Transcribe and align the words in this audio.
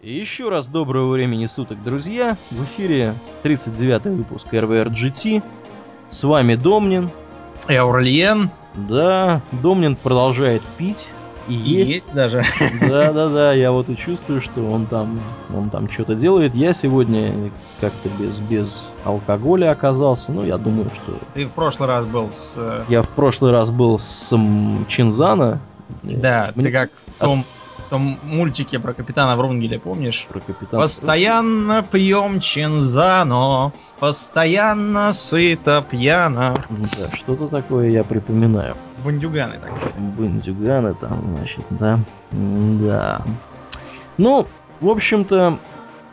И 0.00 0.12
еще 0.12 0.48
раз 0.48 0.66
доброго 0.66 1.12
времени 1.12 1.46
суток, 1.46 1.82
друзья. 1.82 2.36
В 2.50 2.64
эфире 2.64 3.14
39-й 3.42 4.14
выпуск 4.14 4.46
РВР 4.52 4.92
С 6.08 6.24
вами 6.24 6.54
Домнин. 6.54 7.10
И 7.68 7.74
Аурлиен. 7.74 8.50
Да, 8.74 9.42
Домнин 9.52 9.96
продолжает 9.96 10.62
пить. 10.78 11.08
И 11.48 11.54
есть. 11.54 11.90
есть 11.92 12.12
даже. 12.12 12.44
Да, 12.88 13.12
да, 13.12 13.28
да, 13.28 13.52
я 13.52 13.72
вот 13.72 13.88
и 13.88 13.96
чувствую, 13.96 14.40
что 14.40 14.68
он 14.68 14.86
там, 14.86 15.20
он 15.54 15.70
там 15.70 15.90
что-то 15.90 16.14
делает. 16.14 16.54
Я 16.54 16.72
сегодня 16.72 17.50
как-то 17.80 18.08
без, 18.18 18.40
без 18.40 18.92
алкоголя 19.04 19.70
оказался. 19.70 20.32
Ну, 20.32 20.44
я 20.44 20.58
думаю, 20.58 20.90
что. 20.90 21.18
Ты 21.34 21.46
в 21.46 21.52
прошлый 21.52 21.88
раз 21.88 22.04
был 22.06 22.30
с. 22.30 22.54
Э, 22.56 22.84
я 22.88 23.02
в 23.02 23.08
прошлый 23.08 23.52
раз 23.52 23.70
был 23.70 23.98
с 23.98 24.36
Чинзана. 24.88 25.60
Да, 26.02 26.52
Мне... 26.54 26.66
ты 26.66 26.72
как 26.72 26.90
в 27.06 27.18
том 27.18 27.44
в 27.78 27.90
том 27.90 28.18
мультике 28.24 28.78
про 28.78 28.92
капитана 28.92 29.36
Врунгеля, 29.36 29.78
помнишь? 29.78 30.26
Про 30.28 30.40
капитана. 30.40 30.82
Постоянно 30.82 31.82
пьем 31.82 32.40
чинзано, 32.40 33.72
постоянно 33.98 35.12
сыто 35.12 35.84
пьяно. 35.88 36.54
Да, 36.68 37.16
что-то 37.16 37.48
такое 37.48 37.90
я 37.90 38.04
припоминаю. 38.04 38.76
Бандюганы 39.04 39.58
такие. 39.58 39.92
Бандюганы 40.16 40.94
там, 40.94 41.36
значит, 41.36 41.64
да. 41.70 41.98
Да. 42.32 43.22
Ну, 44.16 44.46
в 44.80 44.88
общем-то, 44.88 45.58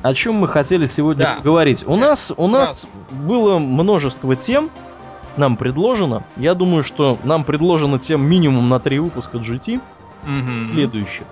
о 0.02 0.14
чем 0.14 0.36
мы 0.36 0.48
хотели 0.48 0.86
сегодня 0.86 1.24
да. 1.24 1.36
поговорить. 1.38 1.84
У 1.88 1.96
нас, 1.96 2.34
у 2.36 2.48
нас 2.48 2.88
было 3.12 3.58
множество 3.58 4.36
тем, 4.36 4.70
нам 5.38 5.58
предложено. 5.58 6.24
Я 6.38 6.54
думаю, 6.54 6.84
что 6.84 7.18
нам 7.24 7.44
предложено 7.44 7.98
тем 8.00 8.24
минимум 8.24 8.70
на 8.70 8.80
три 8.80 9.00
выпуска 9.00 9.38
GT 9.38 9.82
угу. 10.26 10.62
следующих. 10.62 11.26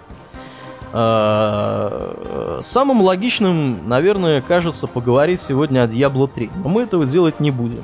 Э, 0.94 2.60
самым 2.64 3.02
логичным, 3.02 3.88
наверное, 3.88 4.42
кажется 4.42 4.88
поговорить 4.88 5.42
сегодня 5.42 5.84
о 5.84 5.88
Diablo 5.88 6.30
3, 6.34 6.50
но 6.64 6.70
мы 6.70 6.84
этого 6.84 7.06
делать 7.06 7.40
не 7.40 7.52
будем. 7.52 7.84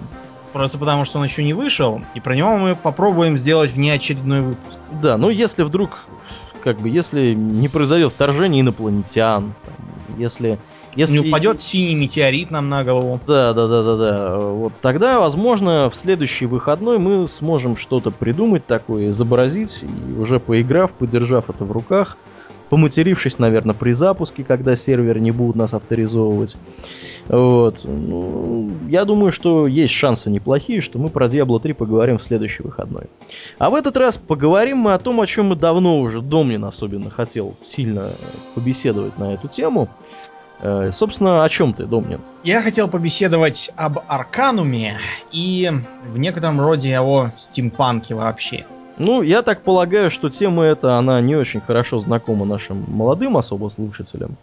Просто 0.54 0.78
потому, 0.78 1.06
что 1.06 1.20
он 1.20 1.26
еще 1.26 1.44
не 1.44 1.54
вышел, 1.54 2.02
и 2.16 2.20
про 2.20 2.36
него 2.36 2.58
мы 2.58 2.76
попробуем 2.76 3.38
сделать 3.38 3.72
внеочередной 3.72 4.42
выпуск. 4.42 4.78
Да, 5.02 5.18
но 5.18 5.30
если 5.30 5.64
вдруг, 5.64 6.00
как 6.68 6.82
бы, 6.82 6.90
если 6.90 7.34
не 7.34 7.70
произойдет 7.70 8.12
вторжение 8.12 8.60
инопланетян, 8.60 9.54
там, 9.66 9.76
если, 10.18 10.60
если... 10.98 11.20
Не 11.20 11.30
упадет 11.30 11.62
синий 11.62 11.96
метеорит 11.96 12.52
нам 12.52 12.68
на 12.68 12.84
голову. 12.84 13.22
Да, 13.26 13.54
да, 13.54 13.70
да, 13.70 13.84
да, 13.84 13.96
да. 13.96 14.38
Вот 14.38 14.74
тогда, 14.82 15.22
возможно, 15.22 15.90
в 15.90 15.96
следующий 15.96 16.46
выходной 16.46 16.98
мы 16.98 17.26
сможем 17.26 17.78
что-то 17.78 18.12
придумать 18.12 18.66
такое, 18.66 19.08
изобразить, 19.12 19.86
и 19.86 20.20
уже 20.20 20.42
поиграв, 20.42 20.92
подержав 20.92 21.50
это 21.50 21.64
в 21.64 21.72
руках, 21.72 22.18
поматерившись, 22.70 23.40
наверное, 23.40 23.76
при 23.76 23.94
запуске, 23.94 24.44
когда 24.44 24.76
серверы 24.76 25.20
не 25.20 25.32
будут 25.32 25.56
нас 25.56 25.74
авторизовывать. 25.74 26.56
Вот. 27.28 27.82
Ну, 27.84 28.72
я 28.88 29.06
думаю, 29.06 29.32
что 29.32 29.68
есть 29.68 29.94
шансы 29.94 30.30
неплохие, 30.30 30.82
что 30.82 31.00
мы 31.00 31.10
про 31.10 31.28
Diablo 31.28 31.60
3 31.60 31.74
поговорим 31.74 32.18
в 32.18 32.24
следующий 32.24 32.64
выходной. 32.64 33.06
А 33.58 33.70
в 33.70 33.76
этот 33.76 33.98
раз 33.98 34.18
поговорим 34.18 34.78
мы 34.78 34.94
о 34.94 35.00
том, 35.00 35.20
о 35.20 35.28
чем 35.28 35.48
мы 35.48 35.56
давно 35.56 36.00
уже, 36.00 36.22
Домнин 36.22 36.64
особенно 36.64 37.10
хотел 37.10 37.56
сильно 37.62 38.10
побеседовать 38.56 39.18
на 39.18 39.34
эту 39.34 39.48
тему. 39.48 39.90
Э, 40.60 40.90
собственно, 40.92 41.44
о 41.44 41.50
чем 41.50 41.74
ты, 41.74 41.86
Домнин? 41.86 42.22
Я 42.44 42.62
хотел 42.62 42.88
побеседовать 42.88 43.72
об 43.76 44.00
Аркануме 44.08 44.98
и 45.32 45.72
в 46.06 46.18
некотором 46.18 46.60
роде 46.60 47.00
о 47.00 47.32
стимпанке 47.38 48.16
вообще. 48.16 48.66
Ну, 48.98 49.22
я 49.22 49.44
так 49.44 49.62
полагаю, 49.62 50.10
что 50.10 50.30
тема 50.30 50.64
эта, 50.64 50.98
она 50.98 51.22
не 51.22 51.36
очень 51.36 51.62
хорошо 51.62 52.00
знакома 52.00 52.46
нашим 52.46 52.84
молодым 52.88 53.38
особо 53.38 53.70
слушателям. 53.70 54.38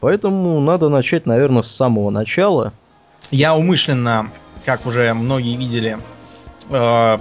Поэтому 0.00 0.60
надо 0.60 0.88
начать, 0.88 1.26
наверное, 1.26 1.62
с 1.62 1.70
самого 1.70 2.10
начала. 2.10 2.72
Я 3.30 3.54
умышленно, 3.54 4.30
как 4.64 4.86
уже 4.86 5.14
многие 5.14 5.56
видели, 5.56 5.98
э, 6.70 7.18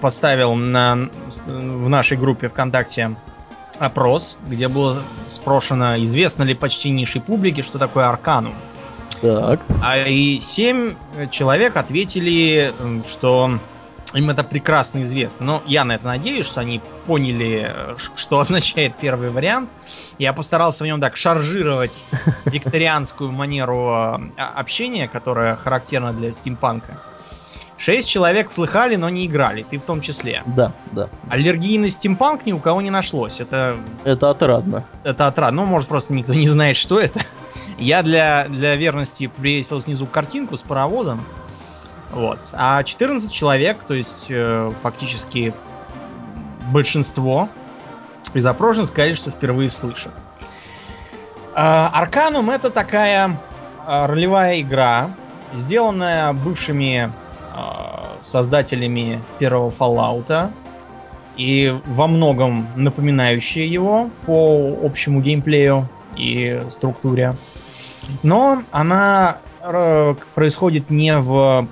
поставил 0.00 0.54
на, 0.54 1.08
в 1.46 1.88
нашей 1.88 2.16
группе 2.16 2.48
ВКонтакте 2.48 3.16
опрос, 3.78 4.38
где 4.46 4.68
было 4.68 5.02
спрошено, 5.26 5.96
известно 6.04 6.44
ли 6.44 6.54
почтеннейшей 6.54 7.20
публике, 7.20 7.62
что 7.62 7.78
такое 7.78 8.08
Арканум. 8.08 8.54
Так. 9.20 9.60
А 9.82 9.98
и 9.98 10.38
семь 10.40 10.94
человек 11.30 11.76
ответили, 11.76 12.72
что 13.08 13.58
им 14.14 14.30
это 14.30 14.44
прекрасно 14.44 15.02
известно. 15.02 15.46
Но 15.46 15.62
я 15.66 15.84
на 15.84 15.92
это 15.96 16.06
надеюсь, 16.06 16.46
что 16.46 16.60
они 16.60 16.80
поняли, 17.06 17.74
что 18.16 18.38
означает 18.40 18.94
первый 19.00 19.30
вариант. 19.30 19.70
Я 20.18 20.32
постарался 20.32 20.84
в 20.84 20.86
нем 20.86 21.00
так 21.00 21.16
шаржировать 21.16 22.06
викторианскую 22.44 23.30
манеру 23.32 23.92
а, 23.92 24.20
общения, 24.54 25.08
которая 25.08 25.56
характерна 25.56 26.12
для 26.12 26.32
стимпанка. 26.32 26.98
Шесть 27.78 28.08
человек 28.08 28.50
слыхали, 28.50 28.96
но 28.96 29.08
не 29.08 29.26
играли, 29.26 29.62
ты 29.62 29.78
в 29.78 29.82
том 29.82 30.00
числе. 30.00 30.42
Да, 30.46 30.72
да. 30.90 31.08
Аллергии 31.30 31.78
на 31.78 31.88
стимпанк 31.90 32.44
ни 32.44 32.52
у 32.52 32.58
кого 32.58 32.82
не 32.82 32.90
нашлось. 32.90 33.40
Это... 33.40 33.76
Это 34.04 34.30
отрадно. 34.30 34.84
Это 35.04 35.28
отрадно. 35.28 35.62
Ну, 35.62 35.68
может, 35.68 35.88
просто 35.88 36.12
никто 36.12 36.34
не 36.34 36.48
знает, 36.48 36.76
что 36.76 36.98
это. 36.98 37.20
Я 37.78 38.02
для, 38.02 38.48
для 38.48 38.74
верности 38.74 39.28
привесил 39.28 39.80
снизу 39.80 40.06
картинку 40.06 40.56
с 40.56 40.62
паровозом. 40.62 41.24
Вот. 42.10 42.40
А 42.52 42.82
14 42.82 43.30
человек, 43.30 43.84
то 43.84 43.94
есть 43.94 44.26
э, 44.30 44.72
фактически 44.82 45.52
большинство 46.72 47.48
из 48.34 48.44
опрошенных 48.46 48.88
сказали, 48.88 49.14
что 49.14 49.30
впервые 49.30 49.70
слышат. 49.70 50.12
Арканум 51.54 52.50
это 52.50 52.70
такая 52.70 53.30
э, 53.86 54.06
ролевая 54.06 54.60
игра, 54.60 55.10
сделанная 55.54 56.32
бывшими 56.32 57.10
э, 57.10 57.58
создателями 58.22 59.22
первого 59.38 59.70
Fallout 59.70 60.50
и 61.36 61.76
во 61.86 62.06
многом 62.06 62.68
напоминающая 62.76 63.64
его 63.64 64.10
по 64.26 64.78
общему 64.82 65.20
геймплею 65.20 65.88
и 66.16 66.62
структуре. 66.70 67.34
Но 68.22 68.62
она 68.70 69.38
происходит 70.34 70.90
не 70.90 71.18
в 71.18 71.66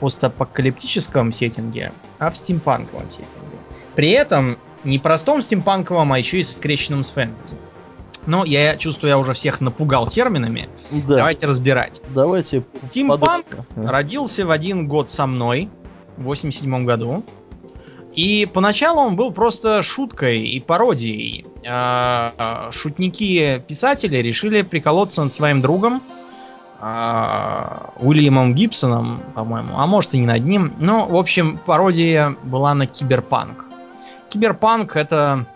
постапокалиптическом 0.00 1.32
сеттинге, 1.32 1.92
а 2.18 2.30
в 2.30 2.36
стимпанковом 2.36 3.10
сеттинге. 3.10 3.56
При 3.94 4.10
этом 4.10 4.58
не 4.84 4.98
простом 4.98 5.42
стимпанковом, 5.42 6.12
а 6.12 6.18
еще 6.18 6.40
и 6.40 6.42
скрещенном 6.42 7.04
с 7.04 7.10
фэнтези. 7.10 7.56
Но 8.26 8.44
я 8.44 8.76
чувствую, 8.76 9.10
я 9.10 9.18
уже 9.18 9.32
всех 9.32 9.60
напугал 9.60 10.06
терминами. 10.06 10.68
Да. 10.90 11.16
Давайте 11.16 11.46
разбирать. 11.46 12.00
Давайте. 12.14 12.64
Стимпанк 12.72 13.46
подробно. 13.46 13.92
родился 13.92 14.46
в 14.46 14.50
один 14.50 14.86
год 14.86 15.10
со 15.10 15.26
мной, 15.26 15.68
в 16.16 16.24
87 16.24 16.84
году. 16.84 17.24
И 18.14 18.46
поначалу 18.52 19.00
он 19.00 19.16
был 19.16 19.32
просто 19.32 19.82
шуткой 19.82 20.42
и 20.42 20.60
пародией. 20.60 21.46
А, 21.66 22.32
а, 22.36 22.70
шутники-писатели 22.70 24.18
решили 24.18 24.62
приколоться 24.62 25.22
над 25.22 25.32
своим 25.32 25.60
другом, 25.60 26.02
Уильямом 26.82 28.54
Гибсоном, 28.56 29.22
по-моему, 29.34 29.78
а 29.78 29.86
может 29.86 30.14
и 30.14 30.18
не 30.18 30.26
над 30.26 30.44
ним. 30.44 30.74
Но, 30.80 31.06
в 31.06 31.14
общем, 31.14 31.58
пародия 31.58 32.34
была 32.42 32.74
на 32.74 32.88
киберпанк. 32.88 33.66
Киберпанк 34.28 34.96
это 34.96 35.46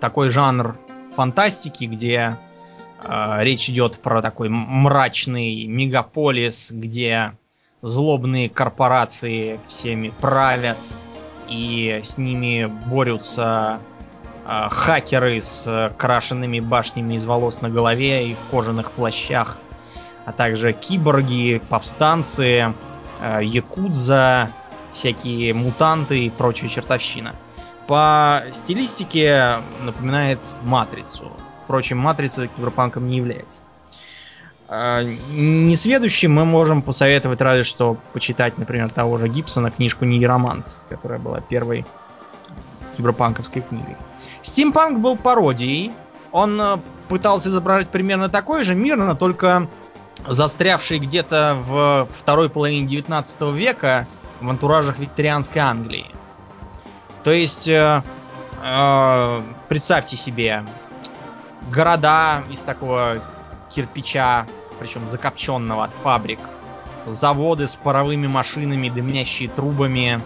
такой 0.00 0.30
жанр 0.30 0.76
фантастики, 1.14 1.84
где 1.84 2.36
э, 3.04 3.36
речь 3.42 3.70
идет 3.70 4.00
про 4.00 4.20
такой 4.20 4.48
мрачный 4.48 5.66
мегаполис, 5.66 6.72
где 6.72 7.34
злобные 7.82 8.50
корпорации 8.50 9.60
всеми 9.68 10.12
правят, 10.20 10.78
и 11.48 12.00
с 12.02 12.18
ними 12.18 12.64
борются 12.86 13.78
э, 14.44 14.68
хакеры 14.70 15.40
с 15.40 15.92
крашенными 15.96 16.58
башнями 16.58 17.14
из 17.14 17.26
волос 17.26 17.60
на 17.60 17.70
голове 17.70 18.28
и 18.28 18.34
в 18.34 18.50
кожаных 18.50 18.90
плащах 18.90 19.56
а 20.24 20.32
также 20.32 20.72
киборги, 20.72 21.60
повстанцы, 21.68 22.74
э, 23.20 23.40
якудза, 23.42 24.50
всякие 24.92 25.54
мутанты 25.54 26.26
и 26.26 26.30
прочая 26.30 26.68
чертовщина. 26.68 27.34
По 27.86 28.42
стилистике 28.52 29.56
напоминает 29.82 30.38
Матрицу. 30.62 31.32
Впрочем, 31.64 31.98
Матрица 31.98 32.46
киберпанком 32.46 33.08
не 33.08 33.16
является. 33.16 33.62
Э, 34.68 35.02
несведущим 35.32 36.32
мы 36.32 36.44
можем 36.44 36.82
посоветовать 36.82 37.40
разве 37.40 37.62
что 37.62 37.96
почитать, 38.12 38.58
например, 38.58 38.90
того 38.90 39.18
же 39.18 39.28
Гибсона 39.28 39.70
книжку 39.70 40.04
«Нейромант», 40.04 40.80
которая 40.88 41.18
была 41.18 41.40
первой 41.40 41.84
киберпанковской 42.96 43.62
книгой. 43.62 43.96
Стимпанк 44.42 44.98
был 44.98 45.16
пародией. 45.16 45.92
Он 46.30 46.60
э, 46.60 46.76
пытался 47.08 47.50
изображать 47.50 47.88
примерно 47.88 48.28
такой 48.28 48.64
же 48.64 48.74
мир, 48.74 48.96
но 48.96 49.14
только 49.14 49.68
застрявший 50.26 50.98
где-то 50.98 51.58
в 51.66 52.08
второй 52.10 52.48
половине 52.48 52.86
19 52.86 53.40
века 53.54 54.06
в 54.40 54.48
антуражах 54.48 54.98
викторианской 54.98 55.62
Англии. 55.62 56.06
То 57.22 57.30
есть, 57.30 57.68
э, 57.68 58.02
э, 58.62 59.42
представьте 59.68 60.16
себе, 60.16 60.64
города 61.70 62.42
из 62.50 62.62
такого 62.62 63.22
кирпича, 63.70 64.46
причем 64.78 65.08
закопченного 65.08 65.84
от 65.84 65.90
фабрик, 66.02 66.40
заводы 67.06 67.66
с 67.66 67.76
паровыми 67.76 68.26
машинами, 68.26 68.88
дымящие 68.88 69.48
трубами, 69.48 70.20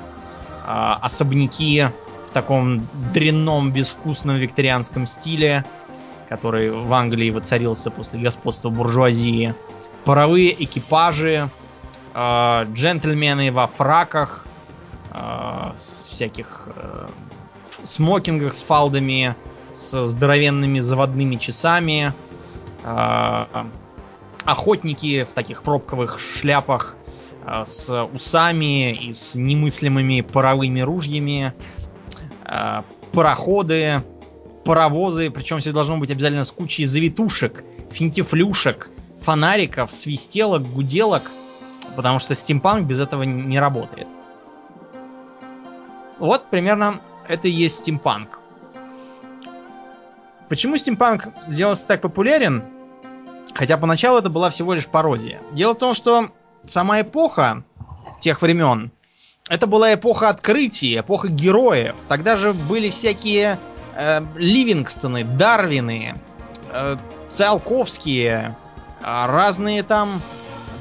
э, 0.66 0.94
особняки 1.02 1.88
в 2.26 2.30
таком 2.32 2.88
дрянном, 3.12 3.72
безвкусном 3.72 4.36
викторианском 4.36 5.06
стиле, 5.06 5.64
который 6.28 6.70
в 6.70 6.92
Англии 6.92 7.30
воцарился 7.30 7.90
после 7.90 8.20
господства 8.20 8.70
буржуазии, 8.70 9.54
паровые 10.04 10.62
экипажи, 10.64 11.48
э, 12.14 12.66
джентльмены 12.72 13.52
во 13.52 13.66
фраках, 13.66 14.46
э, 15.12 15.72
с 15.74 16.06
всяких 16.08 16.68
э, 16.74 17.06
смокингах 17.82 18.54
с 18.54 18.62
фалдами, 18.62 19.34
с 19.72 20.04
здоровенными 20.04 20.80
заводными 20.80 21.36
часами, 21.36 22.12
э, 22.84 23.44
охотники 24.44 25.24
в 25.24 25.32
таких 25.32 25.62
пробковых 25.62 26.18
шляпах 26.18 26.96
э, 27.44 27.64
с 27.64 28.04
усами 28.14 28.94
и 28.94 29.12
с 29.12 29.34
немыслимыми 29.34 30.20
паровыми 30.22 30.80
ружьями, 30.80 31.52
э, 32.44 32.82
пароходы, 33.12 34.02
паровозы, 34.66 35.30
причем 35.30 35.60
все 35.60 35.72
должно 35.72 35.96
быть 35.96 36.10
обязательно 36.10 36.44
с 36.44 36.52
кучей 36.52 36.84
завитушек, 36.84 37.64
финтифлюшек, 37.90 38.90
фонариков, 39.20 39.92
свистелок, 39.92 40.62
гуделок, 40.62 41.30
потому 41.94 42.18
что 42.18 42.34
стимпанк 42.34 42.86
без 42.86 43.00
этого 43.00 43.22
не 43.22 43.58
работает. 43.58 44.08
Вот 46.18 46.50
примерно 46.50 47.00
это 47.28 47.48
и 47.48 47.52
есть 47.52 47.76
стимпанк. 47.76 48.40
Почему 50.48 50.76
стимпанк 50.76 51.28
сделался 51.46 51.86
так 51.86 52.02
популярен? 52.02 52.64
Хотя 53.54 53.76
поначалу 53.76 54.18
это 54.18 54.30
была 54.30 54.50
всего 54.50 54.74
лишь 54.74 54.86
пародия. 54.86 55.40
Дело 55.52 55.74
в 55.74 55.78
том, 55.78 55.94
что 55.94 56.30
сама 56.64 57.00
эпоха 57.00 57.64
тех 58.20 58.42
времен, 58.42 58.90
это 59.48 59.66
была 59.66 59.94
эпоха 59.94 60.28
открытий, 60.28 60.98
эпоха 60.98 61.28
героев. 61.28 61.94
Тогда 62.08 62.36
же 62.36 62.52
были 62.52 62.90
всякие 62.90 63.58
э, 63.96 64.24
Ливингстоны, 64.36 65.24
Дарвины, 65.24 66.14
э, 66.72 66.96
Циолковские, 67.28 68.56
э, 69.00 69.26
разные 69.26 69.82
там 69.82 70.20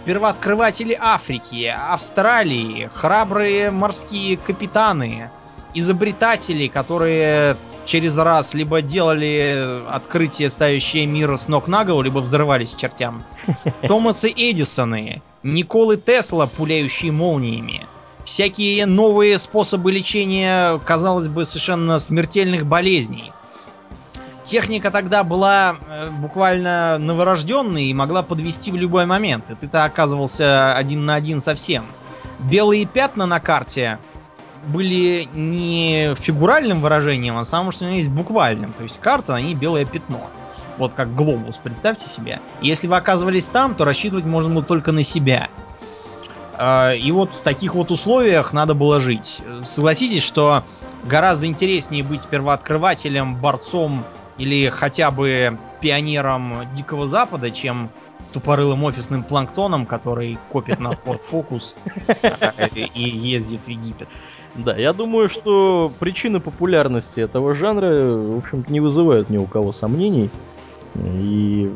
первооткрыватели 0.06 0.97
Африки, 1.00 1.73
Австралии, 1.75 2.89
храбрые 2.94 3.71
морские 3.71 4.38
капитаны, 4.38 5.29
изобретатели, 5.73 6.67
которые 6.67 7.57
через 7.85 8.17
раз 8.17 8.53
либо 8.53 8.81
делали 8.81 9.83
открытие, 9.89 10.50
ставящее 10.50 11.06
мир 11.06 11.38
с 11.38 11.47
ног 11.47 11.67
на 11.67 11.85
голову, 11.85 12.03
либо 12.03 12.19
взрывались 12.19 12.73
чертям. 12.73 13.23
Томасы 13.88 14.31
Эдисоны, 14.35 15.21
Николы 15.44 15.97
Тесла, 15.97 16.47
пуляющие 16.47 17.12
молниями. 17.12 17.85
Всякие 18.25 18.88
новые 18.88 19.38
способы 19.38 19.92
лечения, 19.92 20.80
казалось 20.80 21.27
бы, 21.27 21.45
совершенно 21.45 22.00
смертельных 22.00 22.66
болезней. 22.66 23.31
Техника 24.44 24.89
тогда 24.89 25.24
была 25.24 25.75
э, 25.88 26.10
буквально 26.10 26.98
новорожденной 26.98 27.86
и 27.86 27.94
могла 27.94 28.24
подвести 28.24 28.72
в 28.72 28.75
любой 28.75 29.06
момент. 29.06 29.50
И 29.51 29.56
ты-то 29.56 29.86
оказывался 29.86 30.75
один 30.75 31.06
на 31.06 31.16
один 31.16 31.39
со 31.39 31.54
всем. 31.54 31.86
Белые 32.39 32.86
пятна 32.86 33.27
на 33.27 33.39
карте 33.39 34.00
были 34.68 35.30
не 35.36 36.16
фигуральным 36.16 36.81
выражением, 36.81 37.38
а 37.38 37.45
самым 37.45 37.72
что 37.72 37.88
есть 37.88 38.10
буквальным. 38.10 38.74
То 38.74 38.83
есть 38.83 39.00
карта, 39.00 39.36
они 39.36 39.54
белое 39.54 39.86
пятно. 39.86 40.30
Вот 40.80 40.94
как 40.94 41.13
глобус, 41.16 41.56
представьте 41.63 42.10
себе. 42.10 42.39
Если 42.62 42.88
вы 42.88 42.98
оказывались 42.98 43.48
там, 43.48 43.75
то 43.75 43.86
рассчитывать 43.86 44.25
можно 44.25 44.54
было 44.54 44.63
только 44.63 44.92
на 44.92 45.04
себя. 45.04 45.50
А, 46.57 46.93
и 46.93 47.11
вот 47.11 47.33
в 47.33 47.41
таких 47.41 47.75
вот 47.75 47.91
условиях 47.91 48.53
надо 48.53 48.73
было 48.73 48.99
жить. 48.99 49.41
Согласитесь, 49.61 50.23
что 50.23 50.63
гораздо 51.03 51.47
интереснее 51.47 52.03
быть 52.03 52.27
первооткрывателем, 52.27 53.35
борцом 53.35 54.03
или 54.37 54.69
хотя 54.69 55.11
бы 55.11 55.57
пионером 55.81 56.67
Дикого 56.73 57.07
Запада, 57.07 57.51
чем 57.51 57.89
тупорылым 58.33 58.83
офисным 58.83 59.23
планктоном, 59.23 59.85
который 59.85 60.37
копит 60.51 60.79
на 60.79 60.89
Ford 60.91 61.21
Focus 61.31 61.75
и 62.93 63.01
ездит 63.01 63.61
в 63.63 63.67
Египет. 63.69 64.09
Да, 64.55 64.75
я 64.75 64.91
думаю, 64.91 65.29
что 65.29 65.91
причины 65.99 66.39
популярности 66.41 67.21
этого 67.21 67.55
жанра, 67.55 68.13
в 68.15 68.37
общем 68.37 68.65
не 68.67 68.81
вызывают 68.81 69.29
ни 69.29 69.37
у 69.37 69.45
кого 69.45 69.71
сомнений. 69.71 70.29
И 70.95 71.73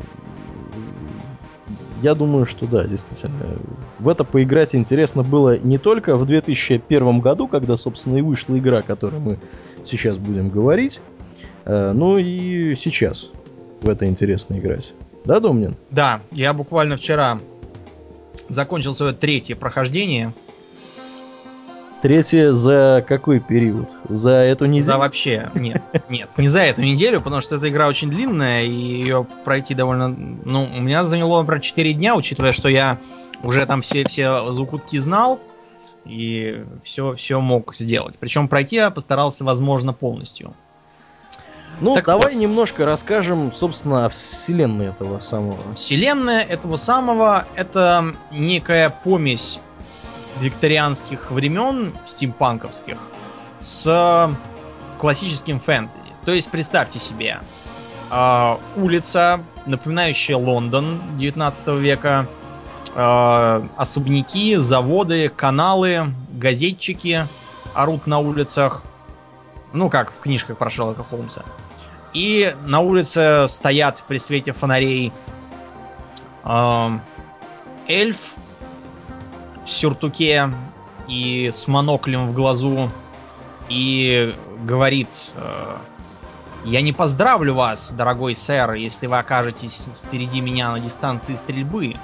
я 2.01 2.15
думаю, 2.15 2.45
что 2.45 2.65
да, 2.65 2.83
действительно. 2.85 3.57
В 3.99 4.09
это 4.09 4.23
поиграть 4.23 4.75
интересно 4.75 5.23
было 5.23 5.59
не 5.59 5.77
только 5.77 6.15
в 6.15 6.25
2001 6.25 7.19
году, 7.19 7.47
когда, 7.47 7.77
собственно, 7.77 8.17
и 8.17 8.21
вышла 8.21 8.57
игра, 8.57 8.79
о 8.79 8.81
которой 8.81 9.19
мы 9.19 9.37
сейчас 9.83 10.17
будем 10.17 10.49
говорить, 10.49 11.01
Э, 11.69 11.91
ну 11.93 12.17
и 12.17 12.75
сейчас 12.75 13.29
в 13.81 13.89
это 13.89 14.05
интересно 14.07 14.57
играть. 14.57 14.93
Да, 15.23 15.39
Домнин? 15.39 15.75
Да, 15.91 16.21
я 16.31 16.53
буквально 16.53 16.97
вчера 16.97 17.39
закончил 18.47 18.95
свое 18.95 19.13
третье 19.13 19.55
прохождение. 19.55 20.33
Третье 22.01 22.53
за 22.53 23.05
какой 23.07 23.39
период? 23.39 23.89
За 24.07 24.31
эту 24.31 24.65
неделю? 24.65 24.83
За 24.83 24.97
вообще, 24.97 25.51
нет, 25.53 25.83
нет, 26.09 26.29
не 26.37 26.47
за 26.47 26.61
эту 26.61 26.81
неделю, 26.81 27.21
потому 27.21 27.41
что 27.41 27.57
эта 27.57 27.69
игра 27.69 27.87
очень 27.89 28.09
длинная, 28.09 28.63
и 28.63 28.71
ее 28.71 29.27
пройти 29.43 29.75
довольно... 29.75 30.07
Ну, 30.07 30.69
у 30.75 30.79
меня 30.79 31.05
заняло, 31.05 31.41
например, 31.41 31.61
4 31.61 31.93
дня, 31.93 32.15
учитывая, 32.15 32.53
что 32.53 32.69
я 32.69 32.97
уже 33.43 33.65
там 33.65 33.81
все, 33.81 34.03
все 34.05 34.51
закутки 34.51 34.97
знал, 34.97 35.39
и 36.05 36.63
все, 36.83 37.15
все 37.15 37.39
мог 37.39 37.75
сделать. 37.75 38.17
Причем 38.19 38.47
пройти 38.47 38.77
я 38.77 38.89
постарался, 38.89 39.43
возможно, 39.43 39.93
полностью. 39.93 40.53
Ну, 41.81 41.95
так 41.95 42.05
давай 42.05 42.33
вот. 42.33 42.41
немножко 42.41 42.85
расскажем, 42.85 43.51
собственно, 43.53 44.05
о 44.05 44.09
вселенной 44.09 44.87
этого 44.87 45.19
самого. 45.19 45.57
Вселенная 45.75 46.41
этого 46.41 46.75
самого 46.75 47.45
это 47.55 48.15
некая 48.31 48.89
помесь 48.89 49.59
викторианских 50.41 51.31
времен, 51.31 51.93
стимпанковских, 52.05 53.09
с 53.59 54.35
классическим 54.97 55.59
фэнтези. 55.59 55.99
То 56.25 56.33
есть, 56.33 56.49
представьте 56.51 56.99
себе, 56.99 57.39
э, 58.11 58.57
улица, 58.75 59.41
напоминающая 59.65 60.35
Лондон 60.35 61.01
19 61.17 61.79
века, 61.79 62.27
э, 62.93 63.67
особняки, 63.77 64.55
заводы, 64.55 65.29
каналы, 65.29 66.13
газетчики 66.31 67.27
орут 67.73 68.07
на 68.07 68.19
улицах. 68.19 68.83
Ну, 69.73 69.89
как 69.89 70.11
в 70.11 70.19
книжках 70.19 70.57
про 70.57 70.69
Шерлока 70.69 71.03
Холмса. 71.03 71.43
И 72.13 72.55
на 72.65 72.79
улице 72.79 73.45
стоят 73.47 74.03
при 74.07 74.17
свете 74.17 74.51
фонарей 74.51 75.13
э, 76.43 76.99
эльф 77.87 78.35
в 79.63 79.69
сюртуке 79.69 80.51
и 81.07 81.49
с 81.51 81.67
моноклем 81.67 82.27
в 82.27 82.33
глазу 82.33 82.91
и 83.67 84.35
говорит 84.63 85.31
э, 85.35 85.77
я 86.65 86.81
не 86.81 86.91
поздравлю 86.91 87.53
вас, 87.53 87.91
дорогой 87.91 88.35
сэр, 88.35 88.73
если 88.73 89.07
вы 89.07 89.17
окажетесь 89.17 89.87
впереди 90.03 90.41
меня 90.41 90.71
на 90.71 90.79
дистанции 90.79 91.35
стрельбы, 91.35 91.95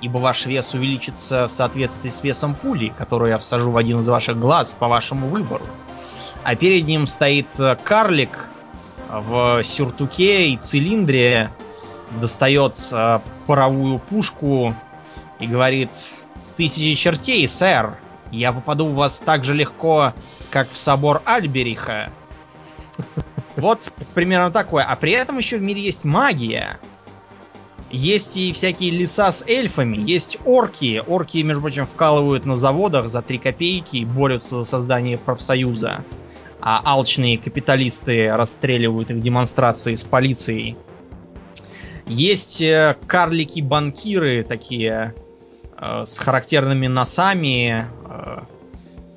ибо 0.00 0.18
ваш 0.18 0.46
вес 0.46 0.74
увеличится 0.74 1.46
в 1.46 1.50
соответствии 1.50 2.08
с 2.08 2.22
весом 2.22 2.54
пули, 2.54 2.92
которую 2.96 3.30
я 3.30 3.38
всажу 3.38 3.70
в 3.70 3.76
один 3.76 4.00
из 4.00 4.08
ваших 4.08 4.38
глаз 4.38 4.74
по 4.78 4.88
вашему 4.88 5.28
выбору. 5.28 5.66
А 6.42 6.54
перед 6.56 6.86
ним 6.86 7.06
стоит 7.06 7.58
э, 7.60 7.76
карлик 7.82 8.48
в 9.08 9.62
сюртуке 9.62 10.50
и 10.50 10.56
цилиндре 10.56 11.50
достает 12.20 12.78
э, 12.92 13.20
паровую 13.46 13.98
пушку 13.98 14.74
и 15.38 15.46
говорит 15.46 15.90
«Тысячи 16.56 16.94
чертей, 16.94 17.46
сэр! 17.46 17.96
Я 18.30 18.52
попаду 18.52 18.86
в 18.86 18.94
вас 18.94 19.20
так 19.20 19.44
же 19.44 19.54
легко, 19.54 20.14
как 20.50 20.70
в 20.70 20.76
собор 20.76 21.22
Альбериха». 21.24 22.10
Вот 23.56 23.92
примерно 24.14 24.50
такое. 24.50 24.84
А 24.84 24.96
при 24.96 25.12
этом 25.12 25.36
еще 25.36 25.58
в 25.58 25.62
мире 25.62 25.82
есть 25.82 26.04
магия. 26.04 26.78
Есть 27.90 28.36
и 28.36 28.52
всякие 28.52 28.90
леса 28.90 29.32
с 29.32 29.44
эльфами, 29.46 29.96
есть 29.96 30.38
орки. 30.44 31.02
Орки, 31.06 31.38
между 31.38 31.62
прочим, 31.62 31.86
вкалывают 31.86 32.44
на 32.44 32.54
заводах 32.54 33.08
за 33.08 33.20
3 33.20 33.38
копейки 33.38 33.96
и 33.96 34.04
борются 34.04 34.58
за 34.58 34.64
создание 34.64 35.18
профсоюза 35.18 36.04
а 36.60 36.82
алчные 36.84 37.38
капиталисты 37.38 38.34
расстреливают 38.34 39.10
их 39.10 39.20
демонстрации 39.20 39.94
с 39.94 40.04
полицией. 40.04 40.76
Есть 42.06 42.60
э, 42.60 42.96
карлики-банкиры 43.06 44.42
такие 44.42 45.14
э, 45.78 46.04
с 46.04 46.18
характерными 46.18 46.86
носами 46.86 47.86
э, 48.08 48.40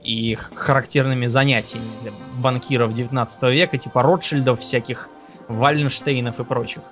и 0.03 0.35
характерными 0.35 1.25
занятиями 1.25 1.85
для 2.01 2.11
банкиров 2.37 2.93
19 2.93 3.43
века, 3.43 3.77
типа 3.77 4.03
Ротшильдов, 4.03 4.59
всяких 4.59 5.09
Вальнштейнов 5.47 6.39
и 6.39 6.43
прочих. 6.43 6.83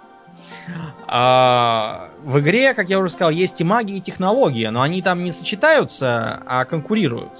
А, 1.07 2.09
в 2.23 2.39
игре, 2.39 2.73
как 2.73 2.89
я 2.89 2.99
уже 2.99 3.09
сказал, 3.09 3.31
есть 3.31 3.59
и 3.61 3.63
магия, 3.63 3.97
и 3.97 4.01
технология, 4.01 4.71
но 4.71 4.81
они 4.81 5.01
там 5.01 5.23
не 5.23 5.31
сочетаются, 5.31 6.41
а 6.45 6.65
конкурируют. 6.65 7.31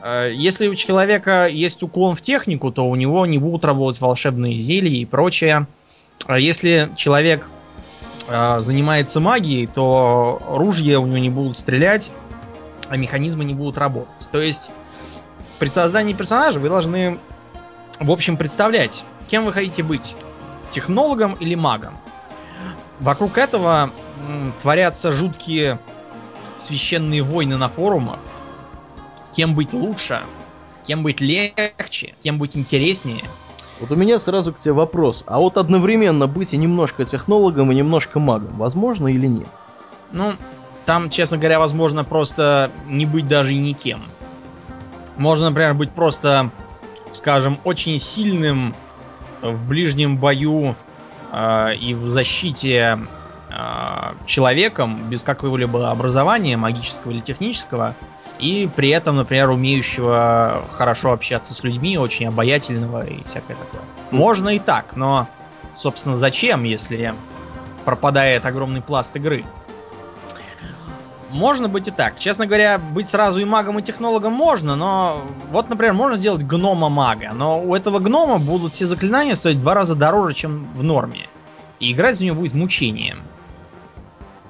А, 0.00 0.28
если 0.28 0.68
у 0.68 0.74
человека 0.74 1.46
есть 1.46 1.82
уклон 1.82 2.14
в 2.14 2.20
технику, 2.20 2.72
то 2.72 2.88
у 2.88 2.94
него 2.96 3.26
не 3.26 3.38
будут 3.38 3.64
работать 3.64 4.00
волшебные 4.00 4.58
зелья 4.58 4.96
и 4.96 5.04
прочее. 5.04 5.66
А 6.26 6.38
если 6.38 6.90
человек 6.96 7.48
а, 8.28 8.60
занимается 8.60 9.20
магией, 9.20 9.66
то 9.66 10.40
ружья 10.48 11.00
у 11.00 11.06
него 11.06 11.18
не 11.18 11.30
будут 11.30 11.58
стрелять, 11.58 12.12
а 12.88 12.96
механизмы 12.96 13.44
не 13.44 13.54
будут 13.54 13.78
работать. 13.78 14.30
То 14.30 14.40
есть 14.40 14.70
при 15.58 15.68
создании 15.68 16.12
персонажа 16.12 16.58
вы 16.58 16.68
должны, 16.68 17.18
в 17.98 18.10
общем, 18.10 18.36
представлять, 18.36 19.04
кем 19.28 19.44
вы 19.44 19.52
хотите 19.52 19.82
быть. 19.82 20.14
Технологом 20.70 21.34
или 21.34 21.54
магом. 21.54 21.96
Вокруг 23.00 23.38
этого 23.38 23.90
творятся 24.60 25.12
жуткие 25.12 25.78
священные 26.58 27.22
войны 27.22 27.56
на 27.56 27.68
форумах. 27.68 28.18
Кем 29.32 29.54
быть 29.54 29.72
лучше, 29.72 30.20
кем 30.84 31.02
быть 31.02 31.20
легче, 31.20 32.14
кем 32.20 32.38
быть 32.38 32.56
интереснее. 32.56 33.24
Вот 33.80 33.92
у 33.92 33.94
меня 33.94 34.18
сразу 34.18 34.52
к 34.52 34.58
тебе 34.58 34.74
вопрос. 34.74 35.22
А 35.26 35.38
вот 35.38 35.56
одновременно 35.56 36.26
быть 36.26 36.52
и 36.52 36.56
немножко 36.56 37.04
технологом, 37.04 37.70
и 37.70 37.74
немножко 37.76 38.18
магом, 38.18 38.56
возможно 38.58 39.06
или 39.06 39.26
нет? 39.26 39.48
Ну, 40.10 40.32
там, 40.84 41.10
честно 41.10 41.36
говоря, 41.36 41.60
возможно 41.60 42.02
просто 42.02 42.72
не 42.86 43.06
быть 43.06 43.28
даже 43.28 43.54
и 43.54 43.58
никем. 43.58 44.02
Можно, 45.16 45.50
например, 45.50 45.74
быть 45.74 45.90
просто, 45.90 46.50
скажем, 47.12 47.58
очень 47.62 47.98
сильным 48.00 48.74
в 49.42 49.68
ближнем 49.68 50.16
бою 50.16 50.74
э, 51.32 51.74
и 51.76 51.94
в 51.94 52.06
защите 52.06 52.98
э, 53.50 53.54
человеком 54.26 55.08
без 55.08 55.22
какого-либо 55.22 55.90
образования, 55.90 56.56
магического 56.56 57.12
или 57.12 57.20
технического, 57.20 57.94
и 58.38 58.68
при 58.74 58.90
этом, 58.90 59.16
например, 59.16 59.50
умеющего 59.50 60.64
хорошо 60.70 61.12
общаться 61.12 61.54
с 61.54 61.64
людьми, 61.64 61.98
очень 61.98 62.26
обаятельного 62.26 63.04
и 63.04 63.24
всякое 63.24 63.56
такое. 63.56 63.82
Можно 64.10 64.50
и 64.50 64.58
так, 64.58 64.94
но, 64.94 65.28
собственно, 65.72 66.16
зачем, 66.16 66.64
если 66.64 67.14
пропадает 67.84 68.46
огромный 68.46 68.80
пласт 68.80 69.14
игры? 69.16 69.44
Можно 71.30 71.68
быть 71.68 71.88
и 71.88 71.90
так. 71.90 72.18
Честно 72.18 72.46
говоря, 72.46 72.78
быть 72.78 73.06
сразу 73.06 73.40
и 73.40 73.44
магом, 73.44 73.78
и 73.78 73.82
технологом 73.82 74.32
можно, 74.32 74.76
но 74.76 75.22
вот, 75.50 75.68
например, 75.68 75.92
можно 75.92 76.16
сделать 76.16 76.42
гнома-мага, 76.42 77.32
но 77.34 77.60
у 77.60 77.74
этого 77.74 77.98
гнома 77.98 78.38
будут 78.38 78.72
все 78.72 78.86
заклинания 78.86 79.34
стоить 79.34 79.58
в 79.58 79.60
два 79.60 79.74
раза 79.74 79.94
дороже, 79.94 80.34
чем 80.34 80.68
в 80.74 80.82
норме. 80.82 81.28
И 81.80 81.92
играть 81.92 82.16
за 82.16 82.24
него 82.24 82.40
будет 82.40 82.54
мучением. 82.54 83.22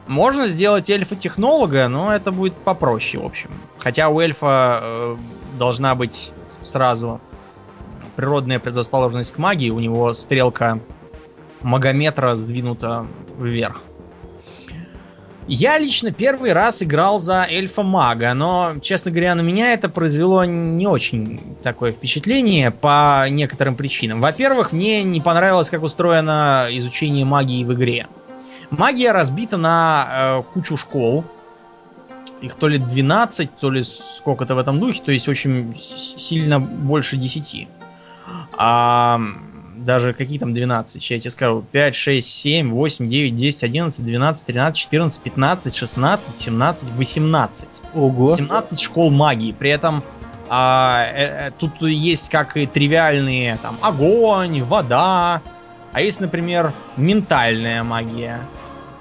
Можно 0.06 0.46
сделать 0.46 0.88
эльфа-технолога, 0.88 1.88
но 1.88 2.14
это 2.14 2.32
будет 2.32 2.54
попроще, 2.54 3.22
в 3.22 3.26
общем. 3.26 3.50
Хотя 3.78 4.08
у 4.08 4.20
эльфа 4.20 4.80
э, 4.80 5.16
должна 5.58 5.94
быть 5.94 6.32
сразу 6.62 7.20
природная 8.16 8.58
предрасположенность 8.58 9.32
к 9.32 9.38
магии, 9.38 9.70
у 9.70 9.80
него 9.80 10.14
стрелка 10.14 10.80
магометра 11.60 12.36
сдвинута 12.36 13.06
вверх. 13.38 13.82
Я 15.48 15.78
лично 15.78 16.12
первый 16.12 16.52
раз 16.52 16.82
играл 16.82 17.18
за 17.18 17.46
эльфа-мага, 17.48 18.34
но, 18.34 18.74
честно 18.82 19.10
говоря, 19.10 19.34
на 19.34 19.40
меня 19.40 19.72
это 19.72 19.88
произвело 19.88 20.44
не 20.44 20.86
очень 20.86 21.40
такое 21.62 21.90
впечатление 21.90 22.70
по 22.70 23.26
некоторым 23.30 23.74
причинам. 23.74 24.20
Во-первых, 24.20 24.72
мне 24.72 25.02
не 25.02 25.22
понравилось, 25.22 25.70
как 25.70 25.82
устроено 25.82 26.68
изучение 26.72 27.24
магии 27.24 27.64
в 27.64 27.72
игре. 27.72 28.08
Магия 28.68 29.12
разбита 29.12 29.56
на 29.56 30.08
э, 30.10 30.52
кучу 30.52 30.76
школ. 30.76 31.24
Их 32.42 32.54
то 32.54 32.68
ли 32.68 32.76
12, 32.76 33.50
то 33.58 33.70
ли 33.70 33.82
сколько-то 33.82 34.54
в 34.54 34.58
этом 34.58 34.78
духе, 34.78 35.00
то 35.02 35.12
есть 35.12 35.28
очень 35.28 35.74
сильно 35.78 36.60
больше 36.60 37.16
10. 37.16 37.66
А, 38.52 39.18
даже 39.84 40.12
какие 40.12 40.38
там 40.38 40.54
12, 40.54 41.02
сейчас 41.02 41.10
я 41.10 41.20
тебе 41.20 41.30
скажу, 41.30 41.64
5, 41.72 41.94
6, 41.94 42.28
7, 42.28 42.70
8, 42.70 43.08
9, 43.08 43.36
10, 43.36 43.62
11, 43.64 44.04
12, 44.04 44.46
13, 44.46 44.76
14, 44.78 45.22
15, 45.22 45.74
16, 45.74 46.36
17, 46.36 46.90
18. 46.90 47.68
Ого. 47.94 48.28
17 48.28 48.80
школ 48.80 49.10
магии. 49.10 49.52
При 49.52 49.70
этом 49.70 50.02
а, 50.48 51.04
э, 51.12 51.48
э, 51.48 51.50
тут 51.58 51.80
есть 51.82 52.30
как 52.30 52.56
и 52.56 52.66
тривиальные 52.66 53.58
там 53.62 53.76
огонь, 53.82 54.62
вода, 54.62 55.42
а 55.92 56.00
есть, 56.00 56.20
например, 56.20 56.72
ментальная 56.96 57.82
магия. 57.82 58.40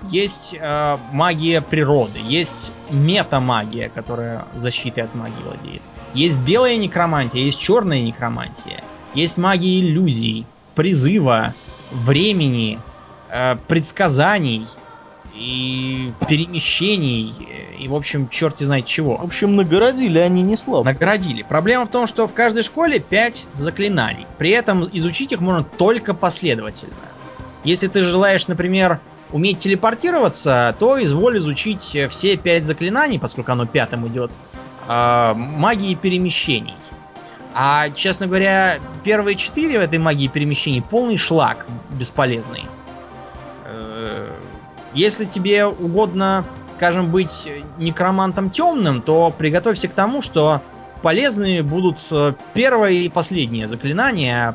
Есть 0.10 0.56
э, 0.60 0.98
магия 1.12 1.62
природы, 1.62 2.20
есть 2.24 2.72
метамагия, 2.90 3.90
которая 3.90 4.46
защитой 4.56 5.02
от 5.02 5.16
магии 5.16 5.42
владеет. 5.44 5.82
Есть 6.14 6.42
белая 6.42 6.78
некромантия, 6.78 7.42
есть 7.42 7.60
черная 7.60 8.02
некромантия. 8.02 8.84
Есть 9.14 9.38
магия 9.38 9.80
иллюзий, 9.80 10.46
призыва, 10.78 11.56
времени, 11.92 12.80
э, 13.32 13.56
предсказаний 13.68 14.68
и 15.34 16.12
перемещений, 16.30 17.34
и, 17.80 17.88
в 17.88 17.96
общем, 17.96 18.30
черти 18.30 18.64
знает 18.64 18.86
чего. 18.86 19.18
В 19.18 19.24
общем, 19.24 19.56
нагородили 19.56 20.20
они 20.20 20.44
не 20.44 20.56
слабо. 20.56 20.86
Наградили. 20.86 21.42
Проблема 21.42 21.86
в 21.86 21.90
том, 21.90 22.06
что 22.06 22.28
в 22.28 22.34
каждой 22.34 22.62
школе 22.62 23.00
5 23.00 23.48
заклинаний. 23.54 24.28
При 24.38 24.52
этом 24.52 24.88
изучить 24.94 25.32
их 25.32 25.40
можно 25.40 25.64
только 25.64 26.14
последовательно. 26.14 26.94
Если 27.64 27.88
ты 27.88 28.04
желаешь, 28.04 28.48
например, 28.48 29.00
уметь 29.32 29.58
телепортироваться, 29.58 30.76
то 30.78 31.02
изволь 31.04 31.40
изучить 31.40 31.98
все 32.10 32.38
5 32.38 32.66
заклинаний, 32.66 33.18
поскольку 33.18 33.52
оно 33.52 33.66
пятым 33.66 34.08
идет, 34.08 34.32
э, 34.88 35.34
магии 35.34 35.96
перемещений. 35.96 36.76
А, 37.60 37.90
честно 37.90 38.28
говоря, 38.28 38.78
первые 39.04 39.36
четыре 39.36 39.80
в 39.80 39.82
этой 39.82 39.98
магии 39.98 40.28
перемещений 40.28 40.84
полный 40.84 41.18
шлак 41.18 41.66
бесполезный. 41.90 42.68
Э, 43.66 44.30
если 44.94 45.26
тебе 45.26 45.66
угодно, 45.66 46.46
скажем, 46.70 47.10
быть 47.10 47.52
некромантом 47.80 48.52
темным, 48.52 49.02
то 49.02 49.34
приготовься 49.36 49.88
к 49.88 49.94
тому, 49.94 50.22
что 50.22 50.62
полезны 51.02 51.64
будут 51.64 51.98
э, 52.12 52.36
первое 52.54 52.92
и 52.92 53.10
последнее 53.10 53.68
заклинание. 53.68 54.54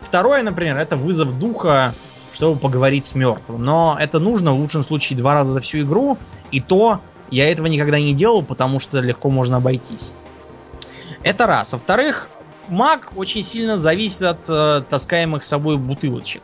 Второе, 0.00 0.42
например, 0.42 0.78
это 0.78 0.96
вызов 0.96 1.38
духа, 1.38 1.94
чтобы 2.32 2.58
поговорить 2.58 3.04
с 3.04 3.14
мертвым. 3.14 3.64
Но 3.64 3.96
это 4.00 4.18
нужно 4.18 4.52
в 4.52 4.58
лучшем 4.58 4.82
случае 4.82 5.16
два 5.16 5.34
раза 5.34 5.52
за 5.52 5.60
всю 5.60 5.82
игру. 5.82 6.18
И 6.50 6.60
то 6.60 7.00
я 7.30 7.48
этого 7.52 7.68
никогда 7.68 8.00
не 8.00 8.14
делал, 8.14 8.42
потому 8.42 8.80
что 8.80 8.98
легко 8.98 9.30
можно 9.30 9.58
обойтись. 9.58 10.12
Это 11.22 11.46
раз. 11.46 11.72
Во-вторых, 11.72 12.28
маг 12.68 13.12
очень 13.16 13.42
сильно 13.42 13.76
зависит 13.78 14.22
от 14.22 14.48
э, 14.48 14.82
таскаемых 14.88 15.44
собой 15.44 15.76
бутылочек 15.76 16.42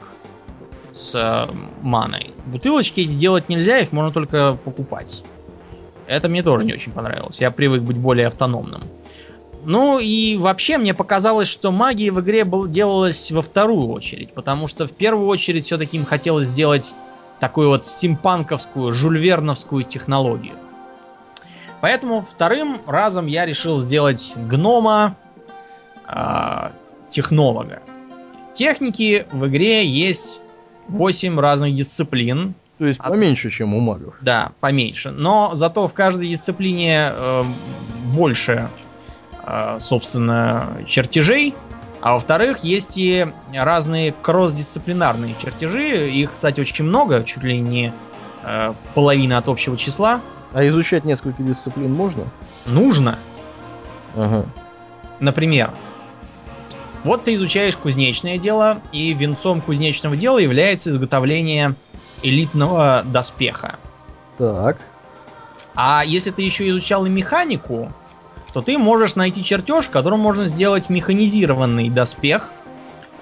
с 0.92 1.14
э, 1.14 1.52
маной. 1.83 2.35
Бутылочки 2.47 3.00
эти 3.00 3.12
делать 3.12 3.49
нельзя, 3.49 3.78
их 3.78 3.92
можно 3.92 4.12
только 4.12 4.59
покупать. 4.64 5.23
Это 6.06 6.28
мне 6.28 6.42
тоже 6.42 6.66
не 6.66 6.75
очень 6.75 6.92
понравилось. 6.92 7.40
Я 7.40 7.50
привык 7.50 7.83
быть 7.83 7.97
более 7.97 8.28
автономным. 8.28 8.83
Ну 9.64 9.99
и 9.99 10.37
вообще 10.37 10.78
мне 10.78 10.95
показалось, 10.95 11.49
что 11.49 11.73
магия 11.73 12.12
в 12.12 12.21
игре 12.21 12.45
был, 12.45 12.68
делалась 12.68 13.33
во 13.33 13.42
вторую 13.42 13.88
очередь, 13.88 14.33
потому 14.33 14.68
что 14.68 14.87
в 14.87 14.92
первую 14.92 15.26
очередь 15.26 15.64
все-таки 15.64 15.97
им 15.97 16.04
хотелось 16.04 16.49
сделать 16.49 16.95
такую 17.40 17.71
вот 17.71 17.85
стимпанковскую, 17.85 18.92
жульверновскую 18.92 19.83
технологию. 19.83 20.54
Поэтому 21.80 22.23
вторым 22.23 22.80
разом 22.87 23.26
я 23.26 23.47
решил 23.47 23.80
сделать 23.80 24.35
гнома 24.37 25.16
э, 26.09 26.71
технолога. 27.11 27.83
Техники 28.54 29.26
в 29.33 29.47
игре 29.47 29.87
есть 29.87 30.40
8 30.88 31.38
разных 31.38 31.75
дисциплин. 31.75 32.54
То 32.78 32.87
есть 32.87 33.00
поменьше, 33.00 33.50
чем 33.50 33.75
у 33.75 33.80
магов. 33.80 34.16
Да, 34.21 34.52
поменьше. 34.61 35.11
Но 35.11 35.50
зато 35.54 35.88
в 35.88 35.95
каждой 35.95 36.28
дисциплине 36.28 37.11
э, 37.11 37.45
больше, 38.14 38.68
э, 39.45 39.76
собственно, 39.80 40.68
чертежей. 40.87 41.54
А 42.02 42.14
во-вторых, 42.14 42.59
есть 42.59 42.99
и 42.99 43.26
разные 43.52 44.14
кросс-дисциплинарные 44.23 45.35
чертежи. 45.38 46.11
Их, 46.11 46.33
кстати, 46.33 46.61
очень 46.61 46.85
много, 46.85 47.25
чуть 47.25 47.42
ли 47.42 47.59
не 47.59 47.92
э, 48.42 48.75
половина 48.95 49.38
от 49.38 49.49
общего 49.49 49.76
числа. 49.76 50.21
А 50.52 50.66
изучать 50.68 51.04
несколько 51.04 51.42
дисциплин 51.42 51.92
можно? 51.92 52.24
Нужно. 52.64 53.18
Ага. 54.14 54.46
Например, 55.20 55.70
вот 57.04 57.24
ты 57.24 57.34
изучаешь 57.34 57.76
кузнечное 57.76 58.38
дело, 58.38 58.80
и 58.92 59.12
венцом 59.12 59.60
кузнечного 59.60 60.16
дела 60.16 60.38
является 60.38 60.90
изготовление 60.90 61.74
элитного 62.22 63.02
доспеха. 63.04 63.76
Так. 64.38 64.78
А 65.74 66.02
если 66.04 66.30
ты 66.30 66.42
еще 66.42 66.68
изучал 66.70 67.06
и 67.06 67.10
механику, 67.10 67.92
то 68.52 68.62
ты 68.62 68.78
можешь 68.78 69.14
найти 69.16 69.44
чертеж, 69.44 69.88
которым 69.88 70.20
можно 70.20 70.46
сделать 70.46 70.88
механизированный 70.88 71.90
доспех, 71.90 72.50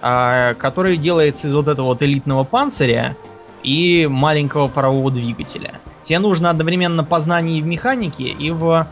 а, 0.01 0.55
который 0.55 0.97
делается 0.97 1.49
из 1.49 1.55
вот 1.55 1.67
этого 1.67 1.87
вот 1.87 2.03
элитного 2.03 2.45
панциря 2.45 3.17
и 3.63 4.07
маленького 4.09 4.69
парового 4.69 5.11
двигателя. 5.11 5.81
Тебе 6.05 6.19
нужно 6.19 6.51
одновременно 6.51 7.03
познание 7.03 7.59
и 7.59 7.63
в 7.63 7.67
механике, 7.67 8.25
и 8.25 8.51
в 8.51 8.87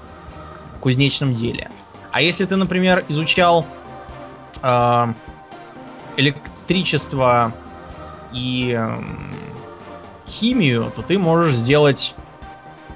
кузнечном 0.80 1.34
деле. 1.34 1.70
А 2.10 2.22
если 2.22 2.44
ты, 2.46 2.56
например, 2.56 3.04
изучал 3.08 3.66
э, 4.62 5.12
электричество 6.16 7.52
и 8.32 8.74
э, 8.76 9.02
химию, 10.26 10.90
то 10.96 11.02
ты 11.02 11.18
можешь 11.18 11.52
сделать 11.54 12.14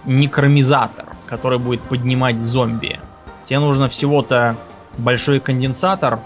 некромизатор, 0.04 1.06
который 1.26 1.58
будет 1.58 1.82
поднимать 1.82 2.40
зомби. 2.40 2.98
Тебе 3.44 3.58
нужно 3.58 3.88
всего-то 3.88 4.56
большой 4.96 5.40
конденсатор 5.40 6.20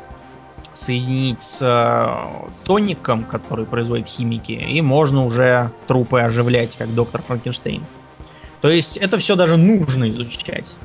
соединить 0.72 1.40
с 1.40 1.60
э, 1.62 2.48
тоником, 2.64 3.24
который 3.24 3.66
производит 3.66 4.06
химики, 4.06 4.52
и 4.52 4.80
можно 4.80 5.24
уже 5.24 5.70
трупы 5.86 6.20
оживлять, 6.20 6.76
как 6.76 6.94
доктор 6.94 7.22
Франкенштейн. 7.22 7.82
То 8.60 8.70
есть 8.70 8.96
это 8.96 9.18
все 9.18 9.36
даже 9.36 9.56
нужно 9.56 10.08
изучать. 10.10 10.76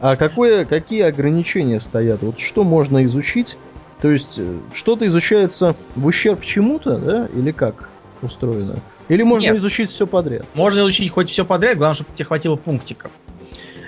А 0.00 0.16
какое, 0.16 0.64
какие 0.64 1.02
ограничения 1.02 1.80
стоят? 1.80 2.22
Вот 2.22 2.38
что 2.38 2.64
можно 2.64 3.04
изучить? 3.04 3.58
То 4.00 4.10
есть 4.10 4.38
э, 4.38 4.58
что-то 4.72 5.06
изучается 5.06 5.76
в 5.96 6.06
ущерб 6.06 6.42
чему-то, 6.44 6.98
да? 6.98 7.28
Или 7.34 7.52
как 7.52 7.88
устроено? 8.22 8.80
Или 9.08 9.22
можно 9.22 9.46
Нет. 9.46 9.56
изучить 9.56 9.90
все 9.90 10.06
подряд? 10.06 10.46
Можно 10.54 10.80
изучить 10.80 11.10
хоть 11.10 11.28
все 11.28 11.44
подряд, 11.44 11.76
главное, 11.76 11.94
чтобы 11.94 12.10
тебе 12.14 12.24
хватило 12.24 12.56
пунктиков. 12.56 13.10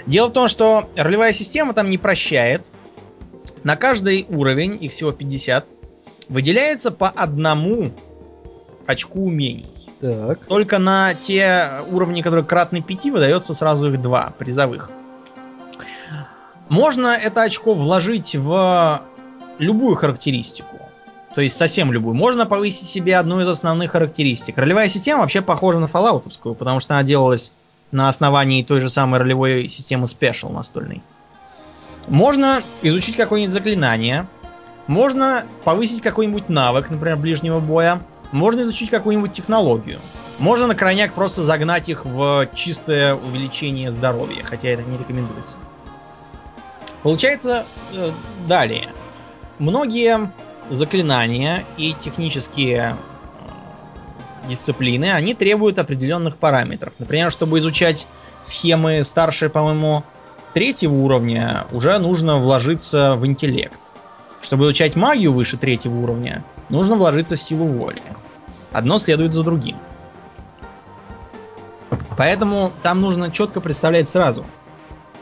Дело 0.06 0.28
в 0.28 0.33
том, 0.33 0.49
что 0.49 0.88
ролевая 0.97 1.33
система 1.33 1.75
там 1.75 1.90
не 1.90 1.99
прощает. 1.99 2.71
На 3.66 3.75
каждый 3.75 4.26
уровень, 4.28 4.78
их 4.80 4.92
всего 4.92 5.11
50, 5.11 5.70
выделяется 6.28 6.92
по 6.92 7.08
одному 7.08 7.90
очку 8.87 9.25
умений. 9.26 9.66
Так. 10.00 10.38
Только 10.46 10.78
на 10.78 11.14
те 11.14 11.82
уровни, 11.90 12.23
которые 12.23 12.44
кратны 12.44 12.80
5, 12.80 13.06
выдается 13.06 13.54
сразу 13.54 13.92
их 13.92 14.00
два 14.00 14.32
призовых. 14.38 14.92
Можно 16.68 17.08
это 17.08 17.42
очко 17.42 17.75
вложить 17.75 18.37
в 18.37 19.02
любую 19.58 19.96
характеристику. 19.96 20.78
То 21.35 21.40
есть 21.40 21.56
совсем 21.56 21.90
любую. 21.90 22.14
Можно 22.14 22.46
повысить 22.46 22.87
себе 22.87 23.16
одну 23.16 23.40
из 23.40 23.49
основных 23.49 23.90
характеристик. 23.90 24.58
Ролевая 24.58 24.87
система 24.87 25.23
вообще 25.23 25.42
похожа 25.42 25.80
на 25.80 25.88
фоллаутовскую, 25.88 26.54
потому 26.54 26.78
что 26.78 26.94
она 26.94 27.02
делалась 27.02 27.52
на 27.90 28.06
основании 28.06 28.62
той 28.62 28.80
же 28.80 28.88
самой 28.88 29.18
ролевой 29.18 29.66
системы 29.66 30.04
Special 30.04 30.52
настольной. 30.52 31.02
Можно 32.09 32.63
изучить 32.83 33.17
какое-нибудь 33.17 33.53
заклинание. 33.53 34.27
Можно 34.87 35.45
повысить 35.65 36.01
какой-нибудь 36.03 36.49
навык, 36.49 36.91
например, 36.91 37.17
ближнего 37.17 37.59
боя. 37.59 38.01
Можно 38.33 38.63
изучить 38.63 38.91
какую-нибудь 38.91 39.33
технологию. 39.33 39.99
Можно 40.39 40.69
на 40.69 40.75
крайняк 40.75 41.13
просто 41.15 41.43
загнать 41.43 41.89
их 41.89 42.05
в 42.05 42.49
чистое 42.55 43.15
увеличение 43.15 43.91
здоровья, 43.91 44.43
хотя 44.45 44.69
это 44.69 44.83
не 44.83 44.99
рекомендуется. 44.99 45.57
Получается, 47.03 47.65
э, 47.93 48.11
далее. 48.47 48.91
Многие 49.59 50.31
заклинания 50.71 51.65
и 51.77 51.95
технические 51.95 52.97
э, 54.45 54.49
дисциплины, 54.49 55.13
они 55.13 55.35
требуют 55.35 55.79
определенных 55.79 56.37
параметров. 56.37 56.93
Например, 56.99 57.33
чтобы 57.33 57.59
изучать 57.59 58.07
схемы 58.43 59.03
старше, 59.05 59.49
по-моему, 59.49 60.05
третьего 60.57 60.95
уровня, 60.95 61.67
уже 61.71 61.99
нужно 61.99 62.39
вложиться 62.39 63.17
в 63.17 63.27
интеллект. 63.27 63.93
Чтобы 64.41 64.65
изучать 64.65 64.97
магию 64.97 65.35
выше 65.35 65.59
третьего 65.59 65.95
уровня, 65.97 66.43
нужно 66.71 66.97
вложиться 66.97 67.37
в 67.37 67.43
силу 67.43 67.67
воли. 67.67 68.03
Одно 68.73 68.97
следует 68.97 69.35
за 69.35 69.43
другим. 69.43 69.77
Поэтому 72.17 72.73
там 72.83 73.03
нужно 73.03 73.31
четко 73.31 73.61
представлять 73.61 74.09
сразу, 74.09 74.47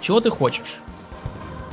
чего 0.00 0.20
ты 0.20 0.30
хочешь. 0.30 0.76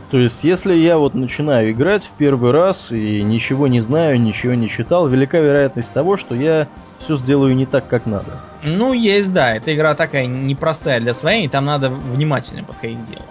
То 0.09 0.17
есть, 0.17 0.43
если 0.43 0.73
я 0.73 0.97
вот 0.97 1.13
начинаю 1.13 1.69
играть 1.69 2.03
в 2.03 2.17
первый 2.17 2.49
раз 2.49 2.91
и 2.91 3.21
ничего 3.21 3.67
не 3.67 3.81
знаю, 3.81 4.19
ничего 4.19 4.55
не 4.55 4.69
читал, 4.69 5.07
велика 5.07 5.37
вероятность 5.37 5.93
того, 5.93 6.17
что 6.17 6.33
я 6.33 6.67
все 6.97 7.15
сделаю 7.15 7.55
не 7.55 7.67
так, 7.67 7.87
как 7.87 8.07
надо. 8.07 8.41
Ну, 8.63 8.93
есть, 8.93 9.31
да. 9.31 9.55
Эта 9.55 9.75
игра 9.75 9.93
такая 9.93 10.25
непростая 10.25 10.99
для 10.99 11.13
своей, 11.13 11.47
там 11.47 11.65
надо 11.65 11.91
внимательно 11.91 12.63
подходить 12.63 13.01
к 13.01 13.05
делу. 13.05 13.25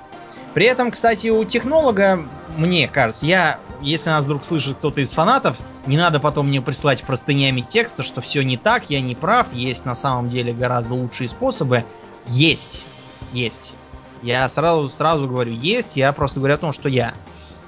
При 0.55 0.67
этом, 0.67 0.91
кстати, 0.91 1.29
у 1.29 1.45
технолога, 1.45 2.25
мне 2.57 2.89
кажется, 2.89 3.25
я, 3.27 3.61
если 3.81 4.11
нас 4.11 4.25
вдруг 4.25 4.45
слышит 4.45 4.77
кто-то 4.79 5.01
из 5.01 5.11
фанатов, 5.11 5.59
не 5.87 5.97
надо 5.97 6.19
потом 6.19 6.49
мне 6.49 6.61
прислать 6.61 7.03
простынями 7.05 7.61
текста, 7.61 8.03
что 8.03 8.21
все 8.21 8.43
не 8.43 8.57
так, 8.57 8.91
я 8.91 9.01
не 9.01 9.15
прав, 9.15 9.53
есть 9.53 9.85
на 9.85 9.95
самом 9.95 10.29
деле 10.29 10.53
гораздо 10.53 10.95
лучшие 10.95 11.29
способы. 11.29 11.85
Есть. 12.27 12.85
Есть. 13.33 13.75
Я 14.23 14.49
сразу, 14.49 14.89
сразу 14.89 15.29
говорю, 15.29 15.53
есть, 15.53 15.97
я 15.97 16.13
просто 16.13 16.41
говорю 16.41 16.57
о 16.57 16.59
том, 16.59 16.73
что 16.73 16.89
я 16.89 17.15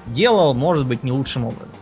делал, 0.05 0.53
может 0.53 0.85
быть, 0.85 1.03
не 1.03 1.11
лучшим 1.11 1.45
образом. 1.45 1.73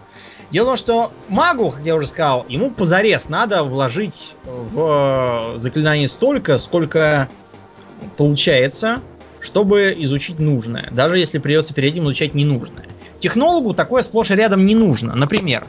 Дело 0.51 0.65
в 0.65 0.67
том, 0.69 0.77
что 0.77 1.11
магу, 1.29 1.71
как 1.71 1.83
я 1.83 1.95
уже 1.95 2.05
сказал, 2.05 2.45
ему 2.47 2.71
позарез 2.71 3.29
надо 3.29 3.63
вложить 3.63 4.35
в 4.45 5.53
заклинание 5.55 6.07
столько, 6.07 6.57
сколько 6.57 7.29
получается, 8.17 9.01
чтобы 9.41 9.95
изучить 9.99 10.39
нужное, 10.39 10.89
даже 10.91 11.17
если 11.17 11.39
придется 11.39 11.73
перед 11.73 11.91
этим 11.91 12.05
изучать 12.05 12.33
ненужное. 12.33 12.87
Технологу 13.19 13.73
такое 13.73 14.01
сплошь 14.01 14.31
и 14.31 14.35
рядом 14.35 14.65
не 14.65 14.75
нужно. 14.75 15.15
Например, 15.15 15.65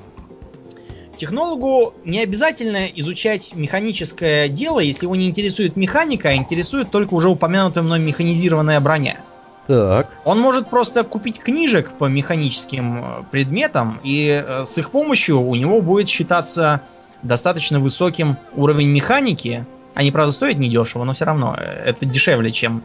Технологу 1.16 1.94
не 2.04 2.20
обязательно 2.20 2.87
изучать 2.87 3.54
механическое 3.54 4.48
дело, 4.48 4.80
если 4.80 5.06
его 5.06 5.14
не 5.14 5.28
интересует 5.28 5.76
механика, 5.76 6.30
а 6.30 6.35
интересует 6.35 6.90
только 6.90 7.14
уже 7.14 7.28
упомянутая 7.28 7.85
мной 7.85 8.00
механизированная 8.00 8.80
броня. 8.80 9.18
Так. 9.66 10.11
Он 10.24 10.40
может 10.40 10.68
просто 10.68 11.04
купить 11.04 11.38
книжек 11.38 11.92
по 11.92 12.06
механическим 12.06 12.98
э, 12.98 13.24
предметам, 13.30 14.00
и 14.02 14.42
э, 14.44 14.64
с 14.64 14.76
их 14.78 14.90
помощью 14.90 15.40
у 15.40 15.54
него 15.54 15.80
будет 15.80 16.08
считаться 16.08 16.80
достаточно 17.22 17.78
высоким 17.78 18.37
уровень 18.56 18.88
механики. 18.88 19.64
Они, 19.94 20.11
правда, 20.11 20.32
стоят 20.32 20.58
недешево, 20.58 21.04
но 21.04 21.14
все 21.14 21.26
равно 21.26 21.54
э, 21.56 21.85
это 21.85 22.04
дешевле, 22.04 22.50
чем 22.50 22.82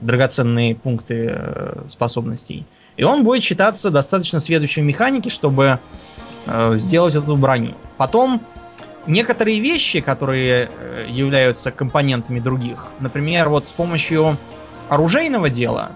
драгоценные 0.00 0.74
пункты 0.74 1.38
способностей. 1.88 2.64
И 2.96 3.04
он 3.04 3.24
будет 3.24 3.42
считаться 3.42 3.90
достаточно 3.90 4.40
сведущим 4.40 4.82
в 4.82 4.86
механике, 4.86 5.30
чтобы 5.30 5.78
Э, 6.46 6.74
сделать 6.76 7.14
эту 7.14 7.36
броню. 7.36 7.74
Потом 7.96 8.42
некоторые 9.06 9.60
вещи, 9.60 10.00
которые 10.00 10.70
э, 10.78 11.06
являются 11.08 11.70
компонентами 11.70 12.40
других, 12.40 12.86
например, 12.98 13.48
вот 13.48 13.68
с 13.68 13.72
помощью 13.72 14.36
оружейного 14.88 15.50
дела 15.50 15.92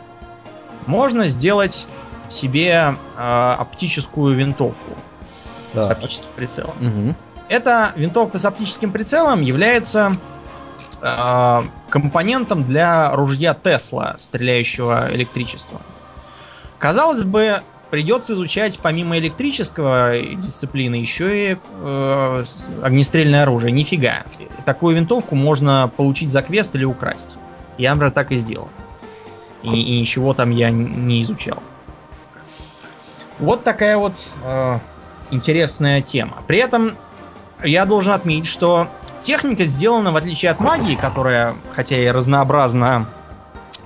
можно 0.87 1.29
сделать 1.29 1.87
себе 2.29 2.97
э, 3.17 3.57
оптическую 3.59 4.37
винтовку 4.37 4.97
да. 5.73 5.85
с 5.85 5.90
оптическим 5.90 6.29
прицелом. 6.37 6.77
Угу. 6.81 7.14
Эта 7.49 7.93
винтовка 7.97 8.38
с 8.38 8.45
оптическим 8.45 8.93
прицелом 8.93 9.43
является 9.43 10.17
э, 10.17 10.34
компонентом 11.90 12.64
для 12.64 13.14
ружья 13.14 13.55
Тесла, 13.55 14.17
стреляющего 14.19 15.09
электричеством. 15.12 15.83
Казалось 16.79 17.25
бы, 17.25 17.62
придется 17.90 18.33
изучать 18.33 18.79
помимо 18.81 19.19
электрического 19.19 20.19
дисциплины 20.19 20.97
еще 20.97 21.53
и 21.53 21.57
э, 21.81 22.45
огнестрельное 22.83 23.43
оружие. 23.43 23.71
Нифига. 23.71 24.25
Такую 24.64 24.97
винтовку 24.97 25.35
можно 25.35 25.90
получить 25.97 26.33
за 26.33 26.43
квест 26.43 26.75
или 26.75 26.85
украсть. 26.85 27.37
Я, 27.79 27.95
например, 27.95 28.12
так 28.12 28.33
и 28.33 28.37
сделал. 28.37 28.69
И, 29.62 29.69
и 29.69 30.01
ничего 30.01 30.35
там 30.35 30.51
я 30.51 30.71
не 30.71 31.23
изучал. 31.23 31.62
Вот 33.38 33.62
такая 33.62 33.97
вот 33.97 34.33
э, 34.43 34.79
интересная 35.31 36.03
тема. 36.03 36.43
При 36.47 36.59
этом 36.59 36.97
я 37.62 37.85
должен 37.85 38.12
отметить, 38.12 38.49
что 38.49 38.88
техника 39.20 39.66
сделана, 39.66 40.12
в 40.12 40.16
отличие 40.16 40.50
от 40.50 40.61
магии, 40.61 40.94
которая, 40.94 41.55
хотя 41.72 41.96
и 41.96 42.07
разнообразна, 42.09 43.07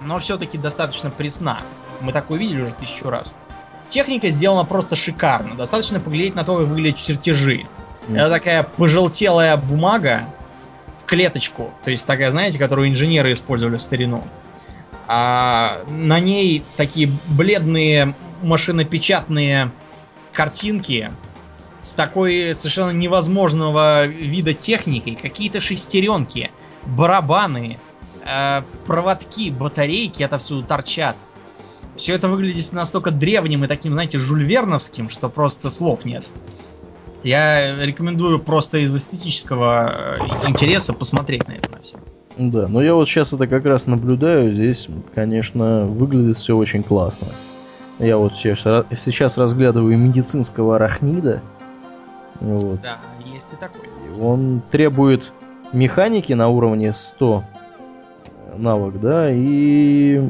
но 0.01 0.19
все-таки 0.19 0.59
достаточно 0.59 1.11
пресна. 1.11 1.61
Мы 2.01 2.13
такое 2.13 2.39
видели 2.39 2.63
уже 2.63 2.75
тысячу 2.75 3.11
раз. 3.11 3.35
Техника 3.89 4.29
сделана 4.29 4.65
просто 4.65 4.97
шикарно. 4.97 5.55
Достаточно 5.55 5.99
поглядеть 5.99 6.35
на 6.35 6.45
то, 6.45 6.59
как 6.59 6.67
выглядят 6.67 7.03
чертежи. 7.03 7.67
Mm. 8.09 8.17
Это 8.17 8.31
такая 8.31 8.63
пожелтелая 8.63 9.57
бумага 9.57 10.27
в 11.01 11.07
клеточку. 11.07 11.73
То 11.85 11.91
есть 11.91 12.07
такая, 12.07 12.31
знаете, 12.31 12.59
которую 12.59 12.89
инженеры 12.89 13.33
использовали 13.33 13.77
в 13.77 13.83
старину. 13.83 14.23
А 15.07 15.83
на 15.89 16.21
ней 16.21 16.63
такие 16.77 17.11
бледные 17.29 18.15
машинопечатные 18.43 19.71
картинки 20.33 21.11
с 21.81 21.95
такой 21.95 22.55
совершенно 22.55 22.91
невозможного 22.91 24.07
вида 24.07 24.55
техникой. 24.55 25.15
Какие-то 25.15 25.61
шестеренки, 25.61 26.51
барабаны, 26.87 27.79
э, 28.25 28.63
проводки, 28.87 29.51
батарейки 29.51 30.23
отовсюду 30.23 30.65
торчат. 30.65 31.17
Все 31.97 32.15
это 32.15 32.29
выглядит 32.29 32.73
настолько 32.73 33.11
древним 33.11 33.65
и 33.65 33.69
таким, 33.69 33.93
знаете, 33.93 34.19
жульверновским, 34.19 35.09
что 35.09 35.29
просто 35.29 35.71
слов 35.71 36.05
нет. 36.05 36.25
Я 37.25 37.85
рекомендую 37.85 38.39
просто 38.39 38.79
из 38.79 38.95
эстетического 38.95 40.19
э, 40.19 40.49
интереса 40.49 40.93
посмотреть 40.93 41.49
на 41.49 41.53
это 41.53 41.71
на 41.73 41.81
все. 41.81 41.97
Да, 42.37 42.69
но 42.69 42.81
я 42.81 42.95
вот 42.95 43.09
сейчас 43.09 43.33
это 43.33 43.49
как 43.49 43.65
раз 43.65 43.87
наблюдаю. 43.87 44.53
Здесь, 44.53 44.89
конечно, 45.15 45.87
выглядит 45.87 46.37
все 46.37 46.57
очень 46.57 46.85
классно. 46.85 47.27
Я 47.99 48.17
вот 48.17 48.35
сейчас, 48.37 48.61
сейчас 48.97 49.37
разглядываю 49.37 49.99
медицинского 49.99 50.77
арахнида. 50.77 51.43
Вот. 52.41 52.81
Да, 52.81 53.01
есть 53.25 53.53
и 53.53 53.57
такой. 53.57 53.89
Он 54.21 54.63
требует 54.71 55.33
механики 55.73 56.33
на 56.33 56.49
уровне 56.49 56.93
100 56.93 57.45
навык, 58.57 59.01
да, 59.01 59.31
и 59.31 60.23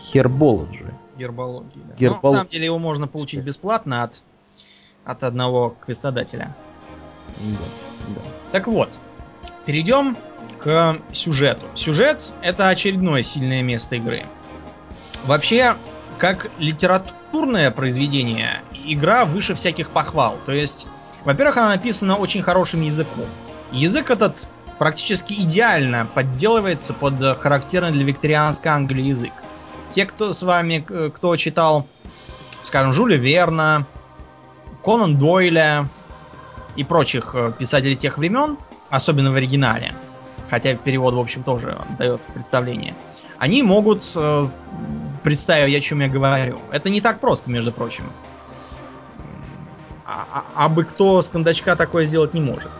хербологи. 0.00 0.86
Гербологии, 1.16 1.80
да. 1.88 1.94
Гербол... 1.96 2.20
Но, 2.22 2.28
на 2.28 2.34
самом 2.38 2.48
деле 2.48 2.64
его 2.66 2.78
можно 2.78 3.06
получить 3.06 3.40
бесплатно 3.40 4.02
от, 4.02 4.22
от 5.04 5.22
одного 5.22 5.76
квестодателя. 5.84 6.54
Да, 7.38 8.14
да. 8.14 8.20
Так 8.52 8.66
вот, 8.66 8.98
перейдем 9.64 10.16
к 10.58 10.98
сюжету. 11.12 11.66
Сюжет 11.74 12.32
это 12.42 12.68
очередное 12.68 13.22
сильное 13.22 13.62
место 13.62 13.96
игры. 13.96 14.24
Вообще, 15.26 15.76
как 16.18 16.50
литературное 16.58 17.70
произведение, 17.70 18.60
игра 18.84 19.24
выше 19.24 19.54
всяких 19.54 19.90
похвал. 19.90 20.36
То 20.46 20.52
есть, 20.52 20.86
во-первых, 21.24 21.56
она 21.56 21.68
написана 21.70 22.16
очень 22.16 22.42
хорошим 22.42 22.82
языком. 22.82 23.26
Язык 23.72 24.10
этот 24.10 24.48
практически 24.78 25.34
идеально 25.34 26.06
подделывается 26.14 26.92
под 26.92 27.14
характерный 27.38 27.92
для 27.92 28.04
викторианской 28.04 28.70
Англии 28.70 29.04
язык. 29.04 29.32
Те, 29.90 30.06
кто 30.06 30.32
с 30.32 30.42
вами, 30.42 30.84
кто 31.14 31.36
читал, 31.36 31.86
скажем, 32.62 32.92
Жюля 32.92 33.16
Верна, 33.16 33.86
Конан 34.84 35.16
Дойля 35.16 35.88
и 36.76 36.84
прочих 36.84 37.34
э, 37.34 37.52
писателей 37.58 37.96
тех 37.96 38.18
времен, 38.18 38.58
особенно 38.90 39.32
в 39.32 39.36
оригинале, 39.36 39.94
хотя 40.50 40.74
перевод, 40.74 41.14
в 41.14 41.18
общем, 41.18 41.42
тоже 41.42 41.80
дает 41.98 42.20
представление, 42.34 42.94
они 43.38 43.62
могут 43.62 44.04
э, 44.14 44.48
представить, 45.22 45.74
о 45.74 45.80
чем 45.80 46.00
я 46.00 46.08
говорю. 46.08 46.58
Это 46.70 46.90
не 46.90 47.00
так 47.00 47.20
просто, 47.20 47.50
между 47.50 47.72
прочим. 47.72 48.04
А, 50.06 50.44
а, 50.54 50.68
бы 50.68 50.84
кто 50.84 51.22
с 51.22 51.28
кондачка 51.28 51.76
такое 51.76 52.04
сделать 52.04 52.34
не 52.34 52.40
может. 52.40 52.70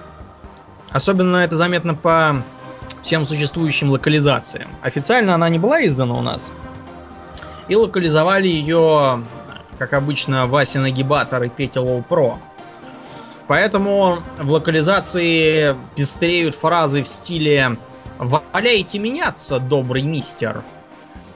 Особенно 0.91 1.39
это 1.39 1.57
заметно 1.57 1.95
по 1.95 2.43
всем 3.01 3.25
существующим 3.25 3.91
локализациям. 3.91 4.69
Официально 4.83 5.35
она 5.35 5.49
не 5.49 5.59
была 5.59 5.85
издана 5.87 6.15
у 6.15 6.23
нас, 6.23 6.53
и 7.69 7.77
локализовали 7.77 8.49
ее, 8.49 9.25
как 9.79 9.95
обычно, 9.95 10.47
Вася 10.47 10.81
Нагибатор 10.81 11.43
и 11.43 11.49
Петя 11.49 11.81
Лоу 11.81 12.03
Про. 12.03 12.39
Поэтому 13.47 14.19
в 14.39 14.51
локализации 14.51 15.77
пестреют 15.97 16.55
фразы 16.55 17.03
в 17.03 17.09
стиле 17.09 17.77
«Валяйте 18.19 18.99
меняться, 18.99 19.59
добрый 19.59 20.03
мистер». 20.03 20.63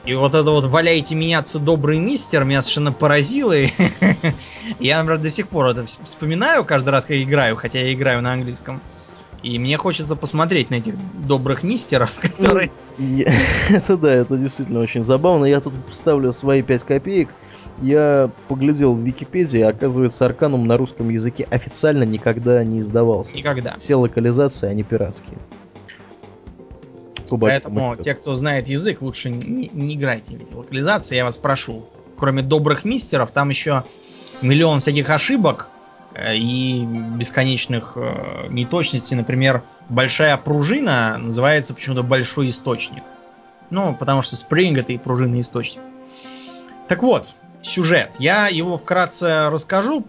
И 0.05 0.13
вот 0.13 0.33
это 0.33 0.49
вот 0.49 0.65
«Валяйте 0.65 1.13
меняться, 1.13 1.59
добрый 1.59 1.99
мистер» 1.99 2.43
меня 2.43 2.61
совершенно 2.61 2.91
поразило. 2.91 3.57
И 3.57 3.69
я, 4.79 4.99
например, 4.99 5.21
до 5.21 5.29
сих 5.29 5.49
пор 5.49 5.67
это 5.67 5.85
вспоминаю 6.03 6.63
каждый 6.63 6.89
раз, 6.89 7.05
когда 7.05 7.21
играю, 7.21 7.55
хотя 7.55 7.79
я 7.79 7.93
играю 7.93 8.21
на 8.21 8.33
английском. 8.33 8.81
И 9.43 9.57
мне 9.57 9.77
хочется 9.77 10.15
посмотреть 10.15 10.69
на 10.69 10.75
этих 10.75 10.95
добрых 11.25 11.63
мистеров, 11.63 12.13
которые... 12.21 12.71
Это 13.69 13.95
да, 13.95 14.13
это 14.13 14.35
действительно 14.35 14.81
очень 14.81 15.05
забавно. 15.05 15.45
Я 15.45 15.61
тут 15.61 15.73
вставлю 15.89 16.33
свои 16.33 16.61
5 16.61 16.83
копеек. 16.83 17.29
Я 17.81 18.29
поглядел 18.49 18.93
в 18.93 18.99
Википедии, 18.99 19.61
оказывается, 19.61 20.25
Арканум 20.25 20.67
на 20.67 20.75
русском 20.75 21.09
языке 21.09 21.47
официально 21.49 22.03
никогда 22.03 22.61
не 22.65 22.81
издавался. 22.81 23.37
Никогда. 23.37 23.75
Все 23.79 23.95
локализации, 23.95 24.67
они 24.67 24.83
пиратские. 24.83 25.37
Поэтому 27.37 27.95
те, 27.95 28.13
кто 28.13 28.35
знает 28.35 28.67
язык, 28.67 29.01
лучше 29.01 29.29
не, 29.29 29.69
не 29.71 29.95
играйте 29.95 30.37
в 30.37 30.41
эти 30.41 30.53
локализации, 30.53 31.15
я 31.15 31.23
вас 31.23 31.37
прошу. 31.37 31.85
Кроме 32.17 32.41
добрых 32.41 32.85
мистеров, 32.85 33.31
там 33.31 33.49
еще 33.49 33.83
миллион 34.41 34.79
всяких 34.79 35.09
ошибок, 35.09 35.69
Э, 36.13 36.35
и 36.35 36.85
бесконечных 36.85 37.93
э, 37.95 38.47
неточностей. 38.49 39.15
Например, 39.15 39.63
большая 39.89 40.37
пружина 40.37 41.17
называется 41.17 41.73
почему-то 41.73 42.03
большой 42.03 42.49
источник. 42.49 43.03
Ну, 43.69 43.95
потому 43.95 44.21
что 44.21 44.35
Spring 44.35 44.79
это 44.79 44.93
и 44.93 44.97
пружинный 44.97 45.41
источник. 45.41 45.81
Так 46.87 47.03
вот, 47.03 47.35
сюжет. 47.61 48.15
Я 48.17 48.47
его 48.47 48.77
вкратце 48.77 49.49
расскажу. 49.49 50.05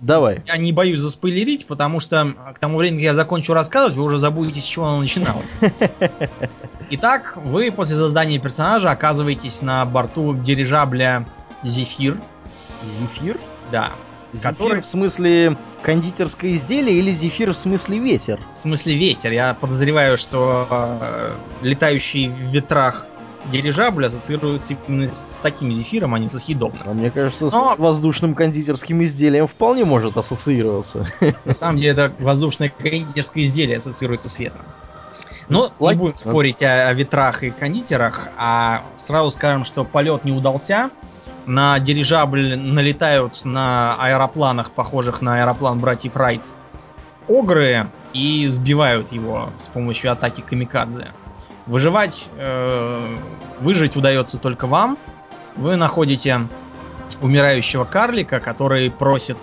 Давай. 0.00 0.42
Я 0.46 0.56
не 0.56 0.72
боюсь 0.72 1.00
заспойлерить, 1.00 1.66
потому 1.66 1.98
что 2.00 2.34
к 2.54 2.58
тому 2.58 2.78
времени, 2.78 3.00
как 3.00 3.04
я 3.04 3.14
закончу 3.14 3.52
рассказывать, 3.52 3.96
вы 3.96 4.04
уже 4.04 4.18
забудете, 4.18 4.60
с 4.60 4.64
чего 4.64 4.86
оно 4.86 5.00
начиналось. 5.00 5.56
Итак, 6.90 7.36
вы 7.36 7.72
после 7.72 7.96
создания 7.96 8.38
персонажа 8.38 8.90
оказываетесь 8.90 9.60
на 9.62 9.84
борту 9.84 10.34
дирижабля 10.34 11.26
Зефир. 11.62 12.16
Зефир? 12.84 13.38
Да. 13.72 13.90
Зефир 14.32 14.52
который... 14.52 14.80
в 14.80 14.86
смысле 14.86 15.56
кондитерское 15.82 16.54
изделие 16.54 16.98
или 16.98 17.10
зефир 17.10 17.50
в 17.52 17.56
смысле 17.56 17.98
ветер? 17.98 18.38
В 18.54 18.58
смысле 18.58 18.94
ветер. 18.94 19.32
Я 19.32 19.54
подозреваю, 19.54 20.18
что 20.18 20.66
э, 20.70 21.32
летающий 21.62 22.28
в 22.28 22.52
ветрах 22.52 23.06
дирижабль 23.50 24.06
ассоциируется 24.06 24.76
именно 24.86 25.10
с 25.10 25.38
таким 25.42 25.72
зефиром, 25.72 26.14
а 26.14 26.18
не 26.18 26.28
со 26.28 26.38
съедобным. 26.38 26.82
А 26.84 26.92
мне 26.92 27.10
кажется, 27.10 27.46
Но... 27.46 27.74
с 27.74 27.78
воздушным 27.78 28.34
кондитерским 28.34 29.02
изделием 29.04 29.46
вполне 29.46 29.84
может 29.84 30.16
ассоциироваться. 30.16 31.06
На 31.44 31.54
самом 31.54 31.78
деле, 31.78 31.92
это 31.92 32.12
воздушное 32.18 32.70
кондитерское 32.70 33.44
изделие 33.44 33.78
ассоциируется 33.78 34.28
с 34.28 34.38
ветром. 34.38 34.62
Но 35.48 35.72
ну, 35.80 35.90
не 35.90 35.96
будем 35.96 36.16
спорить 36.16 36.62
о, 36.62 36.88
о 36.88 36.92
ветрах 36.92 37.42
и 37.42 37.50
кондитерах, 37.50 38.28
а 38.36 38.82
сразу 38.96 39.30
скажем, 39.30 39.64
что 39.64 39.84
полет 39.84 40.24
не 40.24 40.32
удался 40.32 40.90
на 41.48 41.78
дирижабль 41.78 42.56
налетают 42.56 43.44
на 43.44 43.96
аэропланах, 43.98 44.70
похожих 44.70 45.22
на 45.22 45.40
аэроплан 45.40 45.80
братьев 45.80 46.14
Райт, 46.14 46.42
огры 47.26 47.88
и 48.12 48.46
сбивают 48.48 49.12
его 49.12 49.48
с 49.58 49.68
помощью 49.68 50.12
атаки 50.12 50.42
камикадзе. 50.42 51.08
Выживать, 51.68 52.24
э, 52.38 53.16
выжить 53.60 53.94
удается 53.94 54.38
только 54.38 54.66
вам. 54.66 54.96
Вы 55.54 55.76
находите 55.76 56.40
умирающего 57.20 57.84
карлика, 57.84 58.40
который 58.40 58.90
просит 58.90 59.36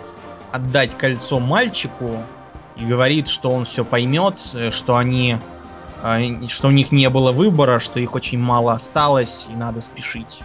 отдать 0.51 0.97
кольцо 0.97 1.39
мальчику 1.39 2.23
и 2.77 2.83
говорит, 2.83 3.27
что 3.27 3.51
он 3.51 3.65
все 3.65 3.85
поймет, 3.85 4.39
что 4.71 4.97
они, 4.97 5.37
э, 6.01 6.47
что 6.47 6.69
у 6.69 6.71
них 6.71 6.91
не 6.91 7.11
было 7.11 7.31
выбора, 7.31 7.77
что 7.79 7.99
их 7.99 8.15
очень 8.15 8.39
мало 8.39 8.73
осталось 8.73 9.45
и 9.51 9.55
надо 9.55 9.81
спешить. 9.81 10.41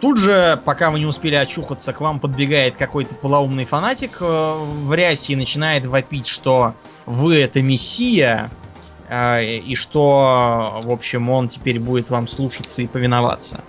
Тут 0.00 0.18
же, 0.18 0.60
пока 0.66 0.90
вы 0.90 0.98
не 0.98 1.06
успели 1.06 1.36
очухаться, 1.36 1.94
к 1.94 2.02
вам 2.02 2.20
подбегает 2.20 2.76
какой-то 2.76 3.14
полоумный 3.14 3.64
фанатик 3.64 4.18
э, 4.20 4.54
в 4.82 4.92
рясе 4.92 5.32
и 5.32 5.36
начинает 5.36 5.86
вопить, 5.86 6.26
что 6.26 6.74
вы 7.06 7.36
это 7.36 7.62
мессия, 7.62 8.50
э, 8.50 8.65
и 9.08 9.74
что, 9.74 10.80
в 10.82 10.90
общем, 10.90 11.30
он 11.30 11.48
теперь 11.48 11.78
будет 11.78 12.10
вам 12.10 12.26
слушаться 12.26 12.82
и 12.82 12.86
повиноваться. 12.86 13.62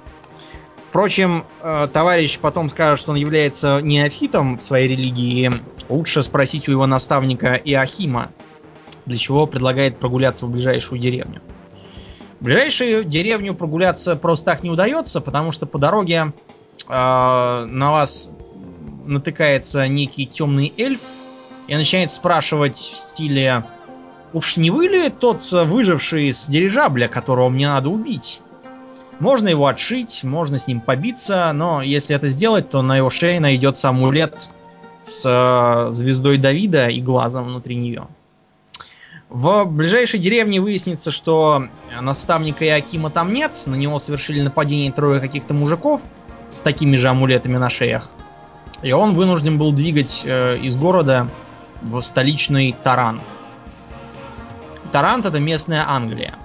Впрочем, 0.88 1.44
э, 1.62 1.88
товарищ 1.92 2.40
потом 2.40 2.70
скажет, 2.70 3.00
что 3.00 3.12
он 3.12 3.18
является 3.18 3.82
неофитом 3.82 4.58
в 4.58 4.64
своей 4.64 4.88
религии. 4.88 5.52
Лучше 5.90 6.24
спросить 6.24 6.68
у 6.68 6.72
его 6.72 6.88
наставника 6.88 7.54
Иохима, 7.54 8.32
для 9.06 9.18
чего 9.18 9.46
предлагает 9.46 10.00
прогуляться 10.00 10.46
в 10.46 10.50
ближайшую 10.50 11.00
деревню. 11.00 11.42
В 12.40 12.46
ближайшую 12.46 13.04
деревню 13.04 13.54
прогуляться 13.54 14.16
просто 14.16 14.46
так 14.46 14.64
не 14.64 14.70
удается, 14.70 15.22
потому 15.22 15.52
что 15.52 15.66
по 15.66 15.78
дороге 15.78 16.34
э, 16.88 17.68
на 17.70 17.92
вас 17.92 18.30
натыкается 19.06 19.88
некий 19.88 20.26
темный 20.26 20.74
эльф 20.78 21.02
и 21.68 21.76
начинает 21.76 22.12
спрашивать 22.12 22.78
в 22.78 22.98
стиле 22.98 23.66
«Уж 24.34 24.58
не 24.58 24.72
вы 24.72 24.88
ли 24.88 25.10
тот 25.10 25.42
выживший 25.52 26.30
из 26.30 26.48
дирижабля, 26.48 27.08
которого 27.08 27.50
мне 27.50 27.68
надо 27.68 27.90
убить?» 27.90 28.42
Можно 29.20 29.48
его 29.48 29.66
отшить, 29.66 30.24
можно 30.24 30.60
с 30.60 30.68
ним 30.68 30.80
побиться, 30.80 31.52
но 31.54 31.82
если 31.82 32.16
это 32.16 32.30
сделать, 32.30 32.70
то 32.70 32.84
на 32.84 32.98
его 32.98 33.10
шее 33.10 33.40
найдется 33.40 33.90
амулет 33.90 34.48
с 35.04 35.24
э, 35.26 35.92
звездой 35.92 36.38
Давида 36.38 36.90
и 36.90 37.02
глазом 37.02 37.46
внутри 37.46 37.78
нее. 37.78 38.08
В 39.30 39.66
ближайшей 39.66 40.20
деревне 40.20 40.62
выяснится, 40.62 41.12
что 41.12 41.68
наставника 42.00 42.66
Иакима 42.66 43.10
там 43.10 43.34
нет. 43.34 43.64
На 43.66 43.76
него 43.76 44.00
совершили 44.00 44.42
нападение 44.42 44.92
трое 44.92 45.20
каких-то 45.20 45.54
мужиков 45.54 46.02
с 46.48 46.60
такими 46.62 46.96
же 46.96 47.10
амулетами 47.10 47.58
на 47.58 47.70
шеях. 47.70 48.10
И 48.84 48.92
он 48.92 49.16
вынужден 49.16 49.58
был 49.58 49.74
двигать 49.74 50.24
э, 50.26 50.58
из 50.60 50.76
города 50.76 51.28
в 51.82 52.02
столичный 52.02 52.76
Тарант. 52.84 53.24
Тарант 54.92 55.26
это 55.26 55.40
местная 55.40 55.88
Англия. 55.88 56.36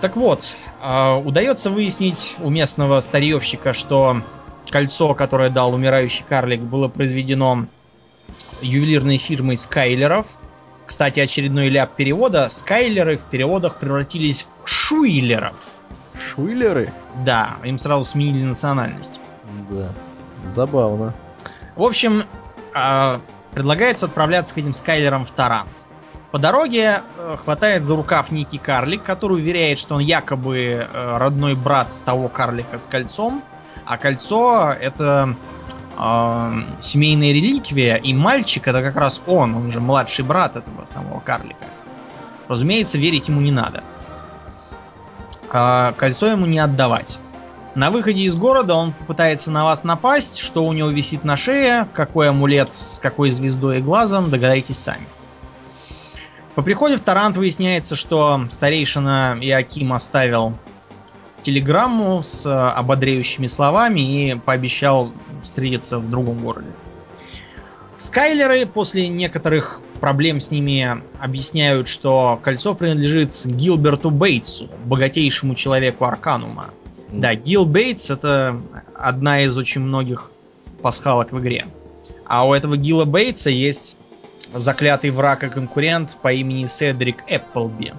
Так 0.00 0.16
вот, 0.16 0.56
э, 0.82 1.14
удается 1.14 1.70
выяснить 1.70 2.36
у 2.40 2.50
местного 2.50 3.00
старьевщика, 3.00 3.72
что 3.72 4.22
кольцо, 4.70 5.14
которое 5.14 5.50
дал 5.50 5.74
умирающий 5.74 6.24
карлик, 6.28 6.60
было 6.60 6.88
произведено 6.88 7.66
ювелирной 8.60 9.18
фирмой 9.18 9.56
Скайлеров. 9.56 10.26
Кстати, 10.86 11.20
очередной 11.20 11.68
ляп 11.68 11.94
перевода. 11.96 12.48
Скайлеры 12.50 13.16
в 13.16 13.24
переводах 13.24 13.76
превратились 13.76 14.46
в 14.64 14.68
шуйлеров. 14.68 15.80
Шуйлеры? 16.18 16.92
Да, 17.24 17.56
им 17.64 17.78
сразу 17.78 18.04
сменили 18.04 18.44
национальность. 18.44 19.18
Да, 19.68 19.88
забавно. 20.44 21.14
В 21.74 21.82
общем, 21.82 22.24
э, 22.74 23.18
предлагается 23.52 24.06
отправляться 24.06 24.54
к 24.54 24.58
этим 24.58 24.74
Скайлерам 24.74 25.24
в 25.24 25.30
Тарант. 25.30 25.86
По 26.32 26.38
дороге 26.38 27.02
э, 27.18 27.36
хватает 27.42 27.84
за 27.84 27.96
рукав 27.96 28.30
некий 28.32 28.58
карлик, 28.58 29.02
который 29.02 29.34
уверяет, 29.34 29.78
что 29.78 29.94
он 29.94 30.00
якобы 30.00 30.58
э, 30.58 31.16
родной 31.18 31.54
брат 31.54 31.94
того 32.04 32.28
карлика 32.28 32.78
с 32.78 32.86
кольцом, 32.86 33.42
а 33.84 33.96
кольцо 33.96 34.74
это 34.80 35.36
э, 35.96 36.62
семейная 36.80 37.32
реликвия, 37.32 37.96
и 37.96 38.12
мальчик 38.12 38.66
это 38.66 38.82
как 38.82 38.96
раз 38.96 39.22
он, 39.26 39.54
он 39.54 39.70
же 39.70 39.80
младший 39.80 40.24
брат 40.24 40.56
этого 40.56 40.84
самого 40.84 41.20
карлика. 41.20 41.64
Разумеется, 42.48 42.98
верить 42.98 43.28
ему 43.28 43.40
не 43.40 43.52
надо. 43.52 43.82
А 45.50 45.92
кольцо 45.92 46.26
ему 46.26 46.46
не 46.46 46.58
отдавать. 46.58 47.20
На 47.76 47.90
выходе 47.90 48.24
из 48.24 48.34
города 48.34 48.74
он 48.74 48.92
попытается 48.92 49.50
на 49.50 49.64
вас 49.64 49.84
напасть, 49.84 50.38
что 50.38 50.64
у 50.64 50.72
него 50.72 50.88
висит 50.88 51.24
на 51.24 51.36
шее, 51.36 51.86
какой 51.92 52.30
амулет 52.30 52.72
с 52.72 52.98
какой 52.98 53.30
звездой 53.30 53.78
и 53.78 53.82
глазом, 53.82 54.30
догадайтесь 54.30 54.78
сами. 54.78 55.06
По 56.56 56.62
приходе 56.62 56.96
в 56.96 57.02
Тарант 57.02 57.36
выясняется, 57.36 57.96
что 57.96 58.40
старейшина 58.50 59.36
Иаким 59.42 59.92
оставил 59.92 60.54
телеграмму 61.42 62.22
с 62.22 62.46
ободряющими 62.46 63.46
словами 63.46 64.30
и 64.30 64.34
пообещал 64.36 65.12
встретиться 65.42 65.98
в 65.98 66.08
другом 66.08 66.38
городе. 66.38 66.68
Скайлеры 67.98 68.64
после 68.64 69.08
некоторых 69.08 69.82
проблем 70.00 70.40
с 70.40 70.50
ними 70.50 71.02
объясняют, 71.18 71.88
что 71.88 72.40
кольцо 72.42 72.74
принадлежит 72.74 73.34
Гилберту 73.44 74.10
Бейтсу, 74.10 74.70
богатейшему 74.86 75.56
человеку 75.56 76.06
Арканума. 76.06 76.70
Да, 77.10 77.34
Гил 77.34 77.66
Бейтс 77.66 78.08
это 78.08 78.58
одна 78.94 79.42
из 79.42 79.58
очень 79.58 79.82
многих 79.82 80.30
пасхалок 80.80 81.32
в 81.32 81.38
игре. 81.38 81.66
А 82.24 82.48
у 82.48 82.54
этого 82.54 82.78
Гила 82.78 83.04
Бейтса 83.04 83.50
есть 83.50 83.96
заклятый 84.54 85.10
враг 85.10 85.44
и 85.44 85.48
конкурент 85.48 86.16
по 86.22 86.32
имени 86.32 86.66
Седрик 86.66 87.24
Эпплби. 87.26 87.94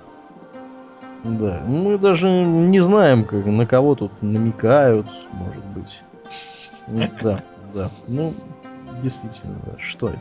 Да, 1.23 1.62
мы 1.65 1.97
даже 1.97 2.30
не 2.30 2.80
знаем, 2.80 3.26
как, 3.26 3.45
на 3.45 3.65
кого 3.65 3.95
тут 3.95 4.12
намекают, 4.21 5.08
может 5.32 5.65
быть. 5.65 6.02
Ну, 6.88 7.10
да, 7.21 7.43
да. 7.73 7.91
Ну, 8.08 8.34
действительно, 9.02 9.56
да. 9.65 9.73
что 9.80 10.10
это? 10.10 10.19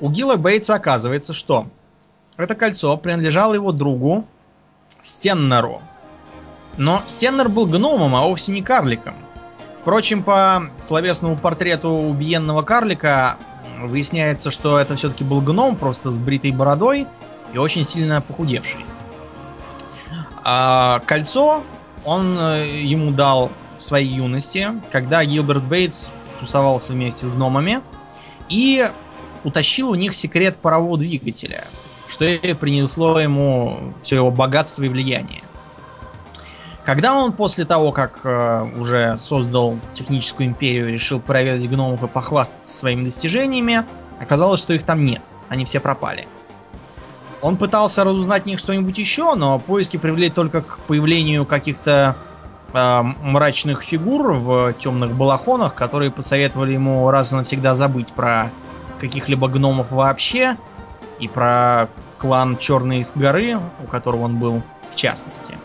У 0.00 0.10
Гила 0.10 0.36
Бейтса 0.36 0.74
оказывается, 0.74 1.32
что 1.32 1.66
это 2.36 2.54
кольцо 2.54 2.96
принадлежало 2.96 3.54
его 3.54 3.72
другу 3.72 4.26
Стеннеру. 5.00 5.80
Но 6.76 7.00
Стеннер 7.06 7.48
был 7.48 7.66
гномом, 7.66 8.14
а 8.14 8.24
вовсе 8.24 8.52
не 8.52 8.62
карликом. 8.62 9.14
Впрочем, 9.80 10.22
по 10.22 10.64
словесному 10.80 11.36
портрету 11.36 11.88
убиенного 11.88 12.62
карлика 12.62 13.36
выясняется, 13.82 14.50
что 14.50 14.78
это 14.78 14.96
все-таки 14.96 15.24
был 15.24 15.40
гном, 15.40 15.76
просто 15.76 16.10
с 16.10 16.18
бритой 16.18 16.52
бородой 16.52 17.06
и 17.52 17.58
очень 17.58 17.84
сильно 17.84 18.20
похудевший. 18.20 18.84
А 20.42 21.00
кольцо 21.00 21.62
он 22.04 22.36
э, 22.38 22.82
ему 22.82 23.10
дал 23.10 23.50
в 23.78 23.82
своей 23.82 24.08
юности, 24.08 24.68
когда 24.92 25.24
Гилберт 25.24 25.64
Бейтс 25.64 26.12
тусовался 26.38 26.92
вместе 26.92 27.26
с 27.26 27.28
гномами 27.28 27.80
и 28.48 28.88
утащил 29.44 29.90
у 29.90 29.94
них 29.94 30.14
секрет 30.14 30.56
парового 30.56 30.98
двигателя, 30.98 31.64
что 32.08 32.24
и 32.24 32.54
принесло 32.54 33.18
ему 33.18 33.94
все 34.02 34.16
его 34.16 34.30
богатство 34.30 34.84
и 34.84 34.88
влияние. 34.88 35.42
Когда 36.86 37.16
он 37.16 37.32
после 37.32 37.64
того, 37.64 37.90
как 37.90 38.20
э, 38.22 38.70
уже 38.78 39.18
создал 39.18 39.76
техническую 39.92 40.46
империю, 40.46 40.92
решил 40.92 41.18
проведать 41.18 41.68
гномов 41.68 42.04
и 42.04 42.06
похвастаться 42.06 42.72
своими 42.72 43.02
достижениями, 43.02 43.84
оказалось, 44.20 44.60
что 44.60 44.72
их 44.72 44.84
там 44.84 45.04
нет. 45.04 45.34
Они 45.48 45.64
все 45.64 45.80
пропали. 45.80 46.28
Он 47.42 47.56
пытался 47.56 48.04
разузнать 48.04 48.44
в 48.44 48.46
них 48.46 48.60
что-нибудь 48.60 48.96
еще, 48.98 49.34
но 49.34 49.58
поиски 49.58 49.96
привели 49.96 50.30
только 50.30 50.62
к 50.62 50.78
появлению 50.86 51.44
каких-то 51.44 52.14
э, 52.72 53.02
мрачных 53.02 53.82
фигур 53.82 54.34
в 54.34 54.72
темных 54.74 55.10
балахонах, 55.10 55.74
которые 55.74 56.12
посоветовали 56.12 56.74
ему 56.74 57.10
раз 57.10 57.32
и 57.32 57.34
навсегда 57.34 57.74
забыть 57.74 58.12
про 58.12 58.52
каких-либо 59.00 59.48
гномов 59.48 59.90
вообще 59.90 60.56
и 61.18 61.26
про 61.26 61.88
клан 62.18 62.56
Черной 62.56 63.04
горы, 63.16 63.58
у 63.82 63.88
которого 63.88 64.22
он 64.22 64.36
был 64.36 64.62
в 64.92 64.94
частности. 64.94 65.58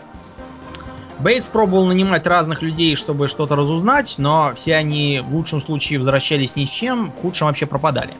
Бейтс 1.22 1.46
пробовал 1.46 1.86
нанимать 1.86 2.26
разных 2.26 2.62
людей, 2.62 2.96
чтобы 2.96 3.28
что-то 3.28 3.54
разузнать, 3.54 4.16
но 4.18 4.52
все 4.56 4.74
они 4.74 5.22
в 5.24 5.32
лучшем 5.32 5.60
случае 5.60 6.00
возвращались 6.00 6.56
ни 6.56 6.64
с 6.64 6.68
чем, 6.68 7.12
в 7.12 7.22
худшем 7.22 7.46
вообще 7.46 7.64
пропадали. 7.64 8.14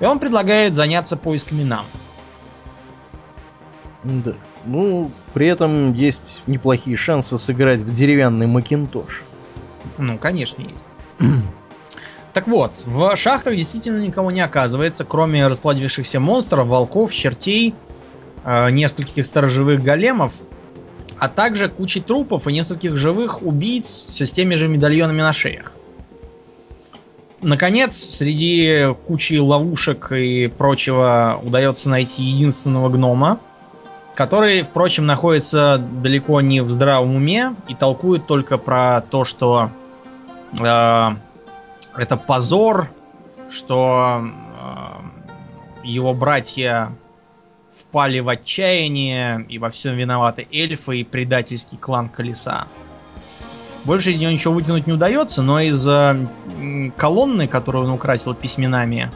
И 0.00 0.04
он 0.06 0.18
предлагает 0.18 0.74
заняться 0.74 1.18
поисками 1.18 1.62
нам. 1.62 1.84
Да. 4.02 4.32
Ну, 4.64 5.10
при 5.34 5.48
этом 5.48 5.92
есть 5.92 6.40
неплохие 6.46 6.96
шансы 6.96 7.38
сыграть 7.38 7.82
в 7.82 7.92
деревянный 7.92 8.46
Макинтош. 8.46 9.24
Ну, 9.98 10.16
конечно, 10.16 10.62
есть. 10.62 10.86
Так 12.34 12.46
вот, 12.46 12.84
в 12.84 13.16
шахтах 13.16 13.56
действительно 13.56 13.98
никого 13.98 14.30
не 14.30 14.42
оказывается, 14.42 15.04
кроме 15.04 15.48
расплодившихся 15.48 16.20
монстров, 16.20 16.68
волков, 16.68 17.12
чертей, 17.12 17.74
э, 18.44 18.70
нескольких 18.70 19.26
сторожевых 19.26 19.82
големов 19.82 20.34
а 21.18 21.28
также 21.28 21.68
кучи 21.68 22.00
трупов 22.00 22.46
и 22.46 22.52
нескольких 22.52 22.96
живых 22.96 23.42
убийц 23.42 23.86
все 23.86 24.26
с 24.26 24.32
теми 24.32 24.54
же 24.54 24.68
медальонами 24.68 25.22
на 25.22 25.32
шеях. 25.32 25.72
Наконец, 27.40 27.94
среди 27.94 28.94
кучи 29.06 29.38
ловушек 29.38 30.10
и 30.12 30.48
прочего 30.48 31.38
удается 31.42 31.88
найти 31.88 32.24
единственного 32.24 32.88
гнома, 32.88 33.38
который, 34.14 34.62
впрочем, 34.62 35.06
находится 35.06 35.78
далеко 35.78 36.40
не 36.40 36.60
в 36.60 36.70
здравом 36.70 37.14
уме 37.14 37.54
и 37.68 37.74
толкует 37.76 38.26
только 38.26 38.58
про 38.58 39.00
то, 39.02 39.22
что 39.22 39.70
э, 40.58 41.08
это 41.96 42.16
позор, 42.16 42.90
что 43.48 44.24
э, 44.24 45.86
его 45.86 46.14
братья 46.14 46.90
впали 47.98 48.20
в 48.20 48.28
отчаяние, 48.28 49.44
и 49.48 49.58
во 49.58 49.70
всем 49.70 49.96
виноваты 49.96 50.46
эльфы 50.52 50.98
и 51.00 51.04
предательский 51.04 51.76
клан 51.76 52.08
Колеса. 52.08 52.68
Больше 53.82 54.12
из 54.12 54.20
него 54.20 54.30
ничего 54.30 54.54
вытянуть 54.54 54.86
не 54.86 54.92
удается, 54.92 55.42
но 55.42 55.58
из 55.58 55.84
э, 55.84 56.28
колонны, 56.96 57.48
которую 57.48 57.86
он 57.86 57.90
украсил 57.90 58.34
письменами, 58.34 59.10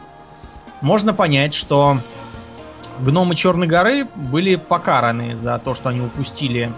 можно 0.81 1.15
понять, 1.15 1.55
что 1.55 1.99
гномы 2.99 3.37
Черной 3.37 3.69
горы 3.69 4.09
были 4.17 4.57
покараны 4.57 5.37
за 5.37 5.61
то, 5.61 5.75
что 5.75 5.91
они 5.91 6.01
упустили 6.01 6.73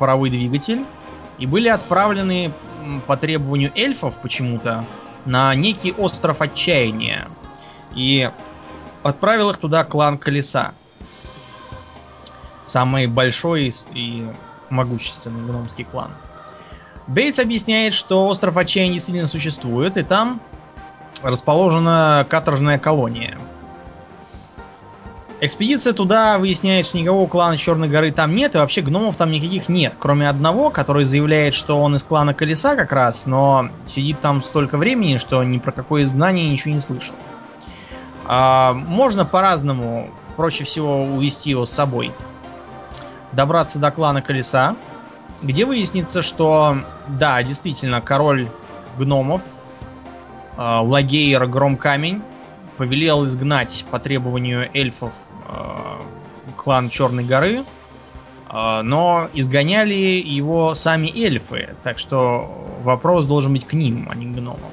паровой 0.00 0.30
двигатель, 0.30 0.80
и 1.38 1.46
были 1.46 1.68
отправлены 1.68 2.50
по 3.06 3.16
требованию 3.16 3.70
эльфов 3.76 4.18
почему-то 4.20 4.84
на 5.24 5.54
некий 5.54 5.92
остров 5.92 6.40
отчаяния. 6.40 7.28
И 7.94 8.28
отправил 9.04 9.50
их 9.50 9.58
туда 9.58 9.84
клан 9.84 10.18
Колеса. 10.18 10.72
Самый 12.66 13.06
большой 13.06 13.72
и 13.94 14.26
могущественный 14.68 15.46
гномский 15.46 15.84
клан. 15.84 16.10
Бейтс 17.06 17.38
объясняет, 17.38 17.94
что 17.94 18.26
остров 18.26 18.56
Отчаяния 18.56 18.94
действительно 18.94 19.28
существует, 19.28 19.96
и 19.96 20.02
там 20.02 20.40
расположена 21.22 22.26
каторжная 22.28 22.78
колония. 22.78 23.38
Экспедиция 25.38 25.92
туда 25.92 26.38
выясняет, 26.38 26.86
что 26.86 26.98
никакого 26.98 27.28
клана 27.28 27.58
Черной 27.58 27.88
горы 27.88 28.10
там 28.10 28.34
нет, 28.34 28.54
и 28.54 28.58
вообще 28.58 28.80
гномов 28.80 29.16
там 29.16 29.30
никаких 29.30 29.68
нет, 29.68 29.94
кроме 29.98 30.28
одного, 30.28 30.70
который 30.70 31.04
заявляет, 31.04 31.52
что 31.52 31.80
он 31.80 31.94
из 31.94 32.04
клана 32.04 32.32
Колеса 32.32 32.74
как 32.74 32.90
раз, 32.90 33.26
но 33.26 33.68
сидит 33.84 34.18
там 34.20 34.42
столько 34.42 34.78
времени, 34.78 35.18
что 35.18 35.44
ни 35.44 35.58
про 35.58 35.72
какое 35.72 36.04
изгнание 36.04 36.50
ничего 36.50 36.72
не 36.72 36.80
слышал. 36.80 37.14
А, 38.24 38.72
можно 38.72 39.26
по-разному, 39.26 40.10
проще 40.36 40.64
всего 40.64 41.04
увести 41.04 41.50
его 41.50 41.66
с 41.66 41.70
собой 41.70 42.12
добраться 43.36 43.78
до 43.78 43.92
клана 43.92 44.22
Колеса, 44.22 44.74
где 45.42 45.64
выяснится, 45.64 46.22
что, 46.22 46.78
да, 47.06 47.42
действительно, 47.42 48.00
король 48.00 48.48
гномов, 48.98 49.42
э, 50.56 50.78
Лагейр 50.82 51.46
Громкамень, 51.46 52.22
повелел 52.76 53.24
изгнать 53.26 53.84
по 53.90 54.00
требованию 54.00 54.68
эльфов 54.74 55.14
э, 55.48 56.54
клан 56.56 56.90
Черной 56.90 57.24
горы, 57.24 57.64
А, 58.48 58.82
но 58.82 59.28
изгоняли 59.34 59.94
его 59.94 60.74
сами 60.74 61.08
эльфы, 61.08 61.70
так 61.82 61.98
что 61.98 62.48
вопрос 62.84 63.26
должен 63.26 63.52
быть 63.52 63.66
к 63.66 63.72
ним, 63.72 64.08
а 64.10 64.14
не 64.14 64.26
к 64.26 64.30
гномам. 64.30 64.70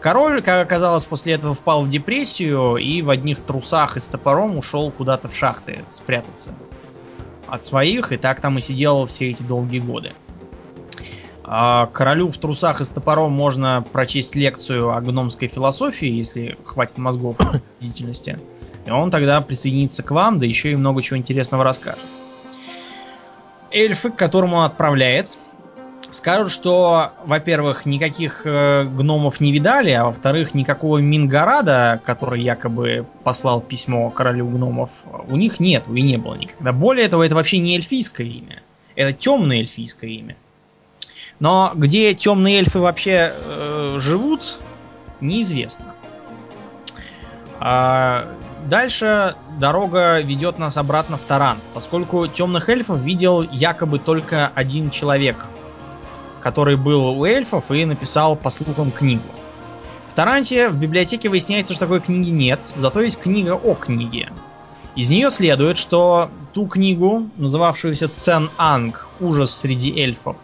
Король, 0.00 0.42
как 0.42 0.64
оказалось, 0.64 1.04
после 1.04 1.34
этого 1.34 1.54
впал 1.54 1.84
в 1.84 1.88
депрессию 1.88 2.76
и 2.76 3.02
в 3.02 3.10
одних 3.10 3.40
трусах 3.40 3.96
и 3.96 4.00
с 4.00 4.06
топором 4.06 4.58
ушел 4.58 4.90
куда-то 4.90 5.28
в 5.28 5.36
шахты 5.36 5.84
спрятаться 5.92 6.50
от 7.48 7.64
своих, 7.64 8.12
и 8.12 8.16
так 8.16 8.40
там 8.40 8.58
и 8.58 8.60
сидел 8.60 9.06
все 9.06 9.30
эти 9.30 9.42
долгие 9.42 9.80
годы. 9.80 10.12
А 11.44 11.86
королю 11.86 12.28
в 12.28 12.36
трусах 12.36 12.82
и 12.82 12.84
с 12.84 12.90
топором 12.90 13.32
можно 13.32 13.82
прочесть 13.92 14.34
лекцию 14.34 14.90
о 14.90 15.00
гномской 15.00 15.48
философии, 15.48 16.08
если 16.08 16.58
хватит 16.64 16.98
мозгов 16.98 17.36
деятельности. 17.80 18.38
И 18.84 18.90
он 18.90 19.10
тогда 19.10 19.40
присоединится 19.40 20.02
к 20.02 20.10
вам, 20.10 20.38
да 20.38 20.46
еще 20.46 20.72
и 20.72 20.76
много 20.76 21.02
чего 21.02 21.16
интересного 21.16 21.64
расскажет. 21.64 22.04
Эльфы, 23.70 24.10
к 24.10 24.16
которому 24.16 24.56
он 24.56 24.64
отправляет, 24.64 25.38
скажут, 26.10 26.52
что, 26.52 27.12
во-первых, 27.24 27.86
никаких 27.86 28.42
э, 28.44 28.84
гномов 28.84 29.40
не 29.40 29.52
видали, 29.52 29.90
а 29.90 30.06
во-вторых, 30.06 30.54
никакого 30.54 30.98
Мингарада, 30.98 32.00
который 32.04 32.42
якобы 32.42 33.06
послал 33.24 33.60
письмо 33.60 34.10
королю 34.10 34.48
гномов, 34.48 34.90
у 35.28 35.36
них 35.36 35.60
нет 35.60 35.84
и 35.92 36.02
не 36.02 36.16
было 36.16 36.34
никогда. 36.34 36.72
Более 36.72 37.08
того, 37.08 37.24
это 37.24 37.34
вообще 37.34 37.58
не 37.58 37.76
эльфийское 37.76 38.26
имя. 38.26 38.62
Это 38.94 39.12
темное 39.12 39.58
эльфийское 39.58 40.10
имя. 40.10 40.36
Но 41.40 41.72
где 41.74 42.14
темные 42.14 42.58
эльфы 42.58 42.80
вообще 42.80 43.32
э, 43.32 43.98
живут, 44.00 44.58
неизвестно. 45.20 45.94
А 47.60 48.28
дальше 48.66 49.34
дорога 49.58 50.20
ведет 50.20 50.58
нас 50.58 50.76
обратно 50.76 51.16
в 51.16 51.22
Тарант, 51.22 51.60
поскольку 51.74 52.26
темных 52.26 52.68
эльфов 52.68 53.00
видел 53.00 53.42
якобы 53.42 53.98
только 53.98 54.50
один 54.54 54.90
человек, 54.90 55.46
который 56.40 56.76
был 56.76 57.18
у 57.18 57.24
эльфов 57.24 57.70
и 57.70 57.84
написал 57.84 58.36
по 58.36 58.50
слухам 58.50 58.90
книгу. 58.90 59.22
В 60.06 60.14
Таранте 60.14 60.68
в 60.68 60.78
библиотеке 60.78 61.28
выясняется, 61.28 61.72
что 61.72 61.86
такой 61.86 62.00
книги 62.00 62.30
нет, 62.30 62.72
зато 62.76 63.00
есть 63.00 63.20
книга 63.20 63.52
о 63.52 63.74
книге. 63.74 64.32
Из 64.96 65.10
нее 65.10 65.30
следует, 65.30 65.78
что 65.78 66.28
ту 66.52 66.66
книгу, 66.66 67.28
называвшуюся 67.36 68.08
Цен 68.08 68.50
Анг, 68.56 69.06
ужас 69.20 69.56
среди 69.56 69.96
эльфов, 69.96 70.36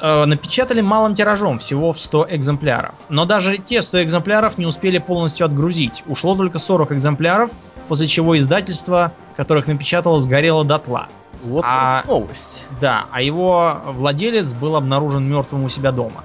э, 0.00 0.24
напечатали 0.24 0.80
малым 0.80 1.14
тиражом, 1.14 1.60
всего 1.60 1.92
в 1.92 2.00
100 2.00 2.26
экземпляров. 2.30 2.96
Но 3.08 3.24
даже 3.24 3.58
те 3.58 3.82
100 3.82 4.02
экземпляров 4.02 4.58
не 4.58 4.66
успели 4.66 4.98
полностью 4.98 5.46
отгрузить. 5.46 6.02
Ушло 6.08 6.34
только 6.34 6.58
40 6.58 6.90
экземпляров, 6.90 7.50
после 7.88 8.06
чего 8.06 8.36
издательство, 8.36 9.12
которых 9.36 9.66
напечатало, 9.66 10.18
сгорело 10.20 10.64
дотла. 10.64 11.08
Вот 11.42 11.64
а, 11.66 12.04
новость. 12.06 12.66
Да, 12.80 13.06
а 13.10 13.20
его 13.20 13.80
владелец 13.86 14.52
был 14.52 14.76
обнаружен 14.76 15.28
мертвым 15.28 15.64
у 15.64 15.68
себя 15.68 15.92
дома. 15.92 16.24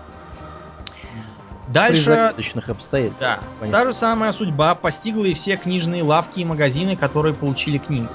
Дальше... 1.67 2.34
При 2.36 2.72
обстоятельств. 2.72 3.19
Да. 3.19 3.39
Понятно. 3.60 3.80
Та 3.80 3.86
же 3.86 3.93
самая 3.93 4.32
судьба 4.32 4.76
постигла 4.76 5.26
и 5.26 5.34
все 5.34 5.56
книжные 5.56 6.04
лавки 6.04 6.39
и 6.39 6.45
магазины, 6.45 6.95
которые 6.95 7.36
получили 7.36 7.78
книгу. 7.78 8.10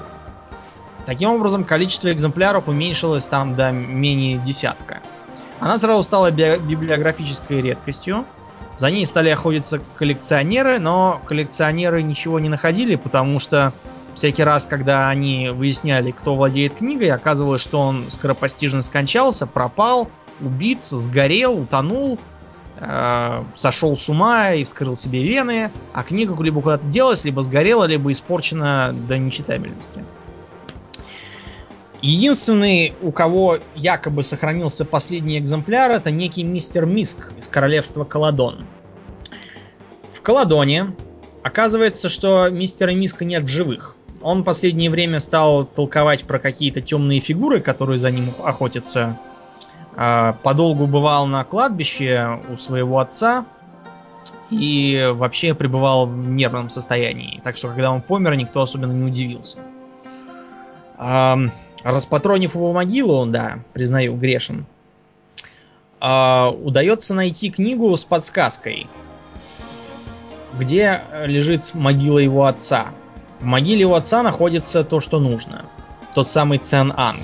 Таким 1.05 1.29
образом, 1.29 1.63
количество 1.63 2.11
экземпляров 2.11 2.67
уменьшилось 2.67 3.25
там 3.27 3.55
до 3.55 3.71
менее 3.71 4.39
десятка. 4.39 4.99
Она 5.59 5.77
сразу 5.77 6.03
стала 6.03 6.31
библиографической 6.31 7.61
редкостью. 7.61 8.25
За 8.77 8.91
ней 8.91 9.05
стали 9.05 9.29
охотиться 9.29 9.79
коллекционеры, 9.95 10.79
но 10.79 11.21
коллекционеры 11.25 12.03
ничего 12.03 12.39
не 12.39 12.49
находили, 12.49 12.95
потому 12.95 13.39
что 13.39 13.73
всякий 14.15 14.43
раз, 14.43 14.65
когда 14.65 15.09
они 15.09 15.49
выясняли, 15.49 16.11
кто 16.11 16.35
владеет 16.35 16.75
книгой, 16.75 17.11
оказывалось, 17.11 17.61
что 17.61 17.79
он 17.79 18.05
скоропостижно 18.09 18.81
скончался, 18.81 19.47
пропал, 19.47 20.09
убит, 20.41 20.83
сгорел, 20.83 21.61
утонул, 21.61 22.19
э, 22.77 23.43
сошел 23.55 23.95
с 23.95 24.09
ума 24.09 24.51
и 24.51 24.65
вскрыл 24.65 24.95
себе 24.95 25.23
вены, 25.23 25.71
а 25.93 26.03
книга 26.03 26.41
либо 26.43 26.61
куда-то 26.61 26.85
делась, 26.85 27.23
либо 27.23 27.41
сгорела, 27.43 27.85
либо 27.85 28.11
испорчена 28.11 28.93
до 29.07 29.17
нечитабельности. 29.17 30.03
Единственный, 32.05 32.93
у 33.01 33.11
кого 33.11 33.57
якобы 33.73 34.21
сохранился 34.21 34.85
последний 34.85 35.39
экземпляр, 35.39 35.89
это 35.89 36.11
некий 36.11 36.43
мистер 36.43 36.85
Миск 36.85 37.33
из 37.35 37.47
королевства 37.47 38.03
Каладон. 38.03 38.63
В 40.13 40.21
Каладоне 40.21 40.93
оказывается, 41.41 42.07
что 42.09 42.47
мистера 42.51 42.91
Миска 42.91 43.25
нет 43.25 43.45
в 43.45 43.47
живых. 43.47 43.95
Он 44.21 44.43
последнее 44.43 44.91
время 44.91 45.19
стал 45.19 45.65
толковать 45.65 46.25
про 46.25 46.37
какие-то 46.37 46.79
темные 46.79 47.21
фигуры, 47.21 47.59
которые 47.59 47.97
за 47.97 48.11
ним 48.11 48.29
охотятся. 48.43 49.19
А, 49.95 50.33
подолгу 50.43 50.85
бывал 50.85 51.25
на 51.25 51.43
кладбище 51.43 52.39
у 52.53 52.57
своего 52.57 52.99
отца 52.99 53.47
и 54.51 55.11
вообще 55.15 55.55
пребывал 55.55 56.05
в 56.05 56.15
нервном 56.15 56.69
состоянии. 56.69 57.41
Так 57.43 57.57
что, 57.57 57.69
когда 57.69 57.91
он 57.91 58.03
помер, 58.03 58.35
никто 58.35 58.61
особенно 58.61 58.91
не 58.91 59.05
удивился. 59.05 59.57
Распатронив 61.85 62.55
его 62.55 62.73
могилу, 62.73 63.27
да, 63.27 63.59
признаю, 63.73 64.15
грешен, 64.15 64.65
э, 66.01 66.47
удается 66.47 67.13
найти 67.13 67.51
книгу 67.51 67.95
с 67.95 68.03
подсказкой, 68.03 68.87
где 70.57 71.03
лежит 71.27 71.75
могила 71.75 72.17
его 72.17 72.45
отца. 72.45 72.87
В 73.39 73.43
могиле 73.45 73.81
его 73.81 73.93
отца 73.93 74.23
находится 74.23 74.83
то, 74.83 74.99
что 74.99 75.19
нужно. 75.19 75.65
Тот 76.15 76.27
самый 76.27 76.57
Цен 76.57 76.91
Анг. 76.97 77.21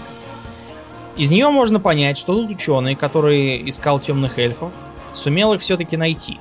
Из 1.18 1.32
нее 1.32 1.50
можно 1.50 1.80
понять, 1.80 2.20
что 2.20 2.36
тут 2.36 2.52
ученый, 2.52 2.94
который 2.94 3.68
искал 3.68 4.00
темных 4.00 4.38
эльфов, 4.38 4.72
сумел 5.14 5.54
их 5.54 5.62
все-таки 5.62 5.98
найти. 5.98 6.38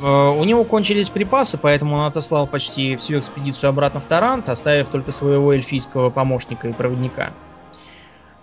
Э, 0.00 0.30
у 0.30 0.44
него 0.44 0.64
кончились 0.64 1.08
припасы, 1.08 1.58
поэтому 1.58 1.96
он 1.96 2.04
отослал 2.04 2.46
почти 2.46 2.96
всю 2.96 3.18
экспедицию 3.18 3.70
обратно 3.70 4.00
в 4.00 4.04
Тарант, 4.04 4.48
оставив 4.48 4.88
только 4.88 5.12
своего 5.12 5.52
эльфийского 5.52 6.10
помощника 6.10 6.68
и 6.68 6.72
проводника. 6.72 7.32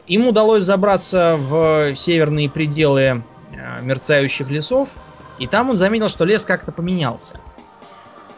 Им 0.07 0.27
удалось 0.27 0.63
забраться 0.63 1.37
в 1.39 1.95
северные 1.95 2.49
пределы 2.49 3.01
э, 3.01 3.81
мерцающих 3.81 4.49
лесов, 4.49 4.95
и 5.39 5.47
там 5.47 5.69
он 5.69 5.77
заметил, 5.77 6.09
что 6.09 6.25
лес 6.25 6.45
как-то 6.45 6.71
поменялся. 6.71 7.39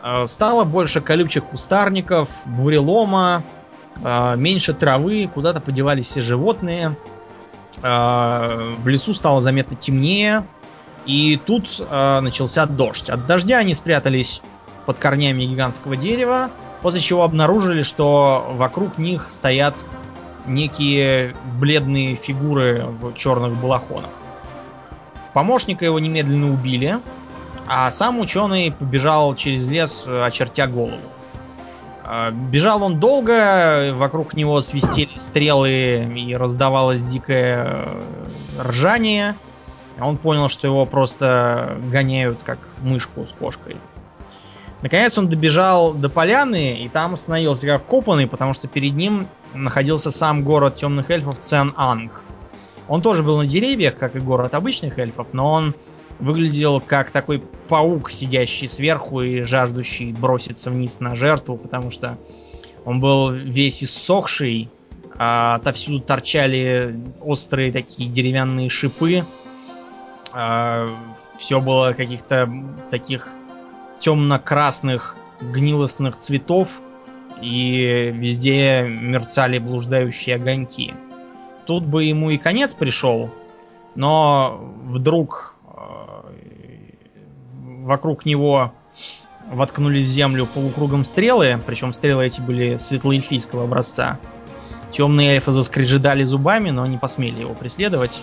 Э, 0.04 0.26
стало 0.28 0.64
больше 0.64 1.02
колючих 1.02 1.44
кустарников, 1.46 2.30
бурелома, 2.46 3.44
меньше 4.36 4.76
травы, 4.76 5.28
куда-то 5.34 5.60
подевались 5.60 6.06
все 6.06 6.22
животные. 6.22 6.96
В 7.82 8.82
лесу 8.86 9.16
стало 9.16 9.42
заметно 9.42 9.76
темнее, 9.76 10.46
и 11.08 11.38
тут 11.44 11.80
э, 11.80 12.20
начался 12.20 12.66
дождь. 12.66 13.10
От 13.10 13.26
дождя 13.26 13.60
они 13.60 13.74
спрятались 13.74 14.42
под 14.86 15.00
корнями 15.00 15.44
гигантского 15.46 15.96
дерева, 15.96 16.52
после 16.82 17.00
чего 17.00 17.24
обнаружили, 17.24 17.82
что 17.82 18.46
вокруг 18.56 18.98
них 18.98 19.30
стоят 19.30 19.86
некие 20.46 21.34
бледные 21.60 22.16
фигуры 22.16 22.86
в 22.86 23.14
черных 23.14 23.54
балахонах. 23.56 24.12
Помощника 25.34 25.86
его 25.86 25.98
немедленно 26.00 26.52
убили, 26.52 27.00
а 27.68 27.90
сам 27.90 28.20
ученый 28.20 28.72
побежал 28.72 29.34
через 29.36 29.68
лес, 29.68 30.06
очертя 30.08 30.68
голову. 30.68 31.00
Э, 32.04 32.32
бежал 32.32 32.84
он 32.84 33.00
долго, 33.00 33.94
вокруг 33.94 34.34
него 34.34 34.60
свистели 34.60 35.16
стрелы 35.16 36.12
и 36.18 36.36
раздавалось 36.36 37.02
дикое 37.02 37.66
э, 37.66 38.02
ржание– 39.98 40.10
он 40.10 40.18
понял, 40.18 40.50
что 40.50 40.68
его 40.68 40.86
просто 40.86 41.78
гоняют 41.92 42.40
как 42.44 42.60
мышку 42.82 43.26
с 43.26 43.32
кошкой. 43.32 43.78
Наконец 44.82 45.18
он 45.18 45.28
добежал 45.28 45.94
до 45.94 46.10
поляны 46.10 46.84
и 46.84 46.90
там 46.90 47.14
остановился 47.14 47.66
как 47.66 47.86
копанный, 47.86 48.28
потому 48.28 48.54
что 48.54 48.68
перед 48.68 48.94
ним 48.94 49.28
находился 49.54 50.12
сам 50.12 50.44
город 50.44 50.76
темных 50.76 51.10
эльфов 51.10 51.42
Цен-Анг. 51.42 52.22
Он 52.88 53.02
тоже 53.02 53.24
был 53.24 53.38
на 53.38 53.48
деревьях, 53.48 53.98
как 53.98 54.16
и 54.16 54.20
город 54.20 54.54
обычных 54.54 55.00
эльфов, 55.00 55.34
но 55.34 55.52
он 55.52 55.76
выглядел 56.20 56.80
как 56.80 57.12
такой 57.12 57.44
паук, 57.68 58.12
сидящий 58.12 58.68
сверху 58.68 59.22
и 59.22 59.42
жаждущий 59.42 60.14
броситься 60.14 60.70
вниз 60.70 61.00
на 61.00 61.16
жертву, 61.16 61.58
потому 61.58 61.92
что 61.92 62.18
он 62.86 63.00
был 63.00 63.32
весь 63.32 63.84
иссохший, 63.84 64.70
а 65.18 65.56
отовсюду 65.56 66.00
торчали 66.00 66.96
острые 67.22 67.72
такие 67.72 68.10
деревянные 68.10 68.70
шипы, 68.70 69.26
а, 70.40 70.96
все 71.38 71.60
было 71.60 71.94
каких-то 71.94 72.48
таких 72.92 73.28
темно-красных 73.98 75.18
гнилостных 75.42 76.16
цветов, 76.16 76.70
и 77.42 78.12
везде 78.16 78.84
мерцали 78.84 79.58
блуждающие 79.58 80.36
огоньки. 80.36 80.94
Тут 81.66 81.86
бы 81.86 82.04
ему 82.04 82.30
и 82.30 82.38
конец 82.38 82.76
пришел, 82.76 83.32
но 83.96 84.74
вдруг 84.86 85.56
э, 85.66 85.80
вокруг 87.84 88.26
него 88.26 88.74
воткнули 89.52 90.04
в 90.04 90.08
землю 90.08 90.46
полукругом 90.46 91.04
стрелы, 91.04 91.60
причем 91.66 91.94
стрелы 91.94 92.28
эти 92.28 92.42
были 92.42 92.78
светлоэльфийского 92.78 93.64
образца. 93.64 94.20
Темные 94.92 95.34
эльфы 95.34 95.52
заскрежедали 95.52 96.24
зубами, 96.24 96.70
но 96.70 96.86
не 96.86 96.98
посмели 96.98 97.40
его 97.40 97.56
преследовать, 97.56 98.22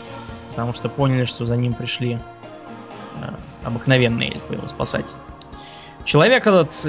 потому 0.54 0.72
что 0.72 0.88
поняли, 0.88 1.24
что 1.24 1.46
за 1.46 1.56
ним 1.56 1.74
пришли 1.74 2.20
э, 3.20 3.34
обыкновенные 3.64 4.30
эльфы 4.30 4.54
его 4.54 4.68
спасать. 4.68 5.12
Человек 6.04 6.46
этот 6.46 6.86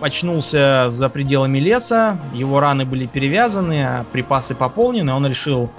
очнулся 0.00 0.86
за 0.90 1.08
пределами 1.08 1.58
леса, 1.58 2.18
его 2.32 2.60
раны 2.60 2.84
были 2.84 3.06
перевязаны, 3.06 3.84
а 3.84 4.04
припасы 4.12 4.54
пополнены, 4.54 5.12
он 5.12 5.26
решил 5.26 5.70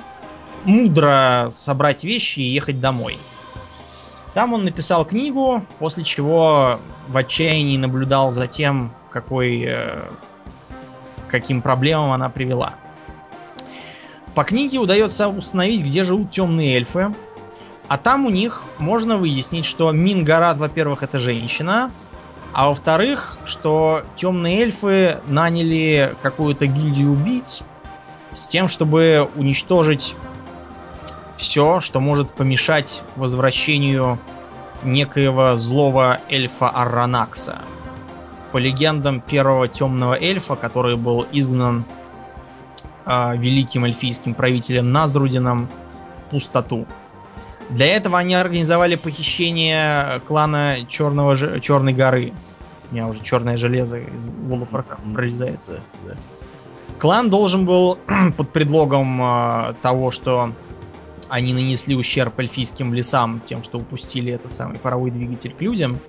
мудро 0.65 1.49
собрать 1.51 2.03
вещи 2.03 2.39
и 2.39 2.53
ехать 2.53 2.82
домой. 2.82 3.18
Там 4.34 4.53
он 4.53 4.65
написал 4.65 5.05
книгу, 5.05 5.63
после 5.80 6.03
чего 6.03 6.80
в 7.07 7.15
отчаянии 7.15 7.78
наблюдал 7.78 8.32
за 8.32 8.47
тем, 8.47 8.91
какой, 9.09 9.63
э, 9.65 10.03
каким 11.30 11.61
проблемам 11.61 12.11
она 12.11 12.30
привела. 12.30 12.74
По 14.38 14.44
книге 14.44 14.78
удается 14.78 15.30
установить, 15.30 15.82
где 15.82 16.04
живут 16.04 16.30
темные 16.30 16.76
эльфы. 16.76 17.12
А 17.88 17.98
там 17.98 18.28
у 18.28 18.30
них 18.30 18.66
можно 18.78 19.18
выяснить, 19.18 19.66
что 19.66 19.92
Мингарат, 19.92 20.60
во-первых, 20.60 21.02
это 21.02 21.18
женщина, 21.18 21.90
а 22.54 22.68
во-вторых, 22.68 23.36
что 23.46 24.04
темные 24.16 24.60
эльфы 24.60 25.18
наняли 25.26 26.14
какую-то 26.22 26.68
гильдию 26.68 27.14
убийц 27.14 27.64
с 28.36 28.46
тем, 28.46 28.68
чтобы 28.68 29.28
уничтожить 29.36 30.16
все, 31.36 31.80
что 31.80 32.00
может 32.00 32.30
помешать 32.30 33.02
возвращению 33.16 34.20
некоего 34.84 35.56
злого 35.56 36.20
эльфа 36.30 36.70
Арранакса. 36.70 37.58
По 38.52 38.58
легендам 38.58 39.20
первого 39.20 39.68
темного 39.68 40.14
эльфа, 40.14 40.56
который 40.56 40.96
был 40.96 41.26
изгнан 41.32 41.86
э, 43.08 43.38
великим 43.38 43.86
эльфийским 43.86 44.34
правителем 44.34 44.91
Назрудином 44.91 45.68
в 46.18 46.30
пустоту. 46.30 46.86
Для 47.70 47.88
этого 47.88 48.18
они 48.18 48.36
организовали 48.36 48.95
похищение 48.95 50.22
клана 50.28 50.78
Черного, 50.88 51.60
Черной 51.60 51.93
горы. 51.93 52.34
У 52.89 52.93
меня 52.93 53.08
уже 53.08 53.22
черное 53.22 53.58
железо 53.58 53.97
из 53.99 54.26
World 54.26 54.70
of 54.70 55.14
прорезается. 55.14 55.82
Да. 56.05 56.14
Клан 56.99 57.30
должен 57.30 57.66
был 57.66 57.97
под 58.38 58.49
предлогом 58.51 59.22
э, 59.22 59.74
того, 59.82 60.12
что 60.12 60.53
они 61.30 61.53
нанесли 61.53 61.95
ущерб 61.95 62.39
эльфийским 62.39 62.93
лесам 62.93 63.41
тем, 63.45 63.64
что 63.64 63.80
упустили 63.80 64.32
этот 64.32 64.51
самый 64.51 64.80
паровой 64.80 65.12
двигатель 65.12 65.53
к 65.53 65.62
людям, 65.62 65.99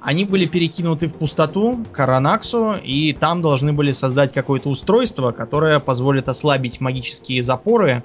они 0.00 0.24
были 0.24 0.46
перекинуты 0.46 1.08
в 1.08 1.14
пустоту, 1.14 1.84
к 1.92 1.98
Аранаксу, 2.00 2.74
и 2.82 3.12
там 3.12 3.40
должны 3.42 3.72
были 3.72 3.92
создать 3.92 4.32
какое-то 4.32 4.68
устройство, 4.68 5.32
которое 5.32 5.80
позволит 5.80 6.28
ослабить 6.28 6.80
магические 6.80 7.42
запоры 7.42 8.04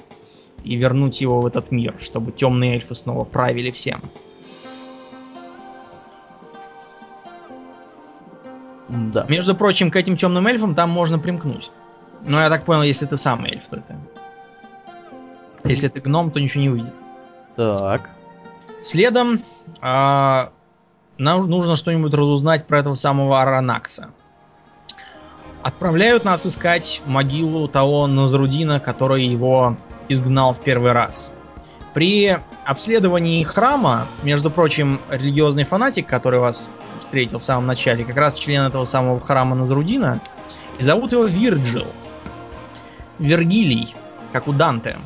и 0.64 0.76
вернуть 0.76 1.22
его 1.22 1.40
в 1.42 1.46
этот 1.46 1.72
мир, 1.72 1.96
чтобы 2.00 2.32
темные 2.32 2.76
эльфы 2.76 2.96
снова 2.96 3.26
правили 3.26 3.70
всем. 3.70 4.02
Да. 8.90 9.26
Между 9.30 9.56
прочим, 9.56 9.92
к 9.92 9.96
этим 9.96 10.18
темным 10.18 10.48
эльфам 10.48 10.76
там 10.76 10.90
можно 10.90 11.20
примкнуть. 11.20 11.72
Но 12.28 12.40
я 12.40 12.50
так 12.50 12.64
понял, 12.66 12.84
если 12.84 13.06
ты 13.06 13.18
сам 13.18 13.46
эльф 13.46 13.64
только. 13.70 13.98
Если 15.64 15.88
ты 15.88 16.00
гном, 16.00 16.32
то 16.32 16.40
ничего 16.40 16.62
не 16.62 16.70
выйдет. 16.70 16.94
Так. 17.56 18.10
Следом 18.82 19.42
э, 19.82 20.48
нам 21.18 21.50
нужно 21.50 21.76
что-нибудь 21.76 22.14
разузнать 22.14 22.66
про 22.66 22.80
этого 22.80 22.96
самого 22.96 23.42
Аранакса. 23.42 24.10
Отправляют 25.62 26.26
нас 26.26 26.46
искать 26.46 27.02
могилу 27.06 27.68
того 27.68 28.08
Назрудина, 28.08 28.80
который 28.80 29.24
его 29.24 29.78
изгнал 30.10 30.54
в 30.54 30.60
первый 30.60 30.92
раз. 30.92 31.32
При 31.94 32.38
обследовании 32.66 33.44
храма, 33.44 34.08
между 34.24 34.50
прочим, 34.50 35.00
религиозный 35.10 35.64
фанатик, 35.64 36.08
который 36.08 36.40
вас 36.40 36.70
встретил 37.00 37.40
в 37.40 37.44
самом 37.44 37.68
начале, 37.68 38.04
как 38.04 38.18
раз 38.18 38.34
член 38.34 38.64
этого 38.64 38.86
самого 38.86 39.20
храма 39.20 39.56
Назрудина, 39.56 40.20
и 40.80 40.84
зовут 40.84 41.12
его 41.12 41.26
Вирджил. 41.26 41.88
Вергилий, 43.20 43.96
как 44.32 44.48
у 44.48 44.54
Данте. 44.54 44.98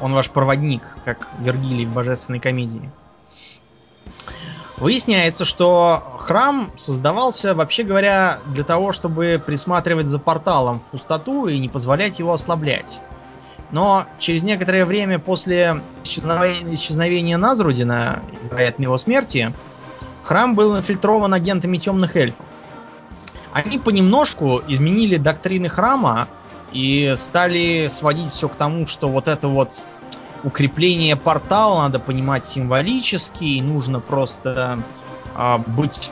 Он 0.00 0.12
ваш 0.12 0.28
проводник, 0.30 0.82
как 1.04 1.28
Вергилий 1.38 1.86
в 1.86 1.92
божественной 1.92 2.40
комедии. 2.40 2.90
Выясняется, 4.80 5.44
что 5.44 6.02
храм 6.18 6.70
создавался, 6.76 7.54
вообще 7.54 7.82
говоря, 7.82 8.38
для 8.46 8.62
того, 8.62 8.92
чтобы 8.92 9.42
присматривать 9.44 10.06
за 10.06 10.20
порталом 10.20 10.78
в 10.78 10.84
пустоту 10.84 11.48
и 11.48 11.58
не 11.58 11.68
позволять 11.68 12.20
его 12.20 12.32
ослаблять. 12.32 13.00
Но 13.72 14.06
через 14.20 14.44
некоторое 14.44 14.86
время 14.86 15.18
после 15.18 15.82
исчезновения, 16.04 16.74
исчезновения 16.74 17.36
Назрудина, 17.36 18.22
вероятно, 18.50 18.84
его 18.84 18.96
смерти, 18.98 19.52
храм 20.22 20.54
был 20.54 20.76
инфильтрован 20.76 21.34
агентами 21.34 21.76
темных 21.76 22.14
эльфов. 22.14 22.46
Они 23.52 23.78
понемножку 23.78 24.62
изменили 24.68 25.16
доктрины 25.16 25.68
храма 25.68 26.28
и 26.72 27.14
стали 27.16 27.88
сводить 27.88 28.30
все 28.30 28.48
к 28.48 28.54
тому, 28.54 28.86
что 28.86 29.08
вот 29.08 29.26
это 29.26 29.48
вот 29.48 29.82
укрепление 30.44 31.16
портала 31.16 31.82
надо 31.82 31.98
понимать 31.98 32.44
символически, 32.44 33.60
нужно 33.60 34.00
просто 34.00 34.80
э, 35.36 35.58
быть 35.66 36.10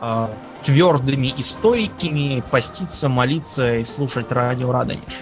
э, 0.00 0.28
твердыми 0.62 1.28
и 1.28 1.42
стойкими, 1.42 2.42
поститься, 2.50 3.08
молиться 3.08 3.76
и 3.76 3.84
слушать 3.84 4.32
радио 4.32 4.72
Радонеж. 4.72 5.20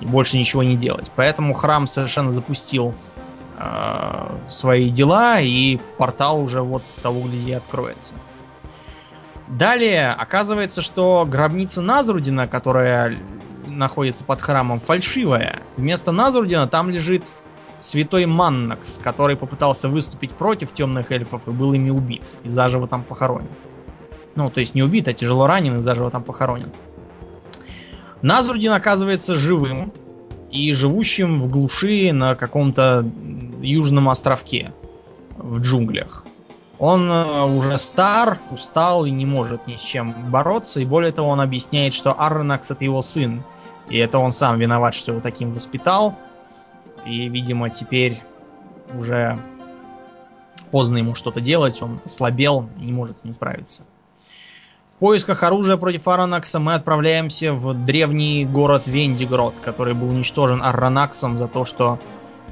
И 0.00 0.06
больше 0.06 0.38
ничего 0.38 0.62
не 0.62 0.76
делать. 0.76 1.10
Поэтому 1.16 1.54
храм 1.54 1.86
совершенно 1.86 2.30
запустил 2.30 2.94
э, 3.58 4.36
свои 4.50 4.90
дела, 4.90 5.40
и 5.40 5.78
портал 5.98 6.40
уже 6.40 6.62
вот 6.62 6.82
того 7.02 7.20
гляди 7.22 7.52
откроется. 7.52 8.14
Далее 9.48 10.10
оказывается, 10.12 10.80
что 10.80 11.26
гробница 11.28 11.82
Назрудина, 11.82 12.46
которая 12.46 13.18
находится 13.76 14.24
под 14.24 14.40
храмом, 14.40 14.80
фальшивая. 14.80 15.62
Вместо 15.76 16.12
Назрудина 16.12 16.66
там 16.66 16.90
лежит 16.90 17.36
святой 17.78 18.26
Маннакс, 18.26 18.98
который 19.02 19.36
попытался 19.36 19.88
выступить 19.88 20.32
против 20.32 20.72
темных 20.72 21.12
эльфов 21.12 21.46
и 21.46 21.50
был 21.50 21.72
ими 21.72 21.90
убит. 21.90 22.32
И 22.44 22.48
заживо 22.48 22.88
там 22.88 23.02
похоронен. 23.02 23.48
Ну, 24.36 24.50
то 24.50 24.60
есть 24.60 24.74
не 24.74 24.82
убит, 24.82 25.08
а 25.08 25.12
тяжело 25.12 25.46
ранен 25.46 25.76
и 25.78 25.82
заживо 25.82 26.10
там 26.10 26.22
похоронен. 26.22 26.70
Назрудин 28.22 28.72
оказывается 28.72 29.34
живым 29.34 29.92
и 30.50 30.72
живущим 30.72 31.42
в 31.42 31.50
глуши 31.50 32.12
на 32.12 32.34
каком-то 32.34 33.04
южном 33.60 34.08
островке 34.08 34.72
в 35.36 35.60
джунглях. 35.60 36.24
Он 36.78 37.10
э, 37.10 37.42
уже 37.44 37.78
стар, 37.78 38.38
устал 38.50 39.04
и 39.04 39.10
не 39.10 39.26
может 39.26 39.66
ни 39.66 39.76
с 39.76 39.80
чем 39.80 40.30
бороться. 40.30 40.80
И 40.80 40.84
более 40.84 41.12
того, 41.12 41.28
он 41.28 41.40
объясняет, 41.40 41.94
что 41.94 42.12
Арнакс 42.18 42.70
это 42.70 42.84
его 42.84 43.02
сын. 43.02 43.42
И 43.88 43.98
это 43.98 44.18
он 44.18 44.32
сам 44.32 44.58
виноват, 44.58 44.94
что 44.94 45.12
его 45.12 45.20
таким 45.20 45.52
воспитал. 45.52 46.16
И, 47.04 47.28
видимо, 47.28 47.70
теперь 47.70 48.22
уже 48.94 49.38
поздно 50.70 50.98
ему 50.98 51.14
что-то 51.14 51.40
делать. 51.40 51.82
Он 51.82 52.00
ослабел 52.04 52.68
и 52.78 52.84
не 52.84 52.92
может 52.92 53.18
с 53.18 53.24
ним 53.24 53.34
справиться. 53.34 53.84
В 54.94 54.96
поисках 54.98 55.42
оружия 55.42 55.76
против 55.76 56.06
Аранакса 56.06 56.60
мы 56.60 56.74
отправляемся 56.74 57.52
в 57.52 57.74
древний 57.74 58.46
город 58.46 58.86
Вендигрод, 58.86 59.54
который 59.62 59.92
был 59.92 60.08
уничтожен 60.08 60.62
Арранаксом 60.62 61.36
за 61.36 61.48
то, 61.48 61.64
что 61.64 61.98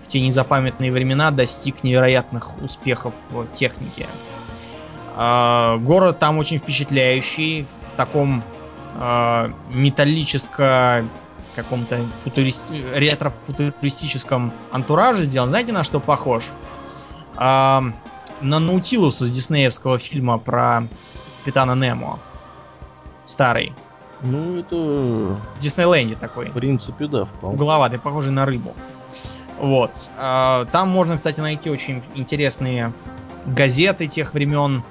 в 0.02 0.08
те 0.08 0.20
незапамятные 0.20 0.90
времена 0.90 1.30
достиг 1.30 1.84
невероятных 1.84 2.60
успехов 2.60 3.14
в 3.30 3.46
технике. 3.54 4.06
А, 5.14 5.76
город 5.78 6.18
там 6.18 6.38
очень 6.38 6.58
впечатляющий, 6.58 7.66
в 7.88 7.92
таком 7.96 8.42
э, 8.94 9.50
металлическо 9.70 11.04
каком-то 11.54 12.00
футурист... 12.24 12.70
ретро-футуристическом 12.70 14.52
антураже 14.70 15.24
сделан. 15.24 15.50
Знаете, 15.50 15.72
на 15.72 15.84
что 15.84 16.00
похож? 16.00 16.44
Э, 17.36 17.80
на 18.40 18.58
Наутилус 18.58 19.22
из 19.22 19.30
диснеевского 19.30 19.98
фильма 19.98 20.38
про 20.38 20.84
Капитана 21.40 21.74
Немо. 21.74 22.18
Старый. 23.24 23.72
Ну, 24.22 24.58
это... 24.58 24.76
В 24.76 25.58
Диснейленде 25.58 26.14
такой. 26.14 26.48
В 26.50 26.54
принципе, 26.54 27.06
да, 27.06 27.24
вполне. 27.24 27.56
Угловатый, 27.56 27.98
похожий 27.98 28.32
на 28.32 28.44
рыбу. 28.44 28.72
Вот. 29.58 30.10
Там 30.16 30.88
можно, 30.88 31.16
кстати, 31.16 31.40
найти 31.40 31.70
очень 31.70 32.02
интересные 32.14 32.92
газеты 33.46 34.06
тех 34.06 34.34
времен, 34.34 34.82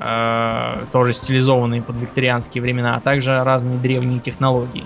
э, 0.00 0.84
тоже 0.92 1.12
стилизованные 1.12 1.82
под 1.82 1.96
викторианские 1.96 2.62
времена, 2.62 2.96
а 2.96 3.00
также 3.00 3.42
разные 3.42 3.78
древние 3.78 4.20
технологии. 4.20 4.84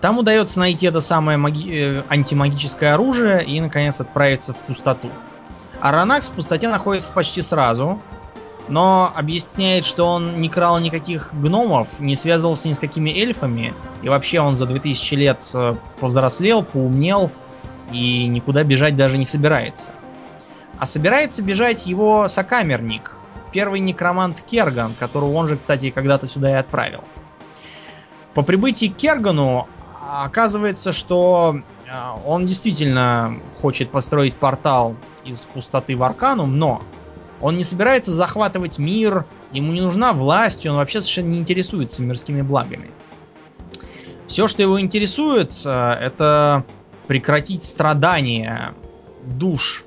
Там 0.00 0.18
удается 0.18 0.60
найти 0.60 0.86
это 0.86 1.00
самое 1.00 1.38
маги... 1.38 1.70
Э, 1.72 2.02
антимагическое 2.08 2.92
оружие 2.92 3.42
и, 3.44 3.60
наконец, 3.60 4.00
отправиться 4.00 4.52
в 4.52 4.56
пустоту. 4.58 5.08
Аранакс 5.80 6.28
в 6.28 6.32
пустоте 6.32 6.68
находится 6.68 7.12
почти 7.12 7.42
сразу. 7.42 8.00
но 8.68 9.12
объясняет, 9.14 9.84
что 9.84 10.06
он 10.06 10.40
не 10.40 10.48
крал 10.48 10.78
никаких 10.80 11.30
гномов, 11.34 12.00
не 12.00 12.16
связывался 12.16 12.68
ни 12.68 12.72
с 12.72 12.78
какими 12.78 13.10
эльфами, 13.10 13.74
и 14.02 14.08
вообще 14.08 14.40
он 14.40 14.56
за 14.56 14.66
2000 14.66 15.14
лет 15.14 15.50
э, 15.52 15.74
повзрослел, 16.00 16.62
поумнел, 16.62 17.30
и 17.92 18.26
никуда 18.26 18.64
бежать 18.64 18.96
даже 18.96 19.18
не 19.18 19.24
собирается. 19.24 19.90
А 20.78 20.86
собирается 20.86 21.42
бежать 21.42 21.86
его 21.86 22.28
сокамерник, 22.28 23.12
первый 23.54 23.78
некромант 23.78 24.42
Керган, 24.42 24.94
которого 24.98 25.32
он 25.34 25.46
же, 25.46 25.56
кстати, 25.56 25.90
когда-то 25.90 26.26
сюда 26.26 26.50
и 26.50 26.54
отправил. 26.54 27.04
По 28.34 28.42
прибытии 28.42 28.86
к 28.86 28.96
Кергану 28.96 29.68
оказывается, 30.10 30.92
что 30.92 31.60
э, 31.86 31.90
он 32.26 32.48
действительно 32.48 33.38
хочет 33.62 33.90
построить 33.90 34.36
портал 34.36 34.96
из 35.24 35.42
пустоты 35.42 35.96
в 35.96 36.02
Арканум, 36.02 36.58
но 36.58 36.82
он 37.40 37.56
не 37.56 37.62
собирается 37.62 38.10
захватывать 38.10 38.78
мир, 38.78 39.24
ему 39.52 39.72
не 39.72 39.80
нужна 39.80 40.12
власть, 40.12 40.66
он 40.66 40.74
вообще 40.74 41.00
совершенно 41.00 41.28
не 41.28 41.38
интересуется 41.38 42.02
мирскими 42.02 42.42
благами. 42.42 42.90
Все, 44.26 44.48
что 44.48 44.62
его 44.62 44.80
интересует, 44.80 45.52
э, 45.64 45.92
это 46.00 46.64
прекратить 47.06 47.62
страдания 47.62 48.74
душ, 49.22 49.84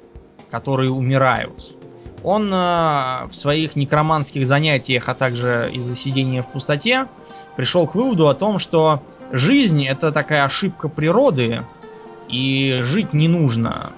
которые 0.50 0.92
умирают. 0.92 1.77
Он 2.24 2.52
э, 2.54 3.28
в 3.30 3.34
своих 3.34 3.76
некроманских 3.76 4.46
занятиях, 4.46 5.08
а 5.10 5.14
также 5.14 5.70
из-за 5.74 5.96
сидения 5.96 6.42
в 6.42 6.48
пустоте, 6.48 7.08
пришел 7.56 7.88
к 7.88 7.96
выводу 7.96 8.28
о 8.28 8.34
том, 8.34 8.60
что 8.60 9.02
жизнь 9.32 9.86
это 9.86 10.12
такая 10.12 10.44
ошибка 10.44 10.90
природы, 10.90 11.64
и 12.30 12.80
жить 12.84 13.14
не 13.14 13.28
нужно. 13.28 13.92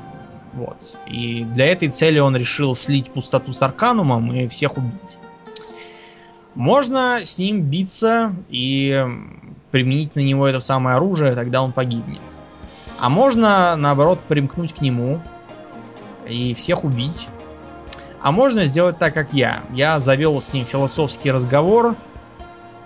Вот. 0.53 0.97
И 1.05 1.43
для 1.43 1.67
этой 1.67 1.89
цели 1.89 2.19
он 2.19 2.35
решил 2.35 2.75
слить 2.75 3.09
пустоту 3.11 3.53
с 3.53 3.61
Арканумом 3.61 4.33
и 4.33 4.47
всех 4.47 4.77
убить. 4.77 5.17
Можно 6.55 7.21
с 7.23 7.37
ним 7.37 7.61
биться 7.61 8.33
и 8.49 9.05
применить 9.71 10.15
на 10.15 10.21
него 10.21 10.47
это 10.47 10.59
самое 10.59 10.97
оружие, 10.97 11.35
тогда 11.35 11.61
он 11.61 11.71
погибнет. 11.71 12.21
А 12.99 13.09
можно, 13.09 13.75
наоборот, 13.75 14.19
примкнуть 14.27 14.73
к 14.73 14.81
нему 14.81 15.21
и 16.27 16.53
всех 16.53 16.83
убить. 16.83 17.27
А 18.21 18.31
можно 18.31 18.65
сделать 18.65 18.97
так, 18.97 19.13
как 19.13 19.33
я. 19.33 19.63
Я 19.71 19.99
завел 19.99 20.41
с 20.41 20.53
ним 20.53 20.65
философский 20.65 21.31
разговор. 21.31 21.95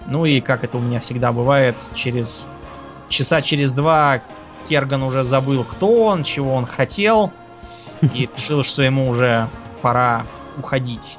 Ну 0.06 0.26
и, 0.26 0.42
как 0.42 0.64
это 0.64 0.78
у 0.78 0.82
меня 0.82 1.00
всегда 1.00 1.32
бывает, 1.32 1.78
через 1.96 2.46
часа 3.10 3.42
через 3.42 3.74
два 3.74 4.22
Керган 4.68 5.04
уже 5.04 5.24
забыл, 5.24 5.64
кто 5.64 6.06
он, 6.06 6.24
чего 6.24 6.54
он 6.54 6.66
хотел 6.66 7.32
и 8.02 8.30
решил, 8.38 8.64
что 8.64 8.82
ему 8.82 9.10
уже 9.10 9.48
пора 9.82 10.26
уходить. 10.58 11.18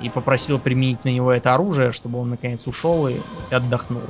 И 0.00 0.10
попросил 0.10 0.58
применить 0.58 1.04
на 1.04 1.08
него 1.08 1.32
это 1.32 1.54
оружие, 1.54 1.92
чтобы 1.92 2.20
он 2.20 2.30
наконец 2.30 2.66
ушел 2.66 3.08
и 3.08 3.16
отдохнул. 3.50 4.02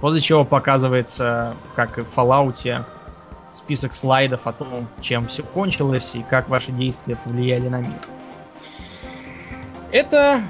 После 0.00 0.20
чего 0.20 0.44
показывается, 0.44 1.54
как 1.74 1.98
и 1.98 2.02
в 2.02 2.16
Fallout, 2.16 2.84
список 3.56 3.94
слайдов 3.94 4.46
о 4.46 4.52
том, 4.52 4.88
чем 5.00 5.26
все 5.26 5.42
кончилось 5.42 6.14
и 6.14 6.22
как 6.22 6.48
ваши 6.48 6.72
действия 6.72 7.16
повлияли 7.16 7.68
на 7.68 7.80
мир. 7.80 7.98
Это, 9.92 10.42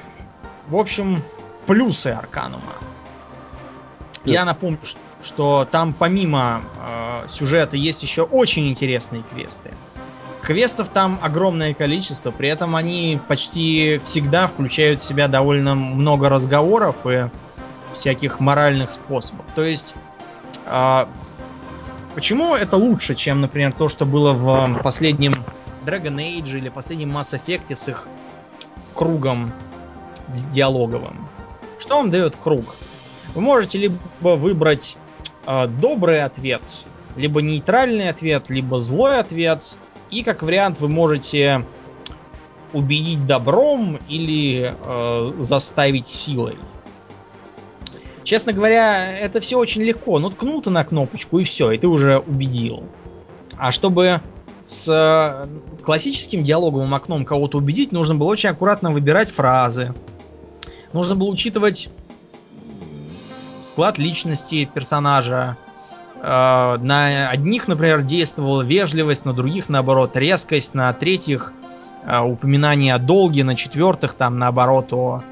в 0.69 0.77
общем, 0.77 1.23
плюсы 1.67 2.09
Арканума. 2.09 2.75
Я 4.25 4.45
напомню, 4.45 4.79
что 5.23 5.67
там 5.71 5.93
помимо 5.93 6.63
э, 6.79 7.29
сюжета 7.29 7.77
есть 7.77 8.03
еще 8.03 8.23
очень 8.23 8.69
интересные 8.69 9.23
квесты. 9.23 9.73
Квестов 10.43 10.89
там 10.89 11.19
огромное 11.23 11.75
количество, 11.75 12.31
при 12.31 12.49
этом 12.49 12.77
они 12.77 13.21
почти 13.29 14.01
всегда 14.05 14.49
включают 14.49 15.01
в 15.01 15.05
себя 15.05 15.29
довольно 15.29 15.75
много 15.75 16.29
разговоров 16.29 16.97
и 17.05 17.29
всяких 17.93 18.41
моральных 18.41 18.91
способов. 18.91 19.45
То 19.55 19.65
есть, 19.65 19.95
э, 20.67 21.07
почему 22.17 22.55
это 22.55 22.79
лучше, 22.79 23.14
чем, 23.14 23.43
например, 23.43 23.75
то, 23.75 23.91
что 23.91 24.07
было 24.07 24.33
в 24.33 24.81
последнем 24.83 25.35
Dragon 25.85 26.17
Age 26.17 26.57
или 26.57 26.71
последнем 26.71 27.17
Mass 27.17 27.39
Effect 27.39 27.77
с 27.77 27.89
их 27.89 28.09
кругом 28.95 29.53
диалоговым? 30.51 31.29
Что 31.79 31.99
вам 31.99 32.11
дает 32.11 32.35
круг? 32.35 32.75
Вы 33.35 33.43
можете 33.43 33.79
либо 33.79 33.99
выбрать 34.21 34.97
э, 35.47 35.67
добрый 35.67 36.23
ответ, 36.23 36.62
либо 37.17 37.43
нейтральный 37.43 38.09
ответ, 38.09 38.49
либо 38.49 38.79
злой 38.79 39.21
ответ, 39.21 39.77
и 40.11 40.23
как 40.23 40.43
вариант 40.43 40.81
вы 40.81 40.89
можете 40.89 41.67
убедить 42.73 43.27
добром 43.27 43.99
или 44.09 44.75
э, 44.75 45.33
заставить 45.41 46.07
силой. 46.07 46.57
Честно 48.27 48.53
говоря, 48.53 49.18
это 49.18 49.41
все 49.41 49.57
очень 49.57 49.83
легко. 49.83 50.18
Ну, 50.18 50.29
ткнул 50.29 50.61
ты 50.61 50.68
на 50.68 50.85
кнопочку 50.85 51.39
и 51.39 51.45
все, 51.45 51.70
и 51.70 51.79
ты 51.79 51.87
уже 51.87 52.18
убедил. 52.18 52.85
А 53.57 53.72
чтобы 53.72 54.20
с 54.66 54.87
э, 54.89 55.83
классическим 55.83 56.45
диалоговым 56.45 56.93
окном 56.93 57.24
кого-то 57.24 57.57
убедить, 57.57 57.93
нужно 57.93 58.16
было 58.16 58.29
очень 58.29 58.51
аккуратно 58.51 58.93
выбирать 58.93 59.31
фразы. 59.31 59.95
Нужно 60.93 61.16
было 61.16 61.29
учитывать 61.29 61.89
склад 63.62 63.97
личности 63.97 64.68
персонажа, 64.74 65.57
Э, 66.22 66.77
на 66.81 67.31
одних, 67.31 67.68
например, 67.68 68.03
действовала 68.03 68.62
вежливость, 68.62 69.24
на 69.24 69.33
других, 69.33 69.68
наоборот, 69.68 70.16
резкость, 70.16 70.74
на 70.74 70.93
третьих 70.93 71.53
э, 72.05 72.20
упоминание 72.20 72.95
о 72.95 72.99
долге, 72.99 73.45
на 73.45 73.55
четвертых, 73.55 74.14
там, 74.14 74.39
наоборот, 74.39 74.93
о 74.93 75.22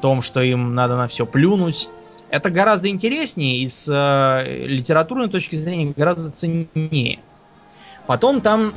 том, 0.00 0.22
что 0.22 0.40
им 0.40 0.74
надо 0.74 0.96
на 0.96 1.08
все 1.08 1.26
плюнуть. 1.26 1.88
Это 2.30 2.50
гораздо 2.50 2.88
интереснее 2.88 3.58
и 3.58 3.68
с 3.68 3.88
э, 3.88 4.66
литературной 4.66 5.28
точки 5.28 5.56
зрения 5.56 5.92
гораздо 5.96 6.30
ценнее. 6.30 7.18
Потом 8.06 8.40
там 8.40 8.72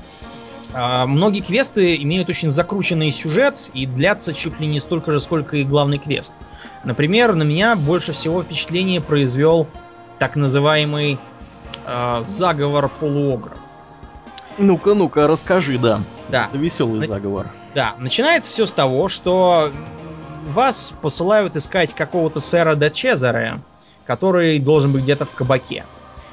э, 0.74 1.06
многие 1.06 1.42
квесты 1.42 1.96
имеют 1.98 2.30
очень 2.30 2.50
закрученный 2.50 3.12
сюжет 3.12 3.70
и 3.74 3.86
длятся 3.86 4.34
чуть 4.34 4.60
ли 4.60 4.66
не 4.66 4.80
столько 4.80 5.12
же, 5.12 5.20
сколько 5.20 5.58
и 5.58 5.64
главный 5.64 6.00
квест. 6.00 6.34
Например, 6.84 7.36
на 7.36 7.44
меня 7.44 7.76
больше 7.76 8.12
всего 8.14 8.42
впечатление 8.42 9.02
произвел 9.02 9.68
так 10.18 10.36
называемый 10.36 11.20
э, 11.86 12.24
заговор 12.26 12.90
полуогров. 13.00 13.58
Ну-ка, 14.58 14.96
ну-ка, 14.96 15.28
расскажи, 15.28 15.78
да. 15.78 16.02
Да. 16.30 16.48
Это 16.50 16.58
веселый 16.58 17.02
На... 17.02 17.14
заговор. 17.14 17.52
Да, 17.76 17.96
начинается 18.00 18.52
все 18.52 18.66
с 18.66 18.74
того, 18.74 19.10
что 19.10 19.72
вас 20.48 20.94
посылают 21.02 21.56
искать 21.56 21.94
какого-то 21.94 22.40
сэра 22.40 22.76
де 22.76 22.90
Чезаре, 22.90 23.60
который 24.06 24.60
должен 24.60 24.92
быть 24.92 25.04
где-то 25.04 25.26
в 25.26 25.32
кабаке. 25.32 25.86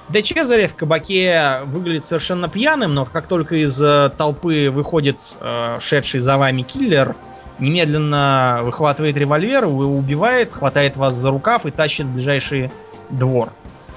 Де 0.09 0.23
Чезаре 0.23 0.67
в 0.67 0.75
кабаке 0.75 1.61
выглядит 1.67 2.03
совершенно 2.03 2.49
пьяным, 2.49 2.95
но 2.95 3.05
как 3.05 3.27
только 3.27 3.57
из 3.57 3.81
э, 3.81 4.11
толпы 4.17 4.69
выходит 4.71 5.37
э, 5.41 5.79
шедший 5.81 6.19
за 6.19 6.37
вами 6.37 6.63
киллер, 6.63 7.15
немедленно 7.61 8.61
выхватывает 8.65 9.17
револьвер, 9.17 9.67
убивает, 9.67 10.53
хватает 10.53 10.97
вас 10.97 11.15
за 11.15 11.31
рукав 11.31 11.65
и 11.67 11.71
тащит 11.71 12.07
в 12.07 12.15
ближайший 12.15 12.73
двор. 13.11 13.53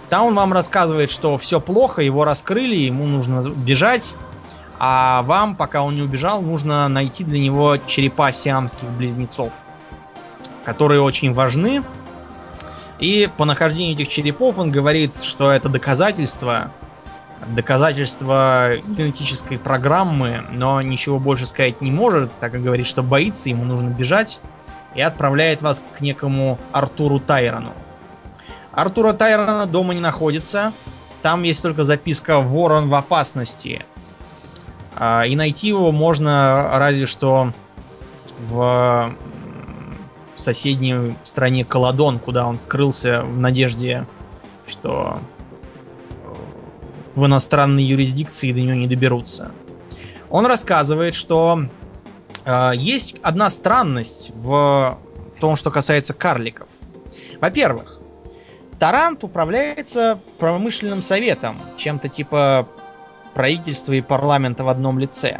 Там 0.09 0.27
он 0.27 0.35
вам 0.35 0.53
рассказывает, 0.53 1.09
что 1.09 1.37
все 1.37 1.59
плохо, 1.59 2.03
его 2.03 2.25
раскрыли, 2.25 2.75
ему 2.75 3.05
нужно 3.05 3.41
бежать, 3.49 4.15
а 4.77 5.23
вам, 5.23 5.55
пока 5.55 5.81
он 5.81 5.95
не 5.95 6.01
убежал, 6.01 6.41
нужно 6.41 6.87
найти 6.89 7.23
для 7.23 7.39
него 7.39 7.77
черепа 7.87 8.31
сиамских 8.31 8.87
близнецов, 8.89 9.53
которые 10.63 11.01
очень 11.01 11.33
важны. 11.33 11.83
И 12.99 13.29
по 13.37 13.45
нахождению 13.45 13.95
этих 13.95 14.07
черепов 14.07 14.57
он 14.57 14.71
говорит, 14.71 15.17
что 15.17 15.51
это 15.51 15.67
доказательство, 15.67 16.71
доказательство 17.47 18.77
генетической 18.87 19.57
программы, 19.57 20.43
но 20.51 20.81
ничего 20.81 21.19
больше 21.19 21.45
сказать 21.45 21.81
не 21.81 21.91
может, 21.91 22.31
так 22.39 22.53
как 22.53 22.63
говорит, 22.63 22.87
что 22.87 23.03
боится, 23.03 23.49
ему 23.49 23.65
нужно 23.65 23.89
бежать, 23.89 24.39
и 24.95 25.01
отправляет 25.01 25.61
вас 25.61 25.83
к 25.97 26.01
некому 26.01 26.59
Артуру 26.71 27.19
Тайрону. 27.19 27.73
Артура 28.71 29.13
Тайрона 29.13 29.65
дома 29.65 29.93
не 29.93 29.99
находится. 29.99 30.73
Там 31.21 31.43
есть 31.43 31.61
только 31.61 31.83
записка 31.83 32.39
«Ворон 32.39 32.89
в 32.89 32.95
опасности». 32.95 33.85
А, 34.95 35.25
и 35.25 35.35
найти 35.35 35.69
его 35.69 35.91
можно 35.91 36.69
разве 36.73 37.05
что 37.05 37.51
в 38.39 39.15
соседней 40.35 41.15
стране 41.23 41.65
Каладон, 41.65 42.19
куда 42.19 42.47
он 42.47 42.57
скрылся 42.57 43.23
в 43.23 43.39
надежде, 43.39 44.05
что 44.65 45.19
в 47.15 47.25
иностранной 47.25 47.83
юрисдикции 47.83 48.51
до 48.51 48.61
него 48.61 48.73
не 48.73 48.87
доберутся. 48.87 49.51
Он 50.29 50.45
рассказывает, 50.45 51.13
что 51.13 51.65
э, 52.45 52.71
есть 52.75 53.15
одна 53.21 53.49
странность 53.49 54.31
в 54.35 54.97
том, 55.39 55.55
что 55.55 55.69
касается 55.69 56.13
карликов. 56.13 56.67
Во-первых, 57.39 57.99
Тарант 58.79 59.23
управляется 59.23 60.19
промышленным 60.39 61.01
советом, 61.01 61.57
чем-то 61.77 62.09
типа 62.09 62.67
правительства 63.33 63.93
и 63.93 64.01
парламента 64.01 64.63
в 64.63 64.69
одном 64.69 64.99
лице. 64.99 65.39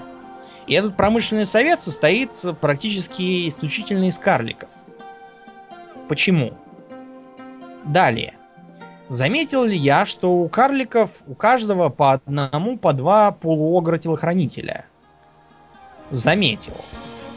И 0.67 0.73
этот 0.73 0.95
промышленный 0.95 1.45
совет 1.45 1.79
состоит 1.79 2.31
практически 2.61 3.47
исключительно 3.47 4.05
из 4.05 4.17
карликов. 4.17 4.69
Почему? 6.07 6.53
Далее. 7.85 8.35
Заметил 9.09 9.63
ли 9.63 9.75
я, 9.75 10.05
что 10.05 10.33
у 10.33 10.47
карликов 10.47 11.21
у 11.27 11.35
каждого 11.35 11.89
по 11.89 12.13
одному, 12.13 12.77
по 12.77 12.93
два 12.93 13.31
полуогра-телохранителя? 13.31 14.85
Заметил. 16.11 16.75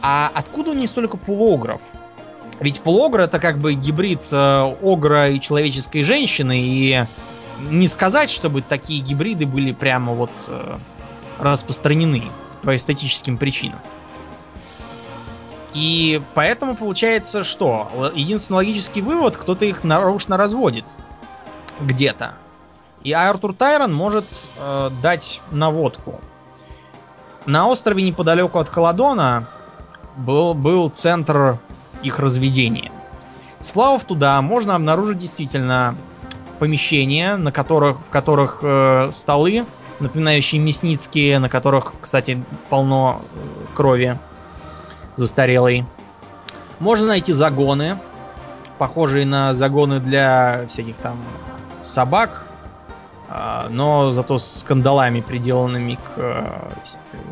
А 0.03 0.31
откуда 0.33 0.71
у 0.71 0.75
них 0.75 0.89
столько 0.89 1.17
полуогров? 1.17 1.83
Ведь 2.61 2.81
полуогр 2.81 3.21
это 3.21 3.39
как 3.39 3.59
бы 3.59 3.75
гибрид 3.75 4.27
э, 4.33 4.77
огра 4.83 5.29
и 5.29 5.41
человеческой 5.41 6.03
женщины, 6.03 6.59
и 6.59 7.05
не 7.71 7.89
сказать, 7.89 8.31
чтобы 8.31 8.63
такие 8.63 9.03
гибриды 9.03 9.47
были 9.47 9.73
прямо 9.73 10.15
вот 10.15 10.31
э, 10.49 10.79
распространены 11.39 12.31
по 12.63 12.75
эстетическим 12.75 13.39
причинам. 13.39 13.79
И 15.75 16.23
поэтому 16.35 16.75
получается, 16.75 17.45
что 17.45 18.13
единственный 18.15 18.57
логический 18.57 19.03
вывод, 19.03 19.37
кто-то 19.37 19.67
их 19.67 19.85
нарочно 19.85 20.37
разводит 20.37 20.87
где-то. 21.81 22.35
И 23.03 23.13
Артур 23.13 23.55
Тайрон 23.55 23.95
может 23.95 24.49
э, 24.59 24.91
дать 25.03 25.43
наводку. 25.51 26.21
На 27.45 27.69
острове 27.69 28.03
неподалеку 28.03 28.59
от 28.59 28.71
Каладона 28.71 29.49
был, 30.17 30.55
был 30.55 30.89
центр 30.89 31.59
их 32.03 32.19
разведения. 32.19 32.91
Сплавав 33.61 34.05
туда, 34.05 34.41
можно 34.43 34.75
обнаружить 34.75 35.19
действительно 35.19 35.95
помещения, 36.59 37.37
на 37.37 37.53
которых, 37.53 38.01
в 38.01 38.11
которых 38.11 38.61
э, 38.63 39.11
столы, 39.13 39.67
напоминающие 40.01 40.61
мясницкие, 40.61 41.39
на 41.39 41.49
которых, 41.49 41.95
кстати, 42.01 42.43
полно 42.69 43.23
э, 43.23 43.75
крови 43.75 44.19
застарелой. 45.15 45.85
Можно 46.79 47.09
найти 47.09 47.33
загоны, 47.33 47.99
похожие 48.79 49.25
на 49.25 49.55
загоны 49.55 50.01
для 50.01 50.67
всяких 50.69 50.97
там 50.97 51.19
собак, 51.83 52.47
а, 53.29 53.69
но 53.71 54.13
зато 54.13 54.39
с 54.39 54.61
скандалами, 54.61 55.21
приделанными 55.21 55.95
к, 55.95 56.13
э, 56.17 56.69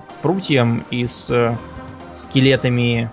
к 0.09 0.23
прутьям 0.23 0.85
и 0.91 1.07
с 1.07 1.31
э, 1.31 1.57
скелетами, 2.15 3.11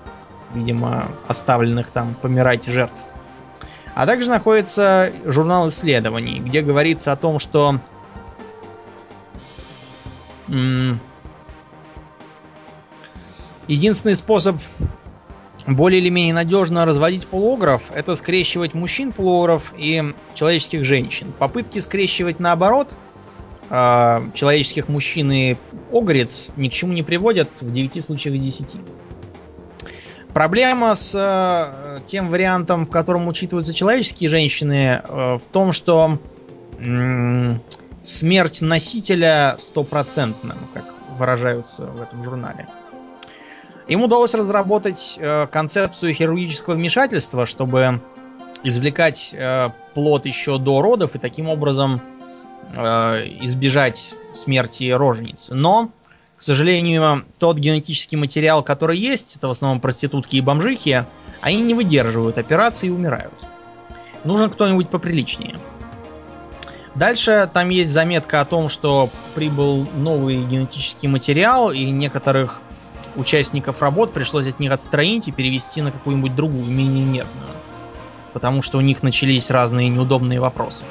видимо, 0.53 1.05
оставленных 1.27 1.91
там 1.91 2.15
помирать 2.21 2.65
жертв. 2.65 2.99
А 3.93 4.05
также 4.05 4.29
находится 4.29 5.11
журнал 5.25 5.67
исследований, 5.67 6.39
где 6.39 6.61
говорится 6.61 7.11
о 7.11 7.17
том, 7.17 7.39
что 7.39 7.79
единственный 13.67 14.15
способ 14.15 14.57
более 15.67 16.01
или 16.01 16.09
менее 16.09 16.33
надежно 16.33 16.85
разводить 16.85 17.27
полуогров 17.27 17.91
это 17.93 18.15
скрещивать 18.15 18.73
мужчин 18.73 19.11
полуогров 19.11 19.73
и 19.77 20.13
человеческих 20.33 20.83
женщин. 20.85 21.33
Попытки 21.37 21.79
скрещивать 21.79 22.39
наоборот 22.39 22.95
э, 23.69 24.21
человеческих 24.33 24.87
мужчин 24.87 25.31
и 25.31 25.55
огрец 25.91 26.49
ни 26.55 26.67
к 26.67 26.73
чему 26.73 26.93
не 26.93 27.03
приводят 27.03 27.61
в 27.61 27.71
9 27.71 28.03
случаях 28.03 28.35
из 28.35 28.41
10. 28.41 28.75
Проблема 30.33 30.95
с 30.95 31.13
э, 31.15 31.99
тем 32.07 32.29
вариантом, 32.29 32.85
в 32.85 32.89
котором 32.89 33.27
учитываются 33.27 33.73
человеческие 33.73 34.29
женщины, 34.29 35.01
э, 35.03 35.37
в 35.37 35.47
том, 35.51 35.73
что 35.73 36.17
смерть 38.01 38.61
носителя 38.61 39.55
стопроцентна, 39.57 40.55
как 40.73 40.93
выражаются 41.17 41.85
в 41.85 42.01
этом 42.01 42.23
журнале. 42.23 42.67
Им 43.87 44.03
удалось 44.03 44.33
разработать 44.33 45.17
э, 45.17 45.47
концепцию 45.47 46.13
хирургического 46.13 46.75
вмешательства, 46.75 47.45
чтобы 47.45 48.01
извлекать 48.63 49.33
э, 49.33 49.69
плод 49.93 50.25
еще 50.25 50.57
до 50.57 50.81
родов 50.81 51.15
и 51.15 51.19
таким 51.19 51.49
образом 51.49 52.01
э, 52.73 52.81
избежать 53.41 54.13
смерти 54.33 54.91
роженицы. 54.91 55.55
Но, 55.55 55.91
к 56.37 56.41
сожалению, 56.41 57.25
тот 57.37 57.57
генетический 57.57 58.17
материал, 58.17 58.63
который 58.63 58.97
есть, 58.97 59.35
это 59.35 59.47
в 59.47 59.51
основном 59.51 59.81
проститутки 59.81 60.37
и 60.37 60.41
бомжихи, 60.41 61.05
они 61.41 61.61
не 61.61 61.73
выдерживают 61.73 62.37
операции 62.37 62.87
и 62.87 62.91
умирают. 62.91 63.33
Нужен 64.23 64.51
кто-нибудь 64.51 64.89
поприличнее. 64.89 65.57
Дальше 66.95 67.49
там 67.53 67.69
есть 67.69 67.91
заметка 67.91 68.41
о 68.41 68.45
том, 68.45 68.67
что 68.67 69.09
прибыл 69.33 69.87
новый 69.95 70.43
генетический 70.43 71.07
материал, 71.07 71.71
и 71.71 71.89
некоторых 71.89 72.59
участников 73.15 73.81
работ 73.81 74.13
пришлось 74.13 74.47
от 74.47 74.59
них 74.59 74.71
отстранить 74.71 75.27
и 75.27 75.31
перевести 75.31 75.81
на 75.81 75.91
какую-нибудь 75.91 76.35
другую, 76.35 76.65
менее 76.65 77.05
нервную. 77.05 77.49
Потому 78.33 78.61
что 78.61 78.77
у 78.77 78.81
них 78.81 79.03
начались 79.03 79.49
разные 79.49 79.89
неудобные 79.89 80.39
вопросы. 80.39 80.85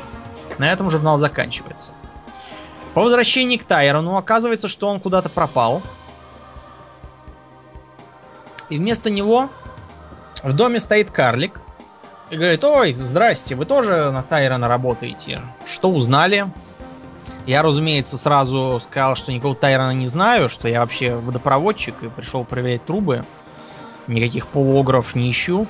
На 0.59 0.72
этом 0.72 0.90
журнал 0.90 1.18
заканчивается. 1.18 1.92
По 2.94 3.03
возвращении 3.03 3.57
к 3.57 3.64
Тайрону 3.64 4.16
оказывается, 4.16 4.68
что 4.68 4.88
он 4.88 5.01
куда-то 5.01 5.28
пропал. 5.28 5.82
И 8.68 8.78
вместо 8.78 9.11
него 9.11 9.48
в 10.42 10.53
доме 10.55 10.80
стоит 10.80 11.11
карлик. 11.11 11.61
И 12.31 12.37
говорит, 12.37 12.62
ой, 12.62 12.97
здрасте, 13.01 13.57
вы 13.57 13.64
тоже 13.64 14.11
на 14.12 14.22
Тайрона 14.22 14.68
работаете? 14.68 15.43
Что 15.66 15.91
узнали? 15.91 16.47
Я, 17.45 17.62
разумеется, 17.62 18.16
сразу 18.16 18.78
сказал, 18.81 19.16
что 19.16 19.33
никакого 19.33 19.57
Тайрона 19.57 19.93
не 19.93 20.07
знаю, 20.07 20.49
что 20.49 20.68
я 20.68 20.81
вообще 20.81 21.16
водопроводчик 21.16 22.03
и 22.05 22.09
пришел 22.09 22.45
проверять 22.45 22.85
трубы. 22.85 23.24
Никаких 24.07 24.47
полуогров 24.47 25.16
не 25.16 25.31
ищу. 25.31 25.66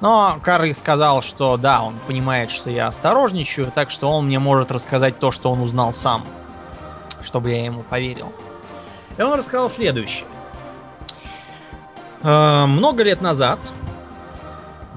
Но 0.00 0.38
Карли 0.42 0.72
сказал, 0.72 1.22
что 1.22 1.56
да, 1.56 1.82
он 1.82 1.98
понимает, 2.06 2.50
что 2.50 2.68
я 2.68 2.86
осторожничаю, 2.86 3.72
так 3.74 3.90
что 3.90 4.10
он 4.10 4.26
мне 4.26 4.38
может 4.38 4.70
рассказать 4.70 5.18
то, 5.18 5.30
что 5.30 5.50
он 5.50 5.60
узнал 5.60 5.92
сам, 5.92 6.24
чтобы 7.22 7.50
я 7.50 7.64
ему 7.64 7.82
поверил. 7.82 8.32
И 9.16 9.22
он 9.22 9.34
рассказал 9.34 9.70
следующее. 9.70 10.26
Э, 12.22 12.66
много 12.66 13.02
лет 13.02 13.20
назад, 13.20 13.72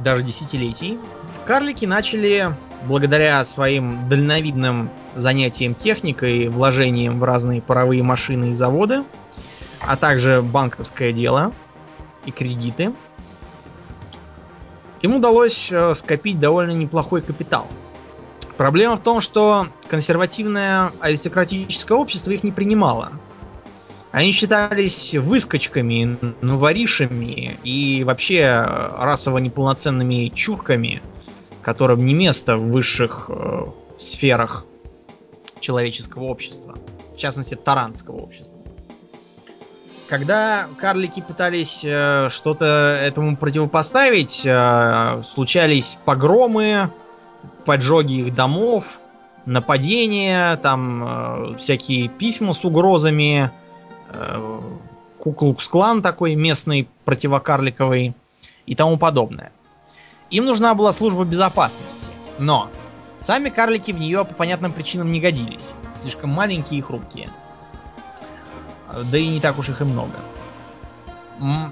даже 0.03 0.23
десятилетий, 0.23 0.99
карлики 1.45 1.85
начали, 1.85 2.55
благодаря 2.83 3.43
своим 3.43 4.07
дальновидным 4.09 4.89
занятием 5.15 5.73
техникой, 5.73 6.49
вложением 6.49 7.19
в 7.19 7.23
разные 7.23 7.61
паровые 7.61 8.03
машины 8.03 8.51
и 8.51 8.53
заводы, 8.53 9.03
а 9.79 9.97
также 9.97 10.41
банковское 10.41 11.11
дело 11.11 11.53
и 12.25 12.31
кредиты, 12.31 12.93
им 15.01 15.15
удалось 15.15 15.69
э, 15.71 15.93
скопить 15.95 16.39
довольно 16.39 16.71
неплохой 16.71 17.21
капитал. 17.21 17.67
Проблема 18.55 18.95
в 18.95 19.01
том, 19.01 19.19
что 19.19 19.67
консервативное 19.89 20.91
аристократическое 20.99 21.97
общество 21.97 22.31
их 22.31 22.43
не 22.43 22.51
принимало. 22.51 23.11
Они 24.13 24.31
считались 24.31 25.15
выскочками, 25.15 26.19
новоришами 26.41 27.57
и 27.63 28.03
вообще 28.03 28.41
э, 28.41 29.03
расово 29.03 29.39
неполноценными 29.39 30.27
чурками, 30.27 31.01
которым 31.63 32.05
не 32.05 32.13
место 32.13 32.57
в 32.57 32.69
высших 32.69 33.31
э, 33.33 33.65
сферах 33.97 34.67
человеческого 35.59 36.25
общества. 36.25 36.75
В 37.15 37.17
частности, 37.17 37.55
таранского 37.55 38.17
общества. 38.17 38.61
Когда 40.07 40.67
карлики 40.77 41.19
пытались 41.19 41.81
э, 41.83 42.27
что-то 42.29 42.95
этому 43.01 43.35
противопоставить, 43.35 44.43
э, 44.45 45.23
случались 45.25 45.97
погромы, 46.05 46.91
поджоги 47.65 48.27
их 48.27 48.35
домов, 48.35 48.99
нападения, 49.47 50.55
там 50.57 51.03
э, 51.03 51.57
всякие 51.57 52.09
письма 52.09 52.53
с 52.53 52.63
угрозами, 52.63 53.49
Куклукс-клан 55.19 56.01
такой 56.01 56.35
местный, 56.35 56.89
противокарликовый 57.05 58.13
и 58.65 58.75
тому 58.75 58.97
подобное. 58.97 59.51
Им 60.29 60.45
нужна 60.45 60.73
была 60.73 60.91
служба 60.91 61.23
безопасности. 61.23 62.09
Но 62.39 62.69
Сами 63.23 63.47
карлики 63.47 63.93
в 63.93 63.99
нее 64.01 64.25
по 64.25 64.33
понятным 64.33 64.73
причинам 64.73 65.09
не 65.09 65.21
годились. 65.21 65.71
Слишком 65.97 66.29
маленькие 66.29 66.79
и 66.79 66.81
хрупкие. 66.81 67.29
Да 69.09 69.17
и 69.17 69.29
не 69.29 69.39
так 69.39 69.57
уж 69.57 69.69
их 69.69 69.79
и 69.79 69.85
много. 69.85 70.11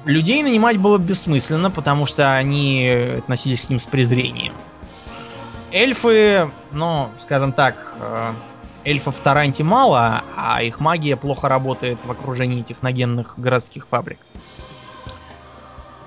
Людей 0.06 0.44
нанимать 0.44 0.78
было 0.78 0.98
бессмысленно, 0.98 1.70
потому 1.70 2.06
что 2.06 2.34
они 2.38 2.88
относились 3.18 3.66
к 3.66 3.70
ним 3.70 3.80
с 3.80 3.86
презрением. 3.86 4.54
Эльфы, 5.74 6.50
ну, 6.72 7.10
скажем 7.20 7.52
так, 7.52 7.96
э, 8.00 8.34
эльфов 8.84 9.18
в 9.18 9.22
Таранте 9.22 9.64
мало, 9.64 10.24
а 10.36 10.62
их 10.64 10.80
магия 10.80 11.16
плохо 11.16 11.50
работает 11.50 12.00
в 12.04 12.12
окружении 12.12 12.62
техногенных 12.62 13.34
городских 13.38 13.88
фабрик. 13.88 14.20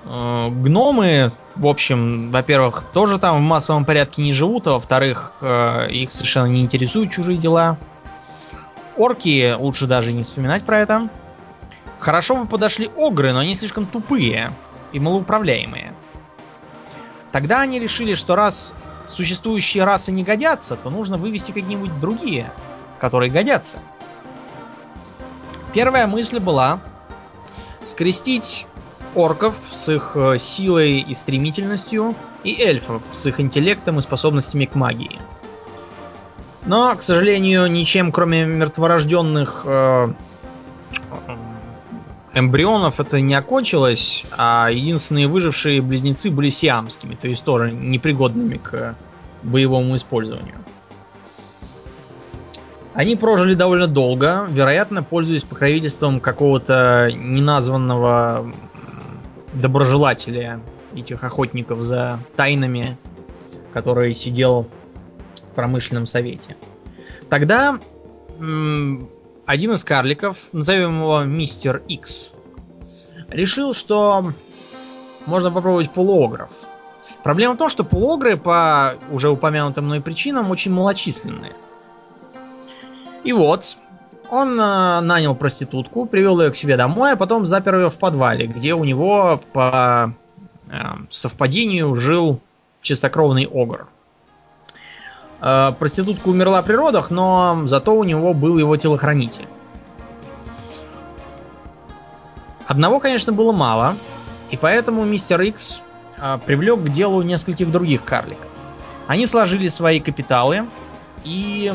Э, 0.05 0.49
гномы, 0.49 1.31
в 1.55 1.67
общем, 1.67 2.31
во-первых, 2.31 2.83
тоже 2.93 3.17
там 3.17 3.37
в 3.37 3.41
массовом 3.41 3.85
порядке 3.85 4.21
не 4.21 4.33
живут, 4.33 4.67
а 4.67 4.73
во-вторых, 4.73 5.33
э, 5.41 5.89
их 5.91 6.11
совершенно 6.11 6.47
не 6.47 6.61
интересуют 6.61 7.11
чужие 7.11 7.37
дела. 7.37 7.77
Орки 8.97 9.53
лучше 9.57 9.87
даже 9.87 10.13
не 10.13 10.23
вспоминать 10.23 10.63
про 10.63 10.79
это. 10.79 11.09
Хорошо 11.99 12.35
бы 12.35 12.45
подошли 12.45 12.89
огры, 12.95 13.33
но 13.33 13.39
они 13.39 13.55
слишком 13.55 13.85
тупые 13.85 14.51
и 14.91 14.99
малоуправляемые. 14.99 15.93
Тогда 17.31 17.61
они 17.61 17.79
решили, 17.79 18.13
что 18.13 18.35
раз 18.35 18.73
существующие 19.07 19.83
расы 19.83 20.11
не 20.11 20.23
годятся, 20.23 20.75
то 20.75 20.89
нужно 20.89 21.17
вывести 21.17 21.51
какие-нибудь 21.51 21.99
другие, 21.99 22.51
которые 22.99 23.31
годятся. 23.31 23.79
Первая 25.73 26.07
мысль 26.07 26.39
была 26.39 26.79
скрестить 27.83 28.67
орков 29.13 29.57
с 29.71 29.89
их 29.89 30.13
э, 30.15 30.37
силой 30.37 30.99
и 30.99 31.13
стремительностью 31.13 32.15
и 32.43 32.61
эльфов 32.61 33.01
с 33.11 33.25
их 33.25 33.39
интеллектом 33.39 33.99
и 33.99 34.01
способностями 34.01 34.65
к 34.65 34.75
магии. 34.75 35.19
Но, 36.65 36.95
к 36.95 37.01
сожалению, 37.01 37.67
ничем 37.67 38.11
кроме 38.11 38.45
мертворожденных 38.45 39.63
э, 39.65 40.13
эмбрионов 42.35 42.99
это 42.99 43.21
не 43.21 43.33
окончилось, 43.33 44.25
а 44.37 44.69
единственные 44.69 45.27
выжившие 45.27 45.81
близнецы 45.81 46.29
были 46.29 46.49
сиамскими, 46.49 47.15
то 47.15 47.27
есть 47.27 47.43
тоже 47.43 47.71
непригодными 47.71 48.57
к 48.57 48.95
боевому 49.41 49.95
использованию. 49.95 50.57
Они 52.93 53.15
прожили 53.15 53.55
довольно 53.55 53.87
долго, 53.87 54.47
вероятно, 54.49 55.01
пользуясь 55.01 55.43
покровительством 55.43 56.19
какого-то 56.19 57.09
неназванного 57.13 58.53
доброжелателя 59.53 60.59
этих 60.93 61.23
охотников 61.23 61.81
за 61.81 62.19
тайнами, 62.35 62.97
который 63.73 64.13
сидел 64.13 64.67
в 65.35 65.55
промышленном 65.55 66.05
совете. 66.05 66.55
Тогда 67.29 67.79
один 69.45 69.73
из 69.73 69.83
карликов, 69.83 70.47
назовем 70.51 70.99
его 70.99 71.23
Мистер 71.23 71.81
Икс, 71.87 72.31
решил, 73.29 73.73
что 73.73 74.31
можно 75.25 75.51
попробовать 75.51 75.91
полуогров. 75.91 76.51
Проблема 77.23 77.55
в 77.55 77.57
том, 77.57 77.69
что 77.69 77.83
полуогры 77.83 78.37
по 78.37 78.95
уже 79.11 79.29
упомянутым 79.29 79.85
мной 79.85 80.01
причинам 80.01 80.51
очень 80.51 80.71
малочисленные. 80.71 81.55
И 83.23 83.33
вот, 83.33 83.77
он 84.29 84.59
э, 84.59 84.99
нанял 85.01 85.35
проститутку, 85.35 86.05
привел 86.05 86.41
ее 86.41 86.51
к 86.51 86.55
себе 86.55 86.77
домой, 86.77 87.13
а 87.13 87.15
потом 87.15 87.47
запер 87.47 87.75
ее 87.75 87.89
в 87.89 87.97
подвале, 87.97 88.45
где 88.45 88.75
у 88.75 88.83
него 88.83 89.41
по 89.53 90.13
э, 90.69 90.77
совпадению 91.09 91.95
жил 91.95 92.39
чистокровный 92.81 93.47
огр. 93.51 93.87
Э, 95.41 95.73
проститутка 95.77 96.29
умерла 96.29 96.61
при 96.61 96.73
родах, 96.73 97.09
но 97.09 97.63
зато 97.65 97.95
у 97.95 98.03
него 98.03 98.33
был 98.33 98.57
его 98.57 98.75
телохранитель. 98.77 99.47
Одного, 102.67 102.99
конечно, 102.99 103.31
было 103.31 103.51
мало, 103.51 103.95
и 104.49 104.57
поэтому 104.57 105.03
мистер 105.03 105.41
Икс 105.41 105.81
э, 106.17 106.39
привлек 106.45 106.83
к 106.83 106.89
делу 106.89 107.21
нескольких 107.21 107.71
других 107.71 108.03
карликов. 108.03 108.49
Они 109.07 109.27
сложили 109.27 109.67
свои 109.67 109.99
капиталы 109.99 110.65
и 111.23 111.71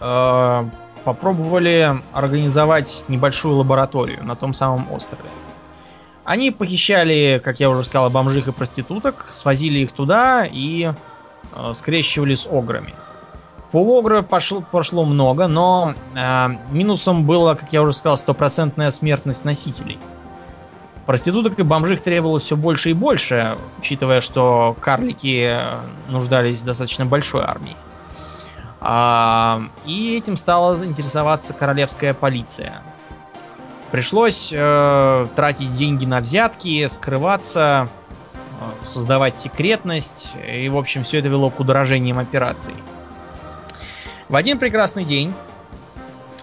э, 0.00 0.64
попробовали 1.04 1.96
организовать 2.12 3.04
небольшую 3.08 3.56
лабораторию 3.56 4.24
на 4.24 4.36
том 4.36 4.52
самом 4.52 4.90
острове. 4.92 5.28
Они 6.24 6.50
похищали, 6.50 7.40
как 7.42 7.58
я 7.58 7.70
уже 7.70 7.84
сказал, 7.84 8.10
бомжих 8.10 8.48
и 8.48 8.52
проституток, 8.52 9.28
свозили 9.32 9.78
их 9.78 9.92
туда 9.92 10.46
и 10.46 10.92
скрещивали 11.74 12.34
с 12.34 12.46
ограми. 12.46 12.94
Полуогра 13.70 14.22
пошло, 14.22 14.62
пошло 14.62 15.04
много, 15.04 15.46
но 15.46 15.94
э, 16.14 16.48
минусом 16.70 17.24
было, 17.24 17.54
как 17.54 17.72
я 17.72 17.82
уже 17.82 17.92
сказал, 17.92 18.16
стопроцентная 18.16 18.90
смертность 18.90 19.44
носителей. 19.44 19.98
Проституток 21.04 21.58
и 21.58 21.62
бомжих 21.62 22.02
требовалось 22.02 22.44
все 22.44 22.56
больше 22.56 22.90
и 22.90 22.92
больше, 22.92 23.56
учитывая, 23.78 24.20
что 24.20 24.76
карлики 24.80 25.58
нуждались 26.08 26.62
в 26.62 26.66
достаточно 26.66 27.06
большой 27.06 27.44
армии. 27.44 27.76
А, 28.80 29.62
и 29.84 30.16
этим 30.16 30.36
стала 30.36 30.82
интересоваться 30.84 31.52
королевская 31.52 32.14
полиция. 32.14 32.82
Пришлось 33.90 34.50
э, 34.54 35.26
тратить 35.34 35.74
деньги 35.74 36.04
на 36.04 36.20
взятки, 36.20 36.86
скрываться, 36.88 37.88
э, 38.07 38.07
создавать 38.84 39.34
секретность, 39.34 40.32
и, 40.46 40.68
в 40.68 40.76
общем, 40.76 41.04
все 41.04 41.18
это 41.18 41.28
вело 41.28 41.50
к 41.50 41.60
удорожениям 41.60 42.18
операций. 42.18 42.74
В 44.28 44.36
один 44.36 44.58
прекрасный 44.58 45.04
день 45.04 45.32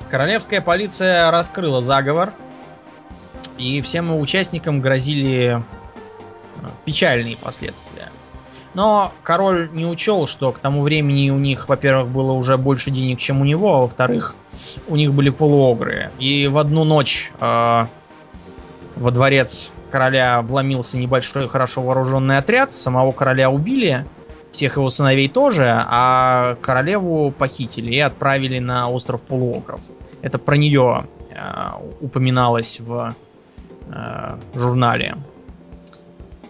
королевская 0.10 0.62
полиция 0.62 1.30
раскрыла 1.32 1.82
заговор, 1.82 2.34
и 3.58 3.82
всем 3.82 4.18
участникам 4.18 4.82
грозили 4.82 5.58
э, 5.58 5.62
печальные 6.84 7.38
последствия. 7.38 8.10
Но 8.74 9.14
король 9.24 9.70
не 9.72 9.86
учел, 9.86 10.28
что 10.28 10.52
к 10.52 10.60
тому 10.60 10.82
времени 10.82 11.30
у 11.30 11.38
них, 11.38 11.70
во-первых, 11.70 12.10
было 12.10 12.34
уже 12.34 12.58
больше 12.58 12.92
денег, 12.92 13.20
чем 13.20 13.40
у 13.40 13.46
него, 13.46 13.74
а 13.74 13.82
во-вторых, 13.82 14.36
у 14.88 14.98
них 14.98 15.14
были 15.14 15.30
полуогры. 15.30 16.12
И 16.20 16.48
в 16.48 16.58
одну 16.58 16.84
ночь 16.84 17.32
э, 17.40 17.86
во 18.96 19.12
дворец 19.12 19.72
короля 19.92 20.42
вломился 20.42 20.98
небольшой 20.98 21.48
хорошо 21.48 21.82
вооруженный 21.82 22.38
отряд, 22.38 22.74
самого 22.74 23.12
короля 23.12 23.50
убили, 23.50 24.06
всех 24.52 24.78
его 24.78 24.90
сыновей 24.90 25.28
тоже, 25.28 25.66
а 25.70 26.56
королеву 26.62 27.32
похитили 27.32 27.94
и 27.94 28.00
отправили 28.00 28.60
на 28.60 28.90
остров 28.90 29.22
полуокров. 29.22 29.82
Это 30.22 30.40
про 30.40 30.56
нее 30.58 31.08
э, 31.30 31.36
упоминалось 32.00 32.80
в 32.80 33.16
э, 33.88 34.38
журнале, 34.54 35.18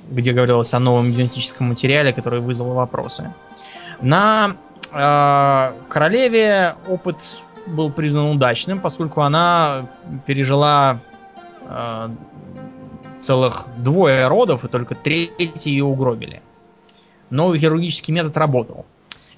где 0.10 0.34
говорилось 0.34 0.74
о 0.74 0.80
новом 0.80 1.12
генетическом 1.12 1.70
материале, 1.70 2.14
который 2.14 2.40
вызвал 2.40 2.74
вопросы. 2.74 3.34
На 4.02 4.56
э, 4.92 5.74
королеве 5.90 6.76
опыт 6.88 7.42
был 7.66 7.92
признан 7.92 8.36
удачным, 8.36 8.80
поскольку 8.80 9.22
она 9.22 9.88
пережила 10.28 11.00
э, 11.62 12.10
целых 13.20 13.66
двое 13.78 14.28
родов, 14.28 14.66
и 14.66 14.68
только 14.68 14.96
третий 14.96 15.70
ее 15.70 15.86
угробили 15.86 16.42
новый 17.30 17.60
хирургический 17.60 18.14
метод 18.14 18.36
работал. 18.38 18.86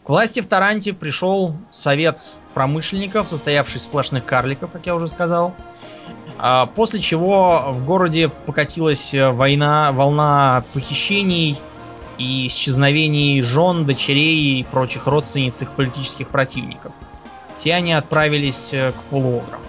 К 0.03 0.09
власти 0.09 0.39
в 0.39 0.47
Таранте 0.47 0.93
пришел 0.93 1.55
совет 1.69 2.32
промышленников, 2.53 3.28
состоявший 3.28 3.78
из 3.78 3.86
сплошных 3.86 4.25
карликов, 4.25 4.71
как 4.71 4.86
я 4.86 4.95
уже 4.95 5.07
сказал. 5.07 5.53
А, 6.38 6.65
после 6.67 6.99
чего 6.99 7.65
в 7.69 7.84
городе 7.86 8.30
покатилась 8.30 9.13
война, 9.13 9.91
волна 9.91 10.63
похищений 10.73 11.57
и 12.17 12.47
исчезновений 12.47 13.41
жен, 13.41 13.86
дочерей 13.86 14.61
и 14.61 14.63
прочих 14.63 15.07
родственниц 15.07 15.61
их 15.61 15.71
политических 15.71 16.30
противников. 16.30 16.93
Все 17.57 17.73
они 17.73 17.93
отправились 17.93 18.71
э, 18.71 18.91
к 18.91 18.95
полуограм. 19.09 19.59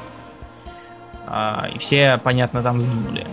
А, 1.26 1.68
и 1.74 1.78
все, 1.78 2.20
понятно, 2.22 2.62
там 2.62 2.80
сгинули. 2.80 3.26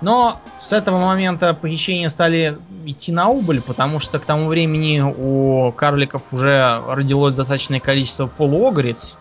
Но 0.00 0.40
с 0.60 0.72
этого 0.72 0.98
момента 0.98 1.54
похищения 1.54 2.08
стали 2.10 2.58
идти 2.84 3.12
на 3.12 3.28
убыль, 3.28 3.62
потому 3.62 3.98
что 3.98 4.18
к 4.18 4.24
тому 4.24 4.46
времени 4.46 5.00
у 5.00 5.72
карликов 5.72 6.32
уже 6.32 6.82
родилось 6.86 7.34
достаточное 7.34 7.80
количество 7.80 8.26
полуогриц, 8.26 9.16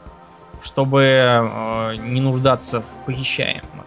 чтобы 0.62 1.02
э, 1.02 1.96
не 1.98 2.20
нуждаться 2.20 2.82
в 2.82 3.06
похищаемых. 3.06 3.86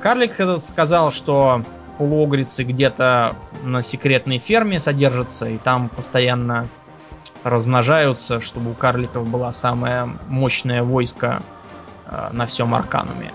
Карлик 0.00 0.38
этот 0.38 0.64
сказал, 0.64 1.10
что 1.10 1.62
полуогрицы 1.98 2.62
где-то 2.64 3.36
на 3.64 3.82
секретной 3.82 4.38
ферме 4.38 4.80
содержатся, 4.80 5.48
и 5.48 5.58
там 5.58 5.88
постоянно 5.88 6.68
размножаются, 7.42 8.40
чтобы 8.40 8.70
у 8.70 8.74
карликов 8.74 9.26
была 9.26 9.52
самое 9.52 10.08
мощное 10.28 10.82
войско 10.82 11.42
э, 12.06 12.28
на 12.32 12.46
всем 12.46 12.74
Аркануме. 12.74 13.32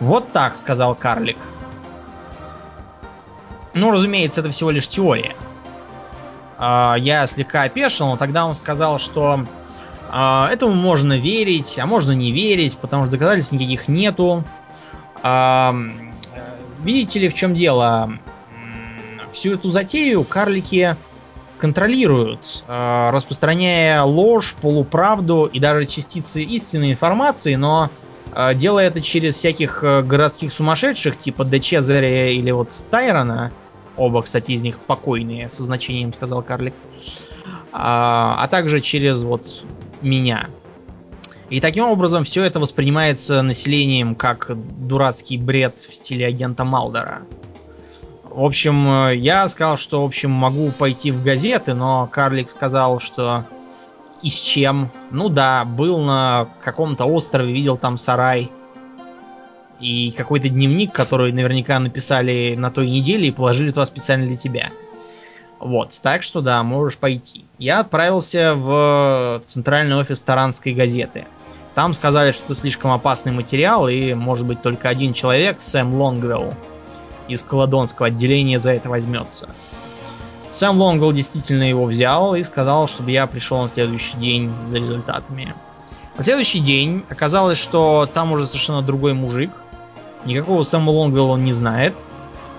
Вот 0.00 0.32
так, 0.32 0.56
сказал 0.56 0.94
карлик. 0.94 1.38
Ну, 3.74 3.90
разумеется, 3.90 4.40
это 4.40 4.50
всего 4.50 4.70
лишь 4.70 4.88
теория. 4.88 5.34
А, 6.58 6.96
я 6.98 7.26
слегка 7.26 7.62
опешил, 7.62 8.06
но 8.06 8.16
тогда 8.16 8.46
он 8.46 8.54
сказал, 8.54 8.98
что 8.98 9.44
а, 10.10 10.48
этому 10.50 10.74
можно 10.74 11.18
верить, 11.18 11.78
а 11.78 11.86
можно 11.86 12.12
не 12.12 12.32
верить, 12.32 12.76
потому 12.78 13.04
что 13.04 13.12
доказательств 13.12 13.52
никаких 13.52 13.88
нету. 13.88 14.44
А, 15.22 15.74
видите 16.82 17.20
ли, 17.20 17.28
в 17.28 17.34
чем 17.34 17.54
дело? 17.54 18.12
Всю 19.32 19.54
эту 19.54 19.70
затею 19.70 20.24
карлики 20.24 20.96
контролируют, 21.58 22.64
распространяя 22.66 24.02
ложь, 24.02 24.54
полуправду 24.60 25.44
и 25.50 25.58
даже 25.58 25.84
частицы 25.86 26.42
истинной 26.42 26.92
информации, 26.92 27.54
но 27.54 27.90
делая 28.54 28.88
это 28.88 29.00
через 29.00 29.36
всяких 29.36 29.82
э, 29.82 30.02
городских 30.02 30.52
сумасшедших, 30.52 31.16
типа 31.16 31.44
Де 31.46 31.58
Чезаря 31.58 32.30
или 32.30 32.50
вот 32.50 32.84
Тайрона. 32.90 33.50
Оба, 33.96 34.20
кстати, 34.20 34.50
из 34.50 34.60
них 34.60 34.78
покойные, 34.78 35.48
со 35.48 35.64
значением 35.64 36.12
сказал 36.12 36.42
карлик. 36.42 36.74
А, 37.72 38.36
а 38.38 38.48
также 38.48 38.80
через 38.80 39.24
вот 39.24 39.64
меня. 40.02 40.48
И 41.48 41.60
таким 41.60 41.86
образом 41.86 42.24
все 42.24 42.44
это 42.44 42.60
воспринимается 42.60 43.40
населением 43.40 44.14
как 44.14 44.50
дурацкий 44.86 45.38
бред 45.38 45.78
в 45.78 45.94
стиле 45.94 46.26
агента 46.26 46.64
Малдера. 46.64 47.22
В 48.24 48.44
общем, 48.44 49.12
я 49.12 49.48
сказал, 49.48 49.78
что, 49.78 50.02
в 50.02 50.04
общем, 50.04 50.30
могу 50.30 50.70
пойти 50.72 51.10
в 51.10 51.24
газеты, 51.24 51.72
но 51.72 52.06
Карлик 52.12 52.50
сказал, 52.50 53.00
что 53.00 53.46
и 54.22 54.28
с 54.28 54.40
чем. 54.40 54.90
Ну 55.10 55.28
да, 55.28 55.64
был 55.64 55.98
на 55.98 56.48
каком-то 56.62 57.04
острове, 57.04 57.52
видел 57.52 57.76
там 57.76 57.96
сарай. 57.96 58.50
И 59.80 60.10
какой-то 60.12 60.48
дневник, 60.48 60.92
который 60.92 61.32
наверняка 61.32 61.78
написали 61.78 62.54
на 62.56 62.70
той 62.70 62.88
неделе 62.88 63.28
и 63.28 63.32
положили 63.32 63.70
туда 63.70 63.84
специально 63.84 64.26
для 64.26 64.36
тебя. 64.36 64.70
Вот, 65.58 65.98
так 66.02 66.22
что 66.22 66.40
да, 66.40 66.62
можешь 66.62 66.98
пойти. 66.98 67.44
Я 67.58 67.80
отправился 67.80 68.54
в 68.54 69.42
центральный 69.46 69.96
офис 69.96 70.20
Таранской 70.20 70.72
газеты. 70.72 71.26
Там 71.74 71.92
сказали, 71.92 72.32
что 72.32 72.44
это 72.46 72.54
слишком 72.54 72.90
опасный 72.90 73.32
материал, 73.32 73.88
и 73.88 74.14
может 74.14 74.46
быть 74.46 74.62
только 74.62 74.88
один 74.88 75.12
человек, 75.12 75.60
Сэм 75.60 75.94
Лонгвелл, 75.94 76.54
из 77.28 77.42
Каладонского 77.42 78.08
отделения 78.08 78.58
за 78.58 78.70
это 78.70 78.88
возьмется. 78.88 79.48
Сэм 80.50 80.80
Лонгвелл 80.80 81.12
действительно 81.12 81.64
его 81.64 81.84
взял 81.84 82.34
и 82.34 82.42
сказал, 82.42 82.88
чтобы 82.88 83.10
я 83.10 83.26
пришел 83.26 83.62
на 83.62 83.68
следующий 83.68 84.16
день 84.16 84.52
за 84.66 84.78
результатами. 84.78 85.54
На 86.16 86.24
следующий 86.24 86.60
день 86.60 87.04
оказалось, 87.10 87.58
что 87.58 88.08
там 88.12 88.32
уже 88.32 88.46
совершенно 88.46 88.80
другой 88.80 89.12
мужик. 89.12 89.50
Никакого 90.24 90.62
Сэма 90.62 90.90
Лонгвелла 90.90 91.32
он 91.32 91.44
не 91.44 91.52
знает. 91.52 91.96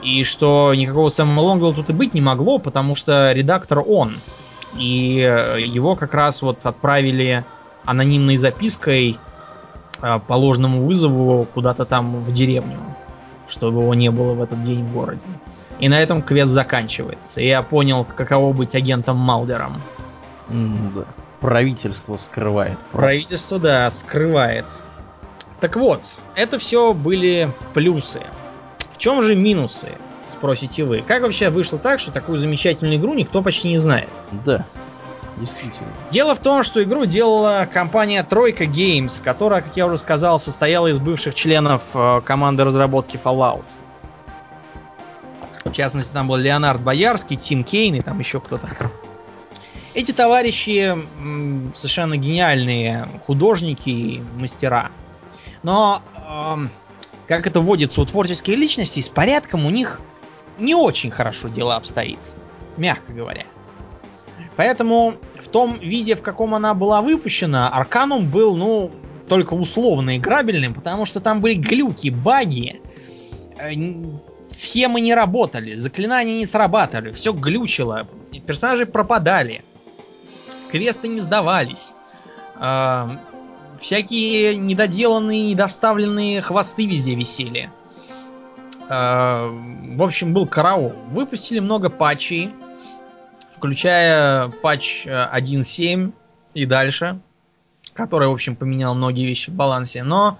И 0.03 0.23
что 0.23 0.73
никакого 0.75 1.09
Сэма 1.09 1.39
Лонгвелла 1.39 1.73
тут 1.73 1.89
и 1.89 1.93
быть 1.93 2.13
не 2.13 2.21
могло, 2.21 2.59
потому 2.59 2.95
что 2.95 3.31
редактор 3.33 3.79
он. 3.79 4.19
И 4.77 5.15
его 5.57 5.95
как 5.95 6.13
раз 6.13 6.41
вот 6.41 6.63
отправили 6.65 7.43
анонимной 7.83 8.37
запиской 8.37 9.17
э, 10.01 10.19
по 10.27 10.33
ложному 10.33 10.81
вызову 10.81 11.47
куда-то 11.53 11.85
там 11.85 12.23
в 12.23 12.31
деревню, 12.31 12.77
чтобы 13.47 13.81
его 13.81 13.93
не 13.95 14.11
было 14.11 14.33
в 14.33 14.41
этот 14.41 14.61
день 14.63 14.83
в 14.85 14.93
городе. 14.93 15.21
И 15.79 15.89
на 15.89 16.01
этом 16.01 16.21
квест 16.21 16.51
заканчивается. 16.51 17.41
И 17.41 17.47
я 17.47 17.61
понял, 17.61 18.05
каково 18.05 18.53
быть 18.53 18.75
агентом 18.75 19.17
Малдером. 19.17 19.81
Mm, 20.49 20.93
да. 20.95 21.05
Правительство 21.39 22.17
скрывает. 22.17 22.77
Правительство, 22.91 23.59
да, 23.59 23.89
скрывает. 23.91 24.81
Так 25.59 25.75
вот, 25.75 26.01
это 26.35 26.57
все 26.59 26.93
были 26.93 27.51
плюсы. 27.73 28.21
В 28.91 28.97
чем 28.97 29.21
же 29.21 29.35
минусы, 29.35 29.91
спросите 30.25 30.83
вы? 30.83 31.03
Как 31.07 31.21
вообще 31.21 31.49
вышло 31.49 31.77
так, 31.77 31.99
что 31.99 32.11
такую 32.11 32.37
замечательную 32.37 32.97
игру 32.97 33.13
никто 33.13 33.41
почти 33.43 33.69
не 33.69 33.77
знает? 33.77 34.09
Да. 34.45 34.65
Действительно. 35.37 35.89
Дело 36.09 36.33
в 36.33 36.39
том, 36.39 36.63
что 36.63 36.81
игру 36.81 37.05
делала 37.05 37.67
компания 37.71 38.23
Тройка 38.23 38.63
Games, 38.63 39.21
которая, 39.23 39.61
как 39.61 39.77
я 39.77 39.85
уже 39.85 39.99
сказал, 39.99 40.39
состояла 40.39 40.87
из 40.87 40.97
бывших 40.97 41.35
членов 41.35 41.83
э, 41.93 42.21
команды 42.25 42.63
разработки 42.63 43.19
Fallout. 43.23 43.65
В 45.69 45.73
частности, 45.73 46.13
там 46.13 46.27
был 46.27 46.37
Леонард 46.37 46.81
Боярский, 46.81 47.35
Тим 47.35 47.63
Кейн 47.63 47.95
и 47.95 48.01
там 48.01 48.19
еще 48.19 48.39
кто-то. 48.39 48.91
Эти 49.93 50.11
товарищи 50.11 50.95
совершенно 51.73 52.17
гениальные 52.17 53.07
художники 53.25 53.89
и 53.89 54.23
мастера. 54.39 54.91
Но, 55.63 56.01
как 57.27 57.47
это 57.47 57.61
водится 57.61 58.01
у 58.01 58.05
творческой 58.05 58.55
личности, 58.55 58.99
с 58.99 59.09
порядком 59.09 59.65
у 59.65 59.69
них 59.69 59.99
не 60.59 60.75
очень 60.75 61.11
хорошо 61.11 61.47
дело 61.47 61.75
обстоит. 61.75 62.19
Мягко 62.77 63.11
говоря. 63.11 63.45
Поэтому 64.55 65.15
в 65.39 65.47
том 65.47 65.79
виде, 65.79 66.15
в 66.15 66.21
каком 66.21 66.53
она 66.53 66.73
была 66.73 67.01
выпущена, 67.01 67.69
Арканум 67.69 68.29
был, 68.29 68.55
ну, 68.55 68.91
только 69.27 69.53
условно 69.53 70.17
играбельным, 70.17 70.73
потому 70.73 71.05
что 71.05 71.19
там 71.19 71.41
были 71.41 71.55
глюки, 71.55 72.09
баги, 72.09 72.81
э, 73.59 73.73
схемы 74.49 75.01
не 75.01 75.13
работали, 75.13 75.73
заклинания 75.73 76.37
не 76.37 76.45
срабатывали, 76.45 77.11
все 77.11 77.33
глючило, 77.33 78.07
персонажи 78.45 78.85
пропадали, 78.85 79.63
квесты 80.71 81.07
не 81.07 81.19
сдавались, 81.19 81.93
э, 82.59 83.07
всякие 83.79 84.55
недоделанные, 84.55 85.51
недоставленные 85.51 86.41
хвосты 86.41 86.85
везде 86.85 87.15
висели. 87.15 87.69
Э, 88.89 89.49
в 89.49 90.03
общем, 90.03 90.33
был 90.33 90.47
караул. 90.47 90.93
Выпустили 91.11 91.59
много 91.59 91.89
патчей, 91.89 92.53
включая 93.51 94.49
патч 94.49 95.05
1.7 95.05 96.09
э, 96.09 96.11
и 96.53 96.65
дальше, 96.65 97.19
который, 97.93 98.27
в 98.27 98.31
общем, 98.31 98.55
поменял 98.55 98.95
многие 98.95 99.25
вещи 99.25 99.49
в 99.49 99.53
балансе, 99.53 100.03
но 100.03 100.37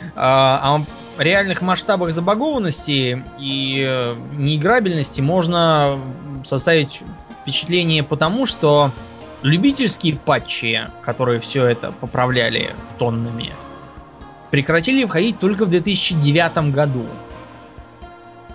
э, 0.00 0.08
о 0.14 0.80
реальных 1.18 1.62
масштабах 1.62 2.12
забагованности 2.12 3.24
и 3.38 3.84
э, 3.86 4.16
неиграбельности 4.36 5.20
можно 5.20 5.98
составить 6.44 7.02
впечатление 7.42 8.02
потому, 8.02 8.46
что 8.46 8.90
любительские 9.42 10.16
патчи, 10.16 10.80
которые 11.02 11.40
все 11.40 11.64
это 11.66 11.92
поправляли 11.92 12.74
тоннами, 12.98 13.52
прекратили 14.50 15.04
входить 15.04 15.38
только 15.38 15.64
в 15.64 15.70
2009 15.70 16.72
году. 16.72 17.06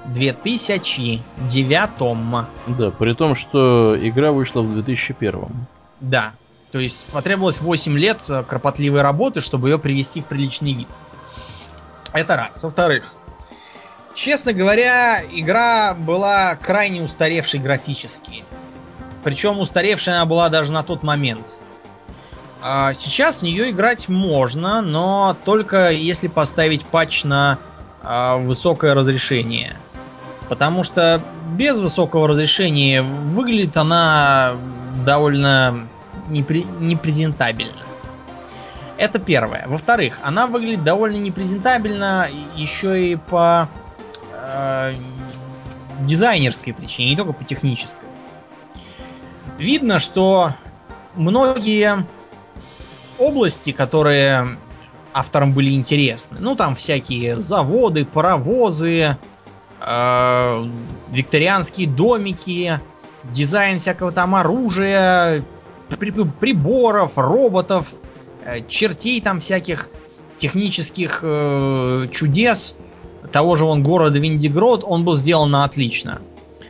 2009. 0.05 1.21
Да, 2.67 2.91
при 2.91 3.13
том, 3.13 3.35
что 3.35 3.97
игра 3.99 4.31
вышла 4.31 4.61
в 4.61 4.73
2001. 4.73 5.47
Да. 5.99 6.31
То 6.71 6.79
есть 6.79 7.05
потребовалось 7.07 7.61
8 7.61 7.97
лет 7.97 8.21
э, 8.29 8.43
кропотливой 8.43 9.01
работы, 9.01 9.41
чтобы 9.41 9.69
ее 9.69 9.79
привести 9.79 10.21
в 10.21 10.25
приличный 10.25 10.73
вид. 10.73 10.87
Это 12.13 12.35
раз. 12.35 12.63
Во-вторых, 12.63 13.13
честно 14.13 14.53
говоря, 14.53 15.21
игра 15.31 15.93
была 15.93 16.55
крайне 16.55 17.01
устаревшей 17.03 17.59
графически. 17.59 18.43
Причем 19.23 19.59
устаревшая 19.59 20.15
она 20.15 20.25
была 20.25 20.49
даже 20.49 20.73
на 20.73 20.83
тот 20.83 21.03
момент. 21.03 21.57
А 22.61 22.93
сейчас 22.93 23.39
в 23.39 23.43
нее 23.43 23.69
играть 23.69 24.09
можно, 24.09 24.81
но 24.81 25.37
только 25.45 25.91
если 25.91 26.27
поставить 26.27 26.85
патч 26.85 27.23
на 27.23 27.59
а, 28.01 28.37
высокое 28.37 28.93
разрешение. 28.93 29.77
Потому 30.49 30.83
что 30.83 31.21
без 31.55 31.77
высокого 31.77 32.27
разрешения 32.27 33.01
выглядит 33.01 33.77
она 33.77 34.53
довольно 35.05 35.87
непри... 36.29 36.65
непрезентабельно. 36.79 37.83
Это 38.97 39.19
первое. 39.19 39.65
Во-вторых, 39.67 40.17
она 40.23 40.47
выглядит 40.47 40.83
довольно 40.83 41.17
непрезентабельно 41.17 42.27
еще 42.55 43.11
и 43.11 43.15
по 43.15 43.69
э, 44.31 44.95
дизайнерской 46.01 46.73
причине, 46.73 47.11
не 47.11 47.15
только 47.15 47.33
по 47.33 47.43
технической. 47.43 48.09
Видно, 49.59 49.99
что 49.99 50.53
многие 51.15 52.05
области, 53.19 53.71
которые 53.71 54.57
авторам 55.13 55.53
были 55.53 55.71
интересны, 55.71 56.37
ну 56.39 56.55
там 56.55 56.75
всякие 56.75 57.39
заводы, 57.39 58.05
паровозы, 58.05 59.17
э, 59.79 60.65
викторианские 61.09 61.87
домики, 61.87 62.79
дизайн 63.25 63.79
всякого 63.79 64.11
там 64.11 64.35
оружия, 64.35 65.43
при, 65.99 66.11
приборов, 66.11 67.13
роботов, 67.17 67.93
чертей 68.67 69.21
там 69.21 69.39
всяких 69.39 69.89
технических 70.37 71.19
э, 71.23 72.07
чудес 72.11 72.75
того 73.31 73.55
же 73.55 73.65
вон 73.65 73.83
города 73.83 74.19
Виндигрод, 74.19 74.83
он 74.85 75.03
был 75.03 75.15
сделан 75.15 75.51
на 75.51 75.63
отлично. 75.63 76.21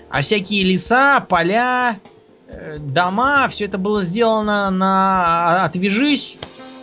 А 0.10 0.22
всякие 0.22 0.64
леса, 0.64 1.20
поля, 1.20 2.00
э, 2.48 2.78
дома, 2.80 3.48
все 3.50 3.66
это 3.66 3.78
было 3.78 4.02
сделано 4.02 4.70
на 4.72 5.66
отвяжись, 5.66 6.40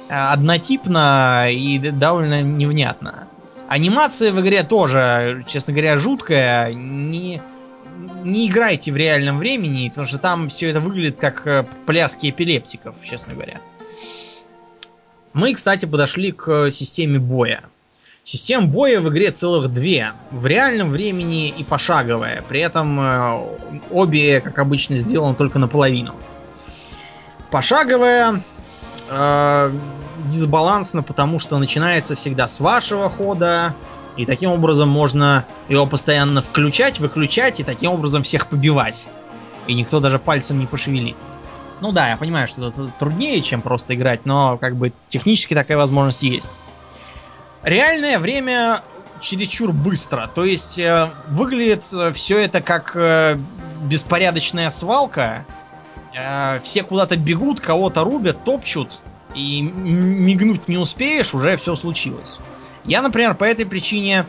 э, 0.08 0.14
однотипно 0.14 1.46
и 1.50 1.78
довольно 1.78 2.42
невнятно. 2.42 3.28
Анимация 3.68 4.30
в 4.30 4.40
игре 4.40 4.62
тоже, 4.62 5.44
честно 5.48 5.72
говоря, 5.72 5.96
жуткая. 5.96 6.72
Не, 6.74 7.40
не 8.22 8.46
играйте 8.46 8.92
в 8.92 8.96
реальном 8.96 9.38
времени, 9.38 9.88
потому 9.88 10.06
что 10.06 10.18
там 10.18 10.50
все 10.50 10.68
это 10.68 10.80
выглядит 10.80 11.16
как 11.18 11.46
э, 11.46 11.66
пляски 11.86 12.30
эпилептиков, 12.30 13.02
честно 13.02 13.34
говоря. 13.34 13.60
Мы, 15.34 15.52
кстати, 15.52 15.84
подошли 15.84 16.30
к 16.30 16.70
системе 16.70 17.18
боя. 17.18 17.64
Систем 18.22 18.70
боя 18.70 19.00
в 19.00 19.08
игре 19.10 19.32
целых 19.32 19.70
две. 19.72 20.12
В 20.30 20.46
реальном 20.46 20.90
времени 20.90 21.48
и 21.48 21.64
пошаговая. 21.64 22.42
При 22.48 22.60
этом 22.60 23.00
э, 23.00 23.42
обе, 23.90 24.40
как 24.40 24.60
обычно, 24.60 24.96
сделаны 24.96 25.34
только 25.34 25.58
наполовину. 25.58 26.14
Пошаговая 27.50 28.42
э, 29.10 29.72
дисбалансно, 30.30 31.02
потому 31.02 31.40
что 31.40 31.58
начинается 31.58 32.14
всегда 32.14 32.46
с 32.46 32.60
вашего 32.60 33.10
хода, 33.10 33.74
и 34.16 34.26
таким 34.26 34.52
образом 34.52 34.88
можно 34.88 35.44
его 35.68 35.84
постоянно 35.84 36.42
включать, 36.42 37.00
выключать, 37.00 37.58
и 37.58 37.64
таким 37.64 37.90
образом 37.90 38.22
всех 38.22 38.46
побивать. 38.46 39.08
И 39.66 39.74
никто 39.74 39.98
даже 39.98 40.20
пальцем 40.20 40.60
не 40.60 40.66
пошевелит. 40.66 41.16
Ну 41.84 41.92
да, 41.92 42.08
я 42.08 42.16
понимаю, 42.16 42.48
что 42.48 42.68
это 42.68 42.90
труднее, 42.98 43.42
чем 43.42 43.60
просто 43.60 43.94
играть, 43.94 44.24
но 44.24 44.56
как 44.56 44.74
бы 44.74 44.94
технически 45.08 45.52
такая 45.52 45.76
возможность 45.76 46.22
есть. 46.22 46.58
Реальное 47.62 48.18
время 48.18 48.80
чересчур 49.20 49.70
быстро. 49.70 50.30
То 50.34 50.46
есть 50.46 50.78
э, 50.78 51.10
выглядит 51.28 51.86
э, 51.92 52.14
все 52.14 52.42
это 52.42 52.62
как 52.62 52.96
э, 52.96 53.36
беспорядочная 53.82 54.70
свалка. 54.70 55.44
Э, 56.16 56.58
все 56.60 56.84
куда-то 56.84 57.18
бегут, 57.18 57.60
кого-то 57.60 58.02
рубят, 58.02 58.44
топчут. 58.44 59.02
И 59.34 59.60
мигнуть 59.60 60.68
не 60.68 60.78
успеешь, 60.78 61.34
уже 61.34 61.58
все 61.58 61.74
случилось. 61.74 62.38
Я, 62.84 63.02
например, 63.02 63.34
по 63.34 63.44
этой 63.44 63.66
причине 63.66 64.24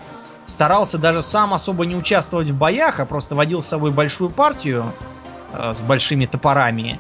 старался 0.46 0.98
даже 0.98 1.22
сам 1.22 1.54
особо 1.54 1.86
не 1.86 1.96
участвовать 1.96 2.50
в 2.50 2.58
боях, 2.58 3.00
а 3.00 3.06
просто 3.06 3.34
водил 3.34 3.62
с 3.62 3.68
собой 3.68 3.92
большую 3.92 4.30
партию 4.30 4.92
э, 5.54 5.74
с 5.74 5.84
большими 5.84 6.26
топорами. 6.26 7.00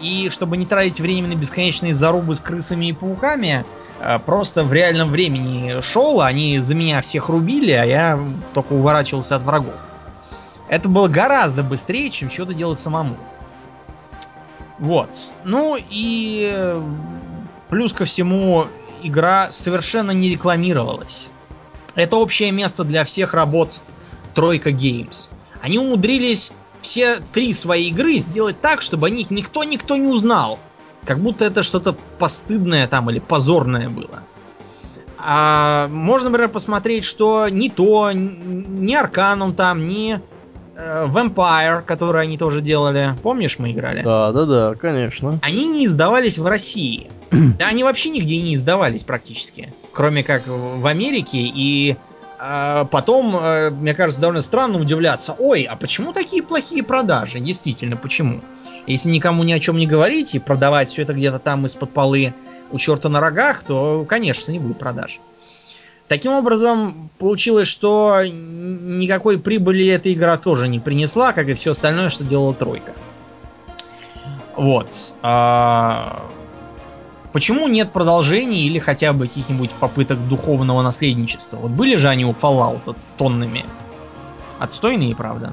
И 0.00 0.28
чтобы 0.30 0.56
не 0.56 0.64
тратить 0.64 1.00
время 1.00 1.28
на 1.28 1.34
бесконечные 1.34 1.92
зарубы 1.92 2.34
с 2.34 2.40
крысами 2.40 2.86
и 2.86 2.92
пауками, 2.92 3.64
э, 4.00 4.18
просто 4.20 4.64
в 4.64 4.72
реальном 4.72 5.10
времени 5.10 5.80
шел, 5.82 6.22
они 6.22 6.58
за 6.58 6.74
меня 6.74 7.02
всех 7.02 7.28
рубили, 7.28 7.72
а 7.72 7.84
я 7.84 8.18
только 8.54 8.72
уворачивался 8.72 9.36
от 9.36 9.42
врагов. 9.42 9.74
Это 10.68 10.88
было 10.88 11.08
гораздо 11.08 11.62
быстрее, 11.62 12.10
чем 12.10 12.30
что-то 12.30 12.54
делать 12.54 12.78
самому. 12.78 13.16
Вот. 14.78 15.14
Ну 15.44 15.76
и 15.76 16.50
э, 16.50 16.82
плюс 17.68 17.92
ко 17.92 18.06
всему, 18.06 18.66
игра 19.02 19.52
совершенно 19.52 20.12
не 20.12 20.30
рекламировалась. 20.30 21.28
Это 21.94 22.16
общее 22.16 22.50
место 22.52 22.84
для 22.84 23.04
всех 23.04 23.34
работ 23.34 23.80
Тройка 24.34 24.70
Games. 24.70 25.28
Они 25.60 25.78
умудрились 25.78 26.52
все 26.80 27.20
три 27.32 27.52
свои 27.52 27.88
игры 27.88 28.14
сделать 28.18 28.60
так, 28.60 28.82
чтобы 28.82 29.08
о 29.08 29.10
них 29.10 29.30
никто-никто 29.30 29.96
не 29.96 30.06
узнал. 30.06 30.58
Как 31.04 31.18
будто 31.18 31.44
это 31.44 31.62
что-то 31.62 31.96
постыдное 32.18 32.86
там 32.86 33.10
или 33.10 33.18
позорное 33.18 33.88
было. 33.88 34.22
А 35.18 35.88
можно, 35.88 36.30
например, 36.30 36.50
посмотреть, 36.50 37.04
что 37.04 37.48
ни 37.48 37.68
то, 37.68 38.10
ни 38.12 38.94
Арканум 38.94 39.54
там, 39.54 39.86
ни 39.86 40.20
э, 40.76 41.06
Vampire, 41.06 41.82
который 41.82 42.22
они 42.22 42.38
тоже 42.38 42.60
делали. 42.60 43.14
Помнишь, 43.22 43.58
мы 43.58 43.72
играли? 43.72 44.02
Да, 44.02 44.32
да, 44.32 44.46
да, 44.46 44.74
конечно. 44.74 45.38
Они 45.42 45.68
не 45.68 45.84
издавались 45.84 46.38
в 46.38 46.46
России. 46.46 47.10
да, 47.30 47.66
они 47.68 47.84
вообще 47.84 48.08
нигде 48.08 48.40
не 48.40 48.54
издавались 48.54 49.04
практически. 49.04 49.72
Кроме 49.92 50.22
как 50.22 50.42
в 50.46 50.86
Америке 50.86 51.38
и 51.38 51.96
а 52.42 52.86
потом, 52.86 53.36
э, 53.36 53.68
мне 53.70 53.94
кажется, 53.94 54.22
довольно 54.22 54.40
странно 54.40 54.78
удивляться. 54.78 55.36
Ой, 55.38 55.64
а 55.64 55.76
почему 55.76 56.14
такие 56.14 56.42
плохие 56.42 56.82
продажи? 56.82 57.38
Действительно, 57.38 57.96
почему? 57.96 58.40
Если 58.86 59.10
никому 59.10 59.44
ни 59.44 59.52
о 59.52 59.60
чем 59.60 59.76
не 59.76 59.86
говорить 59.86 60.34
и 60.34 60.38
продавать 60.38 60.88
все 60.88 61.02
это 61.02 61.12
где-то 61.12 61.38
там 61.38 61.66
из-под 61.66 61.92
полы 61.92 62.32
у 62.72 62.78
черта 62.78 63.10
на 63.10 63.20
рогах, 63.20 63.62
то, 63.64 64.06
конечно, 64.08 64.52
не 64.52 64.58
будет 64.58 64.78
продаж. 64.78 65.20
Таким 66.08 66.32
образом, 66.32 67.10
получилось, 67.18 67.68
что 67.68 68.24
никакой 68.24 69.38
прибыли 69.38 69.86
эта 69.88 70.10
игра 70.10 70.38
тоже 70.38 70.66
не 70.66 70.80
принесла, 70.80 71.34
как 71.34 71.46
и 71.48 71.54
все 71.54 71.72
остальное, 71.72 72.08
что 72.08 72.24
делала 72.24 72.54
тройка. 72.54 72.94
Вот. 74.56 75.14
А, 75.20 76.22
Почему 77.32 77.68
нет 77.68 77.92
продолжений 77.92 78.66
или 78.66 78.78
хотя 78.78 79.12
бы 79.12 79.26
каких-нибудь 79.28 79.70
попыток 79.72 80.18
духовного 80.28 80.82
наследничества? 80.82 81.56
Вот 81.56 81.70
были 81.70 81.96
же 81.96 82.08
они 82.08 82.24
у 82.24 82.32
Fallout 82.32 82.96
тоннами. 83.16 83.64
Отстойные, 84.58 85.14
правда. 85.14 85.52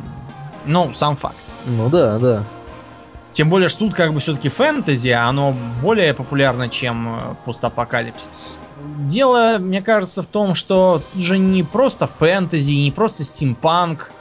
Но 0.66 0.92
сам 0.94 1.16
факт. 1.16 1.38
Ну 1.66 1.90
да, 1.90 2.18
да. 2.18 2.44
Тем 3.32 3.50
более, 3.50 3.70
что 3.70 3.82
тут 3.82 3.94
как 3.94 4.14
бы 4.14 4.20
все-таки 4.20 4.50
фэнтези, 4.50 5.10
а 5.10 5.28
оно 5.28 5.56
более 5.82 6.16
популярно, 6.16 6.70
чем 6.70 7.08
э, 7.08 7.36
постапокалипсис. 7.46 8.58
Дело, 9.00 9.58
мне 9.60 9.84
кажется, 9.84 10.24
в 10.24 10.28
том, 10.28 10.56
что 10.56 11.04
тут 11.14 11.22
же 11.22 11.38
не 11.38 11.62
просто 11.62 12.08
фэнтези, 12.08 12.72
не 12.72 12.92
просто 12.92 13.24
стимпанк, 13.24 14.12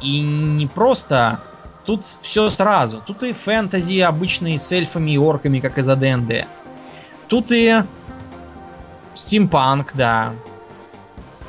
и 0.00 0.20
не 0.20 0.66
просто... 0.66 1.40
Тут 1.84 2.04
все 2.22 2.48
сразу. 2.48 3.02
Тут 3.04 3.24
и 3.24 3.32
фэнтези 3.32 4.00
обычные 4.00 4.58
с 4.58 4.72
эльфами 4.72 5.10
и 5.10 5.18
орками, 5.18 5.60
как 5.60 5.76
из 5.76 5.88
АДНД. 5.88 6.46
Тут 7.34 7.50
и 7.50 7.82
стимпанк, 9.14 9.90
да. 9.94 10.34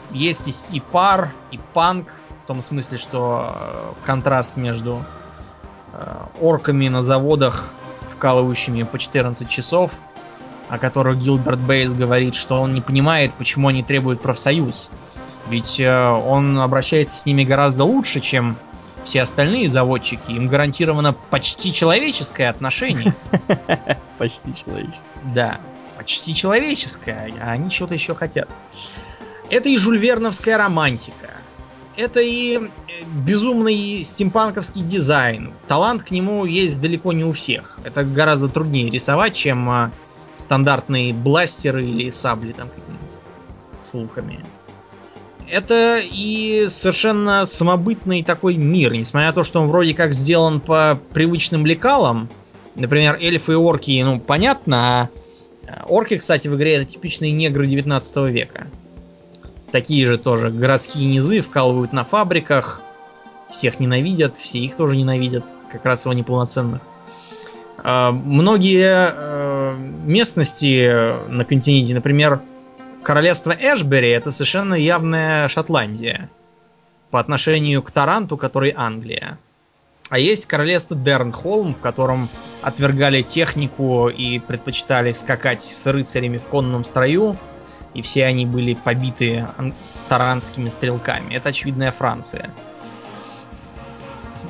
Есть 0.10 0.48
и, 0.74 0.80
пар, 0.80 1.32
и 1.52 1.60
панк, 1.76 2.12
в 2.44 2.48
том 2.48 2.60
смысле, 2.62 2.98
что 2.98 3.54
э, 3.56 3.94
контраст 4.04 4.58
между 4.58 5.06
э, 5.94 6.16
орками 6.42 6.88
на 6.88 7.04
заводах, 7.04 7.70
вкалывающими 8.10 8.82
по 8.82 8.98
14 8.98 9.48
часов, 9.48 9.92
о 10.70 10.80
которых 10.80 11.20
Гилберт 11.20 11.60
Бейс 11.60 11.94
говорит, 11.94 12.34
что 12.34 12.62
он 12.62 12.74
не 12.74 12.82
понимает, 12.82 13.32
почему 13.36 13.68
они 13.68 13.84
требуют 13.84 14.22
профсоюз. 14.22 14.90
Ведь 15.50 15.80
э, 15.80 16.10
он 16.10 16.58
обращается 16.58 17.16
с 17.16 17.28
ними 17.28 17.44
гораздо 17.44 17.84
лучше, 17.84 18.22
чем 18.22 18.58
все 19.04 19.22
остальные 19.22 19.70
заводчики. 19.70 20.32
Им 20.32 20.48
гарантировано 20.48 21.14
почти 21.14 21.72
человеческое 21.72 22.50
отношение. 22.50 23.14
Почти 24.18 24.52
человеческое. 24.56 25.22
Да, 25.36 25.60
почти 25.98 26.34
человеческое, 26.34 27.34
а 27.42 27.52
они 27.52 27.70
что-то 27.70 27.94
еще 27.94 28.16
хотят. 28.16 28.50
Это 29.50 29.70
и 29.70 29.78
жульверновская 29.78 30.58
романтика. 30.58 31.32
Это 31.98 32.20
и 32.20 32.58
э, 32.58 32.70
безумный 33.26 34.04
стимпанковский 34.04 34.82
дизайн. 34.82 35.54
Талант 35.68 36.04
к 36.04 36.12
нему 36.12 36.46
есть 36.46 36.82
далеко 36.82 37.14
не 37.14 37.24
у 37.24 37.32
всех. 37.32 37.80
Это 37.84 38.04
гораздо 38.04 38.50
труднее 38.50 38.90
рисовать, 38.90 39.36
чем 39.36 39.70
а, 39.70 39.92
стандартные 40.34 41.14
бластеры 41.14 41.86
или 41.86 42.10
сабли 42.10 42.52
там 42.52 42.70
какие-нибудь 42.70 43.12
с 43.82 43.94
луками 43.94 44.44
это 45.50 46.00
и 46.02 46.68
совершенно 46.70 47.46
самобытный 47.46 48.24
такой 48.24 48.56
мир, 48.56 48.94
несмотря 48.94 49.28
на 49.28 49.34
то, 49.34 49.44
что 49.44 49.62
он 49.62 49.68
вроде 49.68 49.94
как 49.94 50.14
сделан 50.14 50.60
по 50.60 51.00
привычным 51.14 51.66
лекалам. 51.66 52.30
Например, 52.76 53.18
эльфы 53.22 53.54
и 53.54 53.56
орки, 53.56 54.02
ну, 54.04 54.20
понятно, 54.20 54.78
а 54.78 55.10
орки, 55.88 56.18
кстати, 56.18 56.48
в 56.48 56.56
игре 56.56 56.76
это 56.76 56.86
типичные 56.86 57.32
негры 57.32 57.68
19 57.68 58.18
века. 58.32 58.68
Такие 59.72 60.06
же 60.06 60.18
тоже 60.18 60.50
городские 60.50 61.08
низы 61.08 61.42
вкалывают 61.42 61.92
на 61.92 62.06
фабриках, 62.06 62.82
всех 63.50 63.80
ненавидят, 63.80 64.36
все 64.36 64.60
их 64.60 64.76
тоже 64.76 64.96
ненавидят, 64.96 65.46
как 65.72 65.86
раз 65.86 66.06
его 66.06 66.14
неполноценных. 66.14 66.82
А, 67.78 68.12
многие 68.12 69.14
э, 69.14 69.76
местности 70.06 71.30
на 71.30 71.46
континенте, 71.46 71.94
например, 71.94 72.42
королевство 73.04 73.52
Эшбери 73.52 74.10
это 74.10 74.32
совершенно 74.32 74.74
явная 74.74 75.48
Шотландия 75.48 76.30
по 77.12 77.20
отношению 77.20 77.84
к 77.84 77.92
Таранту, 77.92 78.38
который 78.38 78.74
Англия. 78.76 79.38
А 80.10 80.20
есть 80.20 80.46
королевство 80.46 80.96
Дернхолм, 80.96 81.74
в 81.74 81.80
котором 81.80 82.30
отвергали 82.62 83.24
технику 83.24 84.08
и 84.08 84.40
предпочитали 84.40 85.12
скакать 85.14 85.64
с 85.64 85.86
рыцарями 85.86 86.38
в 86.38 86.44
конном 86.44 86.84
строю, 86.84 87.38
и 87.94 88.02
все 88.02 88.26
они 88.26 88.46
были 88.46 88.76
побиты 88.76 89.48
таранскими 90.08 90.70
стрелками. 90.70 91.34
Это 91.34 91.50
очевидная 91.50 91.92
Франция. 91.92 92.52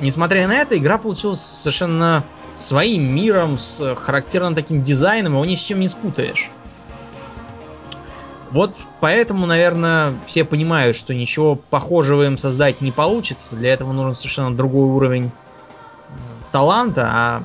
Несмотря 0.00 0.46
на 0.46 0.56
это, 0.56 0.76
игра 0.76 0.98
получилась 0.98 1.40
совершенно 1.40 2.22
своим 2.52 3.14
миром, 3.14 3.58
с 3.58 3.94
характерным 3.94 4.54
таким 4.54 4.82
дизайном, 4.82 5.34
его 5.34 5.44
ни 5.46 5.54
с 5.54 5.60
чем 5.60 5.80
не 5.80 5.88
спутаешь. 5.88 6.50
Вот 8.50 8.78
поэтому, 9.00 9.46
наверное, 9.46 10.14
все 10.26 10.44
понимают, 10.44 10.96
что 10.96 11.14
ничего 11.14 11.56
похожего 11.56 12.26
им 12.26 12.36
создать 12.38 12.80
не 12.80 12.92
получится. 12.92 13.56
Для 13.56 13.72
этого 13.72 13.92
нужен 13.92 14.14
совершенно 14.14 14.54
другой 14.54 14.88
уровень 14.88 15.30
таланта, 16.56 17.10
а 17.12 17.42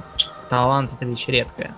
талант 0.49 0.93
это 0.93 1.05
вещь 1.05 1.27
редкая. 1.27 1.75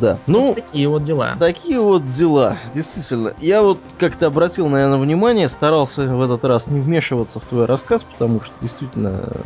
Да. 0.00 0.16
Ну, 0.28 0.46
вот 0.46 0.54
такие 0.54 0.88
вот 0.88 1.02
дела. 1.02 1.34
Такие 1.40 1.80
вот 1.80 2.06
дела, 2.06 2.56
действительно. 2.72 3.34
Я 3.40 3.62
вот 3.62 3.80
как-то 3.98 4.26
обратил, 4.28 4.68
наверное, 4.68 4.98
внимание, 4.98 5.48
старался 5.48 6.06
в 6.06 6.22
этот 6.22 6.44
раз 6.44 6.68
не 6.68 6.78
вмешиваться 6.78 7.40
в 7.40 7.46
твой 7.46 7.64
рассказ, 7.64 8.04
потому 8.04 8.40
что 8.42 8.54
действительно 8.60 9.24
э, 9.26 9.40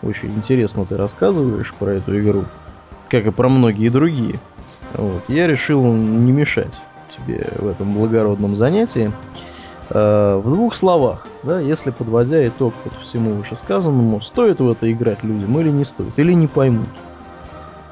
очень 0.00 0.30
интересно 0.30 0.86
ты 0.86 0.96
рассказываешь 0.96 1.74
про 1.74 1.90
эту 1.90 2.18
игру, 2.18 2.46
как 3.10 3.26
и 3.26 3.30
про 3.30 3.50
многие 3.50 3.90
другие. 3.90 4.40
Вот. 4.94 5.24
Я 5.28 5.46
решил 5.46 5.84
не 5.92 6.32
мешать 6.32 6.80
тебе 7.08 7.46
в 7.58 7.66
этом 7.66 7.92
благородном 7.92 8.56
занятии. 8.56 9.08
Э, 9.08 9.51
в 9.94 10.42
двух 10.44 10.74
словах, 10.74 11.26
да, 11.42 11.60
если 11.60 11.90
подводя 11.90 12.46
итог 12.48 12.74
вот 12.84 12.94
всему 13.02 13.34
вышесказанному, 13.34 14.20
стоит 14.20 14.60
в 14.60 14.70
это 14.70 14.90
играть 14.90 15.22
людям 15.22 15.58
или 15.60 15.70
не 15.70 15.84
стоит, 15.84 16.18
или 16.18 16.32
не 16.32 16.46
поймут. 16.46 16.88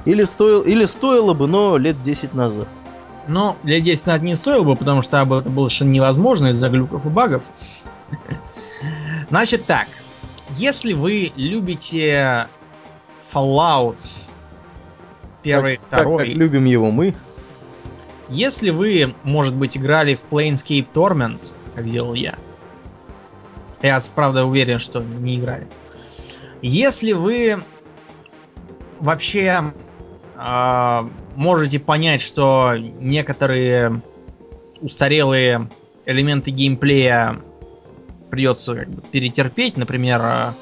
Или, 0.05 0.25
стоил, 0.25 0.63
или 0.63 0.87
стоило 0.87 1.35
бы, 1.35 1.47
но 1.47 1.77
лет 1.77 2.01
10 2.01 2.33
назад. 2.33 2.69
Ну, 3.29 3.57
лет 3.65 3.85
10 3.85 4.07
назад 4.07 4.23
не 4.23 4.35
стоило 4.35 4.65
бы, 4.65 4.77
потому 4.77 5.03
что 5.03 5.19
это 5.21 5.51
было 5.51 5.69
совершенно 5.69 5.91
невозможно 5.91 6.47
из-за 6.49 6.69
глюков 6.71 7.05
и 7.05 7.09
багов. 7.11 7.43
Значит 9.29 9.67
так, 9.67 9.89
если 10.51 10.95
вы 10.95 11.33
любите 11.37 12.49
Fallout 13.33 14.01
Первый, 15.43 15.77
как, 15.77 15.87
второй. 15.87 16.19
Как, 16.19 16.27
как 16.27 16.37
любим 16.37 16.65
его 16.65 16.91
мы. 16.91 17.15
Если 18.29 18.71
вы, 18.71 19.15
может 19.25 19.55
быть, 19.55 19.77
играли 19.77 20.15
в 20.15 20.25
Planescape 20.31 20.87
Torment, 20.93 21.53
как 21.75 21.89
делал 21.89 22.15
я, 22.15 22.37
я, 23.83 23.99
правда, 24.15 24.45
уверен, 24.45 24.79
что 24.79 25.01
не 25.01 25.37
играли. 25.37 25.67
Если 26.63 27.13
вы 27.13 27.63
вообще 28.99 29.73
э, 30.37 31.09
можете 31.35 31.79
понять, 31.79 32.21
что 32.21 32.75
некоторые 32.77 34.03
устарелые 34.81 35.69
элементы 36.07 36.51
геймплея 36.51 37.41
придется 38.31 38.75
как 38.75 38.89
бы 38.89 39.03
перетерпеть, 39.03 39.77
например, 39.77 40.21
а, 40.23 40.55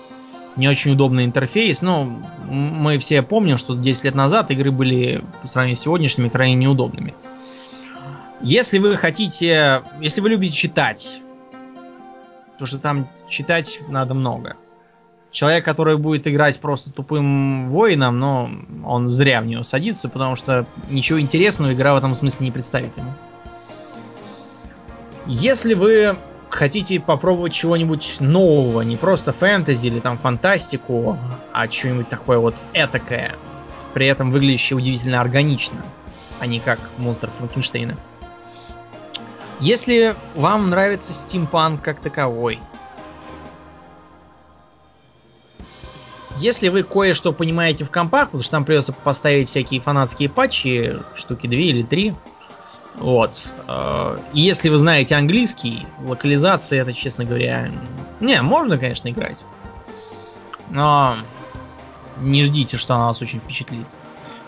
не 0.56 0.68
очень 0.68 0.92
удобный 0.92 1.24
интерфейс. 1.24 1.82
Ну, 1.82 2.18
мы 2.48 2.98
все 2.98 3.22
помним, 3.22 3.59
что 3.59 3.74
10 3.74 4.04
лет 4.04 4.14
назад 4.14 4.50
игры 4.50 4.70
были 4.70 5.22
по 5.42 5.48
сравнению 5.48 5.76
с 5.76 5.80
сегодняшними 5.80 6.28
крайне 6.28 6.56
неудобными. 6.56 7.14
Если 8.41 8.78
вы 8.78 8.97
хотите, 8.97 9.82
если 10.01 10.20
вы 10.20 10.30
любите 10.30 10.55
читать, 10.55 11.20
потому 12.53 12.66
что 12.66 12.78
там 12.78 13.09
читать 13.28 13.80
надо 13.89 14.14
много. 14.14 14.57
Человек, 15.30 15.64
который 15.64 15.99
будет 15.99 16.26
играть 16.26 16.59
просто 16.59 16.91
тупым 16.91 17.68
воином, 17.68 18.18
но 18.18 18.51
он 18.84 19.11
зря 19.11 19.43
в 19.43 19.47
него 19.47 19.62
садится, 19.62 20.09
потому 20.09 20.36
что 20.36 20.66
ничего 20.89 21.20
интересного 21.20 21.74
игра 21.74 21.95
в 21.95 21.99
этом 21.99 22.14
смысле 22.14 22.47
не 22.47 22.53
представит 22.53 22.97
ему. 22.97 23.12
Если 25.26 25.74
вы 25.74 26.16
хотите 26.49 26.99
попробовать 27.01 27.53
чего-нибудь 27.53 28.16
нового, 28.20 28.80
не 28.82 28.97
просто 28.97 29.32
фэнтези 29.32 29.86
или 29.86 30.01
там 30.01 30.16
фантастику, 30.16 31.18
а 31.53 31.70
что-нибудь 31.70 32.09
такое 32.09 32.39
вот 32.39 32.64
этакое, 32.72 33.34
при 33.93 34.07
этом 34.07 34.30
выглядящее 34.30 34.76
удивительно 34.76 35.20
органично, 35.20 35.76
а 36.41 36.47
не 36.47 36.61
как 36.61 36.78
монстр 36.97 37.30
Франкенштейна. 37.36 37.97
Если 39.61 40.14
вам 40.36 40.70
нравится 40.70 41.12
стимпанк 41.12 41.82
как 41.82 42.00
таковой, 42.00 42.61
если 46.36 46.68
вы 46.68 46.84
кое-что 46.84 47.32
понимаете 47.32 47.84
в 47.84 47.90
компах, 47.90 48.26
потому 48.26 48.42
что 48.42 48.52
там 48.52 48.64
придется 48.64 48.92
поставить 48.92 49.48
всякие 49.48 49.80
фанатские 49.80 50.28
патчи, 50.28 50.98
штуки 51.16 51.48
две 51.48 51.70
или 51.70 51.82
три, 51.82 52.14
вот. 52.94 53.52
Э, 53.66 54.18
и 54.32 54.40
если 54.40 54.68
вы 54.68 54.78
знаете 54.78 55.16
английский, 55.16 55.86
локализация 56.04 56.82
это, 56.82 56.92
честно 56.92 57.24
говоря... 57.24 57.70
Не, 58.20 58.42
можно, 58.42 58.78
конечно, 58.78 59.09
играть. 59.09 59.44
Но 60.70 61.16
не 62.20 62.42
ждите, 62.44 62.76
что 62.76 62.94
она 62.94 63.06
вас 63.06 63.20
очень 63.22 63.40
впечатлит. 63.40 63.86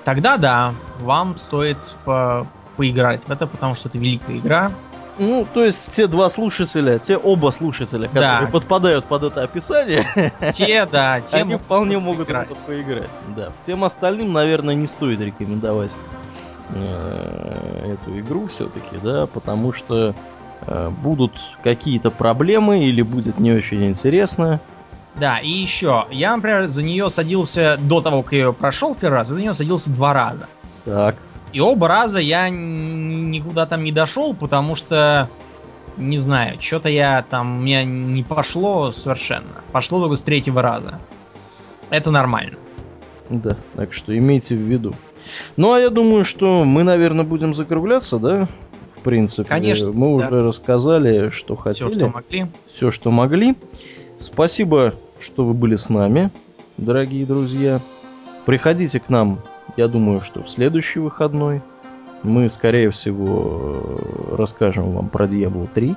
Тогда 0.05 0.37
да, 0.37 0.75
вам 1.01 1.37
стоит 1.37 1.95
по 2.05 2.47
поиграть 2.77 3.25
в 3.25 3.31
это, 3.31 3.47
потому 3.47 3.75
что 3.75 3.89
это 3.89 3.99
великая 3.99 4.39
игра. 4.39 4.73
Ну, 5.21 5.47
то 5.53 5.63
есть 5.63 5.95
те 5.95 6.07
два 6.07 6.31
слушателя, 6.31 6.99
те 6.99 7.19
оба 7.19 7.51
слушателя, 7.51 8.09
которые 8.09 8.47
да. 8.47 8.49
подпадают 8.51 9.05
под 9.05 9.25
это 9.25 9.43
описание, 9.43 10.33
те, 10.55 10.87
да, 10.91 11.21
те 11.21 11.37
они 11.37 11.57
вполне 11.57 11.99
могут 11.99 12.29
поиграть. 12.29 12.49
поиграть. 12.67 13.19
Да. 13.37 13.53
Всем 13.55 13.85
остальным, 13.85 14.33
наверное, 14.33 14.75
не 14.75 14.87
стоит 14.87 15.21
рекомендовать 15.21 15.95
э, 16.71 17.97
эту 18.01 18.19
игру 18.19 18.47
все-таки, 18.47 18.97
да, 19.03 19.27
потому 19.27 19.75
что 19.75 20.15
э, 20.67 20.89
будут 20.89 21.33
какие-то 21.63 22.11
проблемы 22.11 22.87
или 22.87 23.03
будет 23.03 23.39
не 23.39 23.53
очень 23.53 23.85
интересно. 23.85 24.59
Да, 25.17 25.39
и 25.39 25.51
еще, 25.51 26.07
я, 26.11 26.35
например, 26.35 26.67
за 26.67 26.83
нее 26.83 27.11
садился 27.11 27.77
до 27.79 28.01
того, 28.01 28.23
как 28.23 28.33
я 28.33 28.39
ее 28.39 28.53
прошел 28.55 28.95
в 28.95 28.97
первый 28.97 29.17
раз, 29.17 29.29
за 29.29 29.39
нее 29.39 29.53
садился 29.53 29.91
два 29.91 30.15
раза. 30.15 30.47
Так. 30.87 31.17
И 31.53 31.61
оба 31.61 31.89
раза 31.89 32.21
я 32.21 32.49
никуда 32.49 33.67
там 33.67 33.85
не 33.85 33.93
дошел, 33.93 34.35
потому 34.35 34.77
что, 34.77 35.29
не 35.97 36.17
знаю, 36.17 36.61
что-то 36.61 36.89
я 36.89 37.25
там, 37.29 37.59
у 37.59 37.61
меня 37.63 37.85
не 37.85 38.23
пошло 38.23 38.93
совершенно. 38.93 39.63
Пошло 39.73 40.01
только 40.01 40.17
с 40.17 40.23
третьего 40.23 40.63
раза. 40.63 41.01
Это 41.91 42.11
нормально. 42.11 42.57
Да, 43.29 43.57
так 43.75 43.93
что 43.93 44.17
имейте 44.17 44.55
в 44.57 44.61
виду. 44.61 44.95
Ну, 45.57 45.73
а 45.73 45.81
я 45.81 45.91
думаю, 45.91 46.25
что 46.25 46.65
мы, 46.65 46.83
наверное, 46.85 47.25
будем 47.25 47.55
закругляться, 47.55 48.19
да? 48.19 48.49
В 48.97 49.03
принципе. 49.03 49.49
Конечно. 49.49 49.93
Мы 49.93 50.21
да. 50.21 50.27
уже 50.27 50.43
рассказали, 50.43 51.31
что 51.31 51.57
хотели. 51.57 51.89
Все, 51.89 51.99
что 51.99 52.09
могли. 52.09 52.47
Все, 52.73 52.91
что 52.91 53.11
могли. 53.11 53.57
Спасибо, 54.19 54.95
что 55.19 55.45
вы 55.45 55.55
были 55.55 55.77
с 55.77 55.89
нами, 55.89 56.31
дорогие 56.77 57.25
друзья. 57.25 57.81
Приходите 58.45 59.01
к 59.01 59.09
нам 59.09 59.41
я 59.81 59.89
думаю, 59.89 60.21
что 60.21 60.43
в 60.43 60.51
следующий 60.51 61.01
выходной 61.01 61.63
мы, 62.23 62.51
скорее 62.51 62.91
всего, 62.91 63.83
расскажем 64.37 64.93
вам 64.93 65.09
про 65.09 65.25
Diablo 65.25 65.67
3 65.73 65.95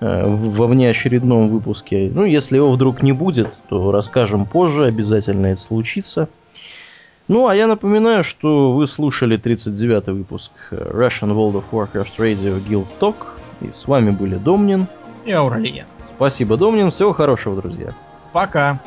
э, 0.00 0.24
во 0.26 0.66
внеочередном 0.66 1.48
выпуске. 1.48 2.10
Ну, 2.12 2.24
если 2.24 2.56
его 2.56 2.72
вдруг 2.72 3.04
не 3.04 3.12
будет, 3.12 3.54
то 3.68 3.92
расскажем 3.92 4.46
позже, 4.46 4.86
обязательно 4.86 5.46
это 5.46 5.60
случится. 5.60 6.28
Ну, 7.28 7.46
а 7.46 7.54
я 7.54 7.68
напоминаю, 7.68 8.24
что 8.24 8.72
вы 8.72 8.88
слушали 8.88 9.38
39-й 9.38 10.12
выпуск 10.12 10.50
Russian 10.72 11.30
World 11.30 11.62
of 11.62 11.64
Warcraft 11.70 12.18
Radio 12.18 12.60
Guild 12.60 12.88
Talk. 12.98 13.14
И 13.60 13.70
с 13.70 13.86
вами 13.86 14.10
были 14.10 14.34
Домнин 14.34 14.88
и 15.24 15.30
Ауралия. 15.30 15.86
Спасибо, 16.16 16.56
Домнин. 16.56 16.90
Всего 16.90 17.12
хорошего, 17.12 17.60
друзья. 17.60 17.92
Пока. 18.32 18.80